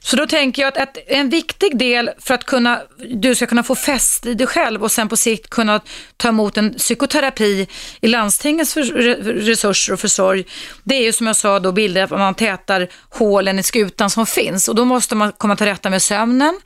[0.00, 2.80] så då tänker jag att, att en viktig del för att kunna,
[3.10, 5.80] du ska kunna få fäste i dig själv och sen på sikt kunna
[6.16, 7.68] ta emot en psykoterapi
[8.00, 8.82] i landstingets för,
[9.22, 10.44] resurser och försorg,
[10.84, 14.26] det är ju som jag sa då bilder att man tätar hålen i skutan som
[14.26, 16.60] finns och då måste man komma till rätta med sömnen,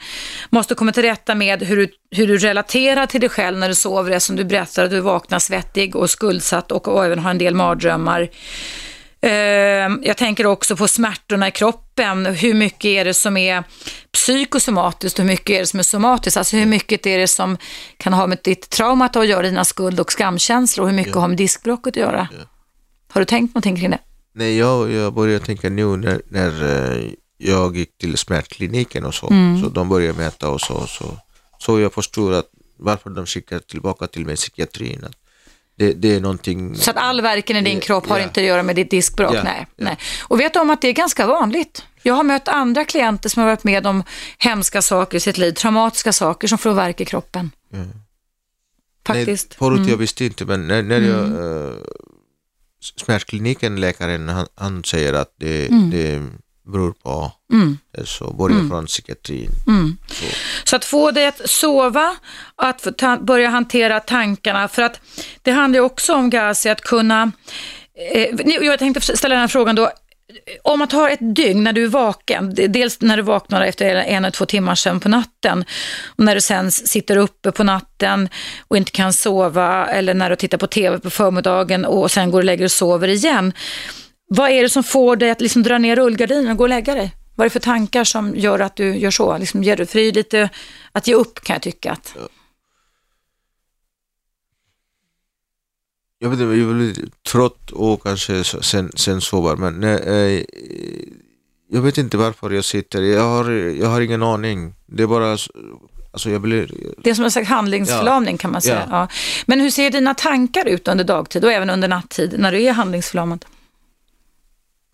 [0.51, 3.75] måste komma till rätta med hur du, hur du relaterar till dig själv när du
[3.75, 7.39] sover, som du berättar att du vaknar svettig och skuldsatt och, och även har en
[7.39, 8.29] del mardrömmar.
[9.23, 9.31] Eh,
[10.03, 12.27] Jag tänker också på smärtorna i kroppen.
[12.27, 13.65] Hur mycket är det som är
[14.13, 16.37] psykosomatiskt och hur mycket är det som är somatiskt?
[16.37, 17.57] Alltså hur mycket är det som
[17.97, 21.29] kan ha med ditt trauma att göra, dina skuld och skamkänslor och hur mycket har
[21.29, 22.29] med diskbråcket att göra?
[23.13, 23.99] Har du tänkt någonting kring det?
[24.35, 26.53] Nej, jag, jag börjar tänka nu när, när
[26.97, 29.63] eh, jag gick till smärtkliniken och så, Mm.
[29.63, 31.05] så de började mäta och så, så,
[31.59, 32.47] så jag förstår att
[32.77, 35.05] varför de skickar tillbaka till mig psykiatrin.
[35.05, 35.17] Att
[35.77, 36.75] det, det är någonting...
[36.77, 38.25] Så att all verken i din kropp har Ja.
[38.25, 39.35] inte att göra med ditt diskbråck?
[39.35, 39.85] Ja, Nej, ja.
[39.85, 39.99] nej.
[40.29, 41.85] Och vet du om att det är ganska vanligt?
[42.03, 44.03] Jag har mött andra klienter som har varit med om
[44.39, 47.51] hemska saker i sitt liv, traumatiska saker som får värk i kroppen.
[49.07, 49.49] Faktiskt.
[49.51, 49.91] Nej, förut Mm.
[49.91, 51.25] jag visste inte, men när, när jag...
[51.69, 51.75] eh,
[52.97, 56.23] smärtkliniken, läkaren, han, han säger att det, det
[56.65, 57.79] beror på, Mm.
[58.05, 59.51] så börjar från psykiatrin.
[60.09, 60.25] Så,
[60.65, 62.17] Så att få dig att sova,
[62.57, 65.01] att ta, börja hantera tankarna, för att
[65.43, 67.33] det handlar ju också om Gazi att kunna,
[68.15, 68.29] eh,
[68.61, 69.91] jag tänkte ställa den här frågan då,
[70.65, 74.25] om man tar ett dygn när du är vaken, dels när du vaknar efter en
[74.25, 75.65] eller två timmar sen på natten,
[76.17, 78.29] och när du sen sitter uppe på natten
[78.69, 82.39] och inte kan sova, eller när du tittar på tv på förmiddagen och sen går
[82.39, 83.53] och lägger och sover igen.
[84.35, 86.95] Vad är det som får dig att liksom dra ner rullgardinen och gå och lägga
[86.95, 87.15] dig?
[87.35, 89.39] Vad är det för tankar som gör att du gör så?
[89.39, 90.49] Liksom, ger du- för det är ju lite
[90.93, 91.93] att ge upp kan jag tycka.
[91.93, 92.17] Att,
[96.19, 96.95] jag vet inte, jag blir
[97.33, 100.43] trött och kanske sen, sen sover, men när, eh,
[101.71, 104.75] jag vet inte varför jag sitter, jag har, jag har ingen aning.
[104.87, 105.53] Det är bara, så-
[106.13, 106.71] alltså jag blir,
[107.03, 108.87] det är som en slags handlingsförlamning kan man säga.
[108.91, 108.97] Ja.
[109.01, 109.09] Ja.
[109.47, 112.73] Men hur ser dina tankar ut under dagtid och även under nattid när du är
[112.73, 113.45] handlingsförlamad?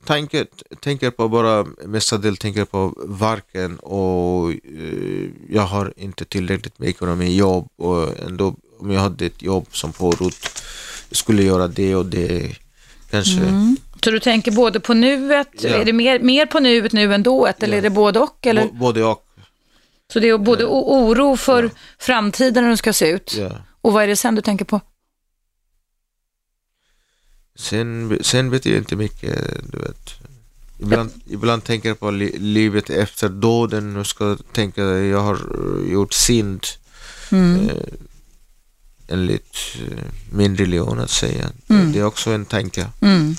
[0.04, 0.46] Tänker,
[0.80, 7.36] tänker på bara, mestadels tänker på varken och eh, jag har inte tillräckligt med ekonomi,
[7.36, 10.48] jobb och ändå om jag hade ett jobb som förut,
[11.10, 12.56] skulle göra det och det
[13.10, 13.40] kanske.
[14.04, 15.68] Så du tänker både på nuet, Ja.
[15.68, 17.78] är det mer, mer på nuet nu än dået eller Ja.
[17.78, 18.46] är det både och?
[18.46, 18.62] Eller?
[18.64, 19.24] Bo- Både och.
[20.12, 23.50] Så det är både oro för framtiden hur den ska se ut Ja.
[23.80, 24.80] och vad är det sen du tänker på?
[27.59, 29.39] Sen, sen vet jag inte mycket,
[29.72, 30.10] du vet.
[30.78, 35.39] Ibland, ibland tänker jag på li, livet efter döden och ska tänka jag har
[35.86, 36.66] gjort synd.
[37.32, 37.68] Mm.
[37.68, 37.74] Eh,
[39.09, 39.56] enligt
[39.90, 41.51] eh, min religion att säga.
[41.68, 41.93] Mm.
[41.93, 42.86] Det är också en tanke.
[43.02, 43.35] Mm.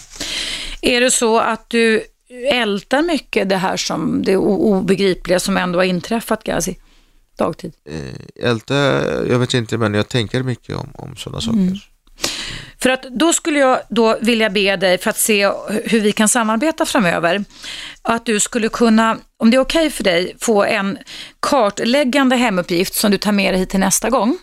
[0.82, 2.04] Är det så att du
[2.52, 6.78] ältar mycket det här som det obegripliga som ändå har inträffat Gazi?
[7.36, 7.74] Dagtid?
[7.86, 8.76] Eh, älta,
[9.28, 11.90] jag vet inte men jag tänker mycket om, om sådana saker.
[12.82, 15.52] För att då skulle jag då vilja be dig för att se
[15.86, 17.44] hur vi kan samarbeta framöver.
[18.02, 20.98] Att du skulle kunna, om det är okej för dig, få en
[21.40, 24.38] kartläggande hemuppgift som du tar med dig hit till nästa gång.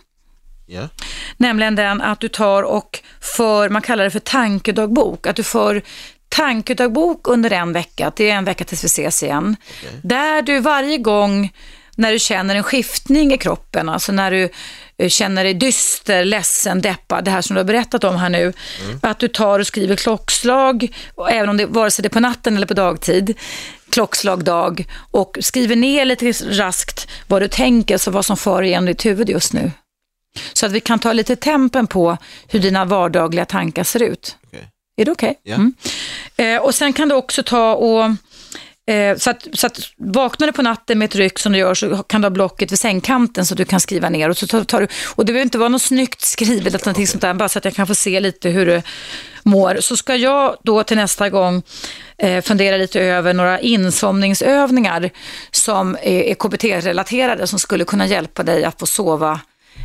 [0.65, 0.89] Ja.
[1.37, 5.81] Nämligen den att du tar och för, man kallar det för tankedagbok, att du för
[6.29, 9.55] tankedagbok under en vecka, det är en vecka tills vi ses igen.
[10.03, 11.51] Där du varje gång
[11.97, 14.49] när du känner en skiftning i kroppen, alltså när du
[14.97, 18.53] eh, känner dig dyster, ledsen, deppad, det här som du har berättat om här nu,
[19.01, 22.19] att du tar och skriver klockslag, och även om det vare sig det är på
[22.19, 23.33] natten eller på dagtid,
[23.89, 28.85] klockslag dag, och skriver ner lite raskt vad du tänker, så vad som far igenom
[28.85, 29.71] ditt huvud just nu.
[30.53, 32.17] Så att vi kan ta lite tempen på
[32.47, 34.37] hur dina vardagliga tankar ser ut.
[34.47, 34.69] Okej.
[34.97, 35.39] Är det okej?
[35.43, 35.55] Ja.
[35.55, 35.73] Mm.
[36.37, 38.11] Eh, och sen kan du också ta och
[38.87, 41.73] Eh, så, att, så att vaknar du på natten med ett ryck som du gör
[41.73, 44.29] så kan du ha blocket vid sängkanten så att du kan skriva ner.
[44.29, 47.07] Och, så tar, tar du, och det behöver inte vara något snyggt skrivet eller någonting
[47.07, 48.81] sånt där, bara så att jag kan få se lite hur du
[49.43, 49.77] mår.
[49.79, 51.63] Så ska jag då till nästa gång
[52.17, 55.09] eh, fundera lite över några insomningsövningar
[55.51, 59.39] som är, är KBT-relaterade som skulle kunna hjälpa dig att få sova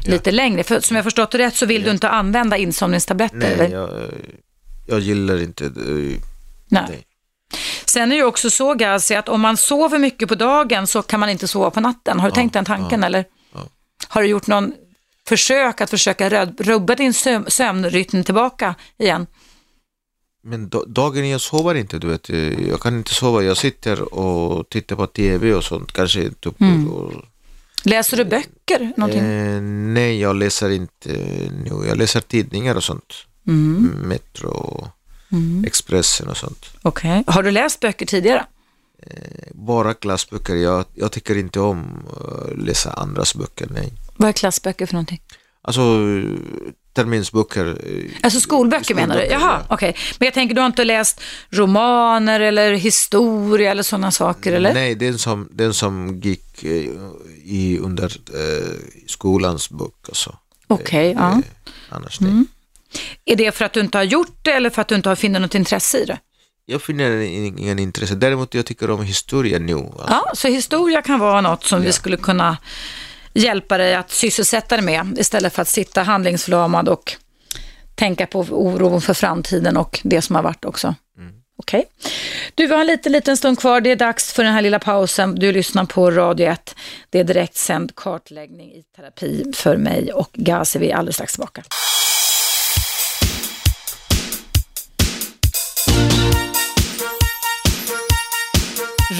[0.07, 0.63] lite längre.
[0.63, 3.57] För som jag förstått det rätt så vill du inte använda insomningstabletter?
[3.59, 3.91] Nej, jag,
[4.87, 5.71] jag gillar inte eh,
[6.69, 6.85] Nej.
[6.89, 7.12] det.
[7.93, 11.03] Sen är det ju också så Gazi att om man sover mycket på dagen så
[11.03, 12.21] kan man inte sova på natten.
[12.21, 13.25] Har du tänkt den tanken eller?
[13.55, 13.61] ja.
[14.09, 14.73] Har du gjort någon
[15.29, 19.27] försök att försöka rubba din söm- sömnrytm tillbaka igen?
[20.45, 22.31] Men da- dagen jag sover inte, du vet.
[22.31, 23.43] eh, Jag kan inte sova.
[23.43, 25.93] Jag sitter och tittar på tv och sånt.
[25.93, 26.91] Kanske upp Mm.
[26.93, 27.13] och,
[27.85, 28.93] Läser du böcker?
[28.97, 29.21] Någonting?
[29.25, 31.09] eh, Nej, jag läser inte
[31.65, 31.85] nu.
[31.89, 33.15] Jag läser tidningar och sånt.
[33.47, 33.91] Mm.
[34.09, 34.89] Metro
[35.33, 35.65] Mm.
[35.65, 36.67] Expressen och sånt.
[36.83, 37.25] Okej.
[37.27, 38.47] Har du läst böcker tidigare?
[39.55, 40.55] Bara klassböcker.
[40.57, 43.93] Jag, jag tycker inte om att läsa andras böcker, nej.
[44.17, 45.21] Vad är klassböcker för någonting?
[45.63, 45.81] Alltså
[46.93, 47.67] terminsböcker.
[47.67, 49.21] eh, Alltså skolböcker menar du?
[49.21, 49.75] Skolböcker, Jaha, ja.
[49.75, 49.97] okej.
[50.19, 54.75] Men jag tänker, du har inte läst romaner eller historia eller sådana saker, eller?
[54.75, 56.91] Nej, den som, den som gick eh,
[57.45, 58.05] i under
[58.35, 58.73] eh,
[59.07, 59.97] skolans bok.
[60.09, 60.37] Alltså.
[60.67, 61.27] Okej, Eh, ja.
[61.29, 61.39] Mm.
[61.39, 62.45] eh, Annars nej.
[63.25, 65.17] Är det för att du inte har gjort det eller för att du inte har
[65.17, 66.19] funnit något intresse i det?
[66.67, 68.15] Jag finner ingen intresse.
[68.15, 69.75] Däremot jag tycker om historia nu.
[69.75, 70.07] Alltså.
[70.09, 72.57] Ja, så historia kan vara något som vi skulle kunna
[73.35, 77.17] hjälpa dig att sysselsätta dig med istället för att sitta handlingsförlamad och
[77.95, 80.95] tänka på oron för framtiden och det som har varit också.
[81.57, 81.85] Okej.
[82.55, 83.81] Du, vi har en liten, liten stund kvar.
[83.81, 85.35] Det är dags för den här lilla pausen.
[85.35, 86.75] Du lyssnar på Radio 1.
[87.11, 90.79] Det är direktsänd kartläggning i terapi för mig och Gazi.
[90.79, 91.63] Vi är alldeles strax tillbaka.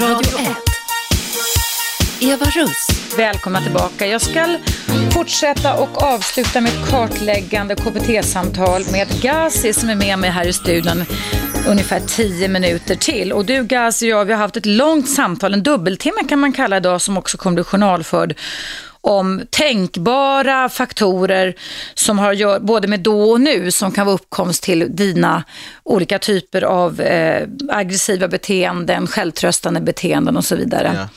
[0.01, 0.47] Radio 1.
[2.21, 2.89] Eva Russ.
[3.17, 4.07] Välkomna tillbaka.
[4.07, 4.59] Jag ska
[5.13, 11.05] fortsätta och avsluta mitt kartläggande KBT-samtal med Gazi som är med mig här i studion
[11.69, 13.33] ungefär 10 minuter till.
[13.33, 16.53] Och du Gazi och jag, vi har haft ett långt samtal, en dubbeltimme kan man
[16.53, 18.35] kalla idag, som också kommer bli journalförd
[19.05, 21.55] om tänkbara faktorer
[21.95, 25.45] som har att göra både med då och nu som kan vara uppkomst till dina
[25.83, 30.93] olika typer av eh, aggressiva beteenden, självtröstande beteenden och så vidare.
[30.95, 31.09] Ja.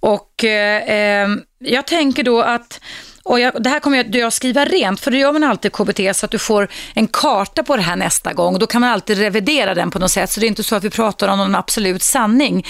[0.00, 1.28] Och eh, eh,
[1.58, 2.80] jag tänker då att,
[3.24, 5.72] och jag, det här kommer jag, jag skriva rent, för det gör man alltid i
[5.72, 8.58] KBT så att du får en karta på det här nästa gång.
[8.58, 10.84] Då kan man alltid revidera den på något sätt, så det är inte så att
[10.84, 12.66] vi pratar om någon absolut sanning.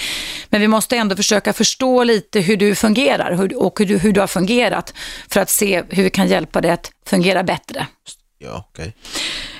[0.49, 4.11] Men vi måste ändå försöka förstå lite hur du fungerar hur, och hur du, hur
[4.11, 4.93] du har fungerat
[5.27, 7.87] för att se hur vi kan hjälpa dig att fungera bättre.
[8.37, 8.93] Ja, okej.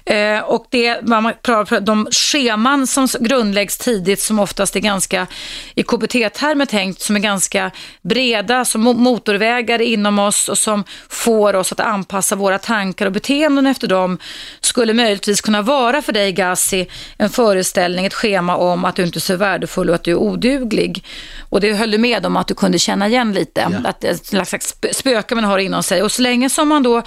[0.06, 5.28] Eh, och det, vad man pratar, de scheman som grundläggs tidigt som oftast är ganska,
[5.76, 7.72] i KBT-termer tänkt, som är ganska
[8.02, 13.12] breda, som mo- motorvägar inom oss och som får oss att anpassa våra tankar och
[13.12, 14.18] beteenden efter dem,
[14.62, 16.88] skulle möjligtvis kunna vara för dig, Gassi,
[17.18, 20.16] en föreställning, ett schema om att du inte är så värdefull och att du är
[20.18, 21.04] oduglig.
[21.50, 23.90] Och det höll du med om att du kunde känna igen lite, Ja.
[23.90, 26.04] att det är ett slags sp- spöke man har inom sig.
[26.04, 27.02] Och så länge som man då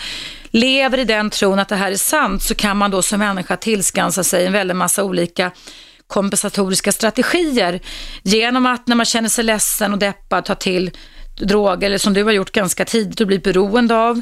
[0.51, 3.57] lever i den tron att det här är sant så kan man då som människa
[3.57, 5.51] tillskansa sig en väldig massa olika
[6.07, 7.81] kompensatoriska strategier
[8.23, 10.91] genom att när man känner sig ledsen och deppad ta till
[11.41, 14.21] droger eller som du har gjort ganska tidigt och blivit beroende av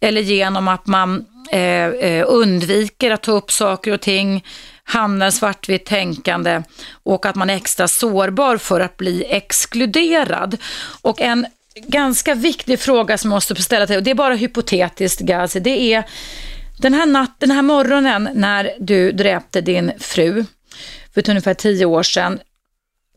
[0.00, 4.44] eller genom att man eh, eh, undviker att ta upp saker och ting
[4.84, 10.56] hamnar svartvitt tänkande och att man är extra sårbar för att bli exkluderad.
[11.02, 11.46] Och en
[11.86, 15.94] ganska viktig fråga som jag måste ställa till och det är bara hypotetiskt Gazi, det
[15.94, 16.04] är
[16.78, 20.44] den här, natt, den här morgonen när du dräpte din fru
[21.14, 22.38] för ungefär tio år sedan,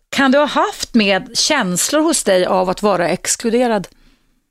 [0.09, 3.87] kan du ha haft med känslor hos dig av att vara exkluderad?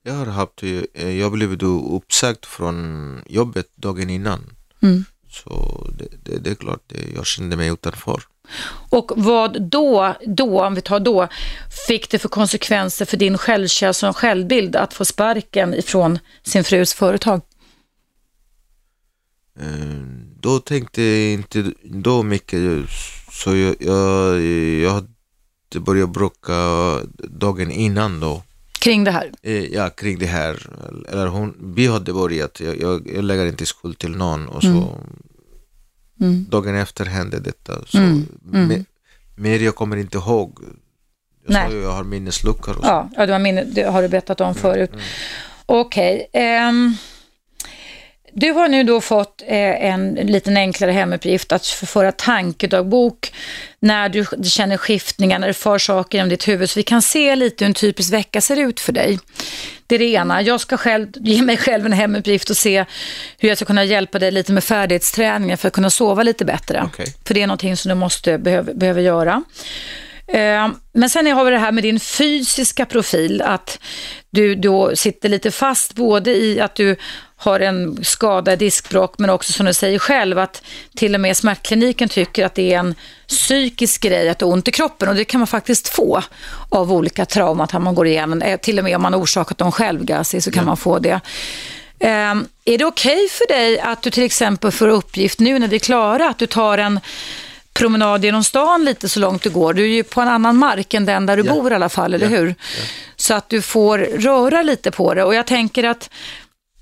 [0.03, 0.63] Jag har haft,
[0.95, 4.45] eh, jag blev uppsagd från jobbet dagen innan.
[4.83, 5.05] Mm.
[5.31, 8.23] Så det, det, det är klart, jag kände mig utanför.
[8.91, 11.29] Och vad då, då, om vi tar då,
[11.87, 16.95] fick det för konsekvenser för din självkänsla och självbild att få sparken ifrån sin frus
[16.95, 17.41] företag?
[19.61, 19.67] Eh,
[20.41, 22.89] då tänkte jag inte då mycket,
[23.31, 24.43] så jag, jag,
[24.81, 25.05] jag
[25.81, 26.55] börjat bråka
[27.19, 28.43] dagen innan då.
[28.81, 29.33] Kring det här?
[29.43, 30.67] Eh, ja, kring det här.
[31.09, 34.69] Eller hon, vi hade börjat, jag, jag, jag lägger inte skuld till någon och så
[34.69, 34.89] mm.
[36.21, 36.47] Mm.
[36.51, 37.85] dagen efter hände detta.
[37.87, 38.27] Så mm.
[38.55, 38.85] mm.
[39.37, 40.59] mer jag kommer inte ihåg.
[41.45, 41.71] Jag Nej.
[41.71, 42.77] sa ju jag har minnesluckor.
[42.77, 42.89] Och så.
[42.91, 44.91] Ja, ja du har minne, det har du berättat om förut.
[44.93, 45.05] Mm.
[45.67, 46.29] Okej.
[46.33, 46.43] Okay.
[46.43, 46.95] Um, ehm,
[48.33, 53.33] du har nu då fått eh, en liten enklare hemuppgift att föra tankedagbok
[53.81, 56.71] när du känner skiftningar, när du för saker genom ditt huvud.
[56.71, 59.19] Så vi kan se lite hur en typisk vecka ser ut för dig.
[59.87, 60.43] Det är det ena.
[60.43, 62.85] Jag ska själv ge mig själv en hemuppgift och se
[63.39, 66.85] hur jag ska kunna hjälpa dig lite med färdighetsträningen för att kunna sova lite bättre.
[66.85, 67.07] Okay.
[67.25, 69.43] För det är någonting som du måste behöver, behöver göra.
[70.27, 73.81] Eh, men sen har vi det här med din fysiska profil, att
[74.31, 76.97] du då sitter lite fast både i att du
[77.41, 80.63] har en skada i diskbråck men också som du säger själv att
[80.97, 82.95] till och med smärtkliniken tycker att det är en
[83.29, 86.23] psykisk grej att ha ont i kroppen och det kan man faktiskt få
[86.69, 88.43] av olika traumat man går igenom.
[88.43, 90.67] Eh, till och med om man orsakat dem själv, Gazi, så kan ja.
[90.67, 91.21] man få det.
[92.01, 95.69] Um, är det okej okay för dig att du till exempel får uppgift nu när
[95.69, 97.01] vi är klara att du tar en
[97.75, 99.75] promenad genom stan lite så långt det går.
[99.75, 101.55] Du är ju på en annan mark än den där du ja.
[101.55, 102.39] bor i alla fall, eller ja.
[102.39, 102.49] hur?
[102.49, 102.55] Ja.
[103.17, 106.11] Så att du får röra lite på det och jag tänker att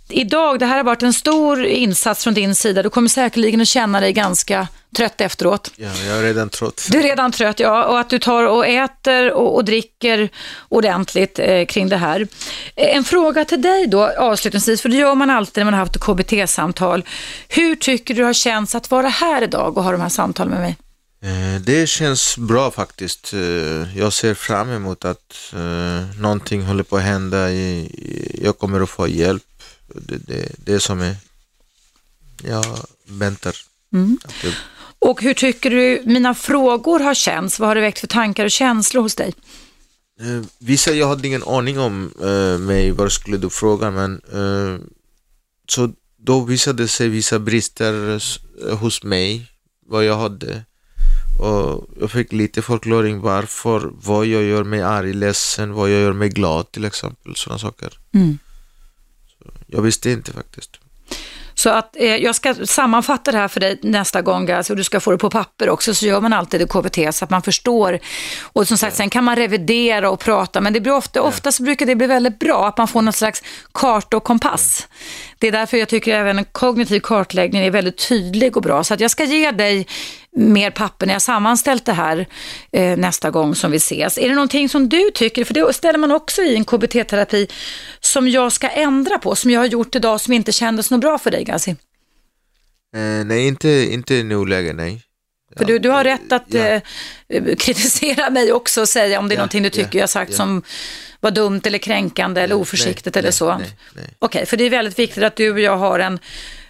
[0.09, 2.83] idag, det här har varit en stor insats från din sida.
[2.83, 5.71] Du kommer säkerligen att känna dig ganska trött efteråt.
[5.77, 6.89] Ja, jag är redan trött.
[6.91, 7.85] Du är redan trött, ja.
[7.85, 10.29] Och att du tar och äter och, och dricker
[10.69, 12.29] ordentligt eh, kring det här.
[12.75, 16.01] En fråga till dig då avslutningsvis, för det gör man alltid när man har haft
[16.01, 17.05] KBT-samtal.
[17.49, 20.61] Hur tycker du har känts att vara här idag och ha de här samtalen med
[20.61, 20.77] mig?
[21.23, 23.33] Eh, det känns bra faktiskt.
[23.33, 25.53] Eh, jag ser fram emot att
[26.21, 27.51] någonting håller på att hända.
[28.35, 29.43] Jag kommer att få hjälp
[29.95, 31.17] det, det, det som är,
[32.43, 32.65] jag
[33.05, 33.57] väntar.
[33.93, 34.19] Mm.
[34.99, 37.59] Och hur tycker du mina frågor har känts?
[37.59, 39.35] Vad har det väckt för tankar och känslor hos dig?
[40.21, 44.81] Eh, vissa, jag hade ingen aning om eh, mig, vad skulle du fråga, men eh,
[45.69, 48.21] så då visade sig vissa brister
[48.75, 49.47] hos mig,
[49.87, 50.65] vad jag hade.
[51.41, 56.13] Och jag fick lite förklaring varför, vad jag gör mig arg, ledsen, vad jag gör
[56.13, 57.99] mig glad till exempel, sådana saker.
[58.13, 58.39] Mm.
[59.67, 60.81] Jag visste inte faktiskt.
[61.59, 64.85] Så att eh, jag ska sammanfatta det här för dig nästa gång, Gaz, och du
[64.85, 67.43] ska få det på papper också, så gör man alltid i KBT så att man
[67.43, 67.99] förstår.
[68.43, 68.97] Och som sagt, ja.
[68.97, 71.23] sen kan man revidera och prata, men det blir ofta, ja.
[71.23, 74.87] ofta så brukar det bli väldigt bra att man får något slags karta och kompass.
[74.91, 74.95] Ja.
[75.39, 78.85] Det är därför jag tycker även en kognitiv kartläggning är väldigt tydlig och bra.
[78.85, 79.87] Så att jag ska ge dig
[80.37, 82.27] mer papper när jag sammanställt det här
[82.73, 84.19] eh, nästa gång som vi ses.
[84.19, 87.49] Är det någonting som du tycker, för det ställer man också i en KBT-terapi,
[88.01, 91.19] som jag ska ändra på, som jag har gjort idag som inte kändes något bra
[91.19, 91.71] för dig, Gazi?
[92.97, 95.03] Eh, nej, inte, inte i nuläget, nej.
[95.57, 96.81] För du, du har rätt att ja.
[97.29, 100.11] eh, kritisera mig också och säga om det är ja, någonting du tycker ja, jag
[100.11, 100.63] sagt som
[101.21, 103.53] var dumt eller kränkande eller oförsiktigt nej, eller så.
[103.53, 106.19] Okej, okay, för det är väldigt viktigt att du och jag har en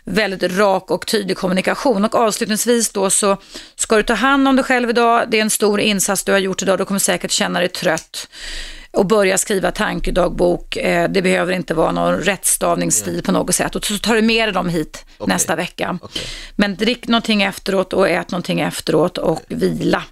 [0.06, 2.04] väldigt rak och tydlig kommunikation.
[2.04, 3.36] Och avslutningsvis då så
[3.76, 5.30] ska du ta hand om dig själv idag.
[5.30, 6.78] Det är en stor insats du har gjort idag.
[6.78, 8.28] Du kommer säkert känna dig trött
[8.90, 10.76] och börja skriva tankedagbok.
[10.76, 13.76] Eh, det behöver inte vara någon rättstavningsstil på något sätt.
[13.76, 15.34] Och så tar du med dig dem hit okay.
[15.34, 15.98] nästa vecka.
[16.02, 16.22] Okay.
[16.56, 20.02] Men drick någonting efteråt och ät någonting efteråt och vila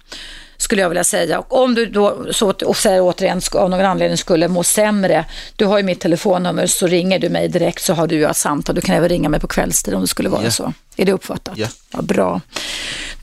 [0.65, 1.39] skulle jag vilja säga.
[1.39, 5.25] Och om du då, så, och säger återigen, av någon anledning skulle må sämre,
[5.55, 8.75] du har ju mitt telefonnummer, så ringer du mig direkt så har du ett samtal.
[8.75, 10.51] Du kan även ringa mig på kvällstid om det skulle vara yeah.
[10.51, 10.73] så.
[10.97, 11.57] Är det uppfattat?
[11.57, 11.71] Yeah.
[11.91, 12.41] Ja, bra.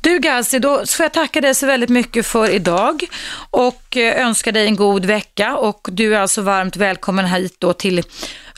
[0.01, 3.05] Du Gazi, då får jag tacka dig så väldigt mycket för idag
[3.51, 7.73] och eh, önska dig en god vecka och du är alltså varmt välkommen hit då
[7.73, 8.03] till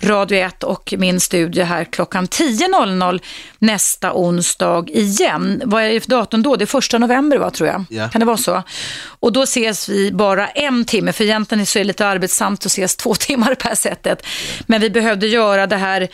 [0.02, 3.20] Radio 1 och min studio här klockan 10.00
[3.58, 5.62] nästa onsdag igen.
[5.64, 6.56] Vad är det för datum då?
[6.56, 7.84] Det är första november va, tror jag.
[7.90, 8.08] Ja.
[8.08, 8.62] Kan det vara så?
[9.20, 12.66] Och då ses vi bara en timme, för egentligen så är det lite arbetsamt att
[12.66, 14.26] ses två timmar på det här sättet.
[14.66, 16.08] Men vi behövde göra det här,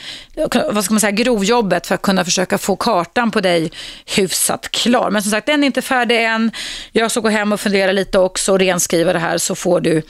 [0.72, 3.72] vad ska man säga, grovjobbet för att kunna försöka få kartan på dig
[4.16, 5.10] hyfsat klar.
[5.10, 6.50] Men som sagt, den är inte färdig än.
[6.92, 10.02] Jag ska gå hem och fundera lite också och renskriva det här så får du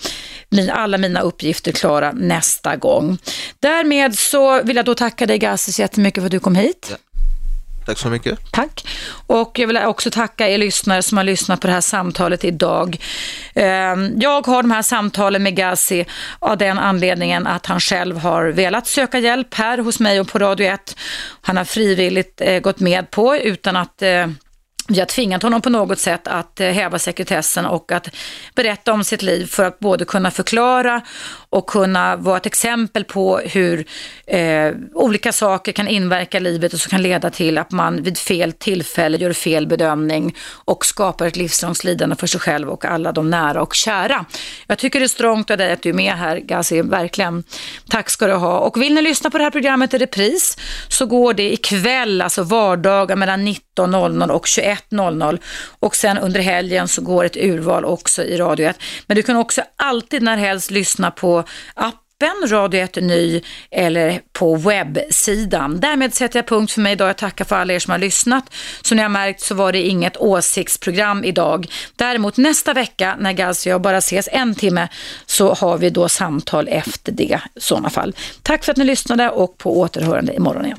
[0.72, 3.18] alla mina uppgifter klara nästa gång.
[3.60, 6.88] Därmed så vill jag då tacka dig Gassi så jättemycket för att du kom hit.
[6.90, 6.96] Ja.
[7.86, 8.38] Tack så mycket.
[8.52, 8.86] Tack.
[9.26, 12.96] Och jag vill också tacka er lyssnare som har lyssnat på det här samtalet idag.
[13.54, 16.04] Ehm, Jag har de här samtalen med Gazi
[16.38, 20.38] av den anledningen att han själv har velat söka hjälp här hos mig och på
[20.38, 20.96] Radio 1.
[21.40, 24.26] Han har frivilligt eh, gått med på utan att eh,
[24.90, 28.08] vi har tvingat honom på något sätt att eh, häva sekretessen och att
[28.54, 31.00] berätta om sitt liv för att både kunna förklara
[31.50, 33.84] och kunna vara ett exempel på hur
[34.26, 38.18] eh, olika saker kan inverka i livet och som kan leda till att man vid
[38.18, 43.12] fel tillfälle gör fel bedömning och skapar ett livslångt lidande för sig själv och alla
[43.12, 44.24] de nära och kära.
[44.66, 47.44] Jag tycker det är strångt av dig att du är med här, Gazi, verkligen.
[47.88, 48.58] Tack ska du ha.
[48.58, 50.56] Och vill ni lyssna på det här programmet i repris
[50.88, 54.48] så går det ikväll, alltså vardagar mellan 19.00 och
[54.90, 55.40] 21.00
[55.80, 58.78] och sen under helgen så går ett urval också i Radio 1.
[59.06, 61.44] Men du kan också alltid när helst lyssna på
[61.74, 65.80] appen Radio 1 Ny eller på webbsidan.
[65.80, 67.08] Därmed sätter jag punkt för mig idag.
[67.08, 68.54] Jag tackar för alla er som har lyssnat.
[68.82, 71.66] Som ni har märkt så var det inget åsiktsprogram idag.
[71.96, 74.88] Däremot nästa vecka när Gaz och jag bara ses en timme
[75.26, 78.14] så har vi då samtal efter det i sådana fall.
[78.42, 80.78] Tack för att ni lyssnade och på återhörande imorgon igen.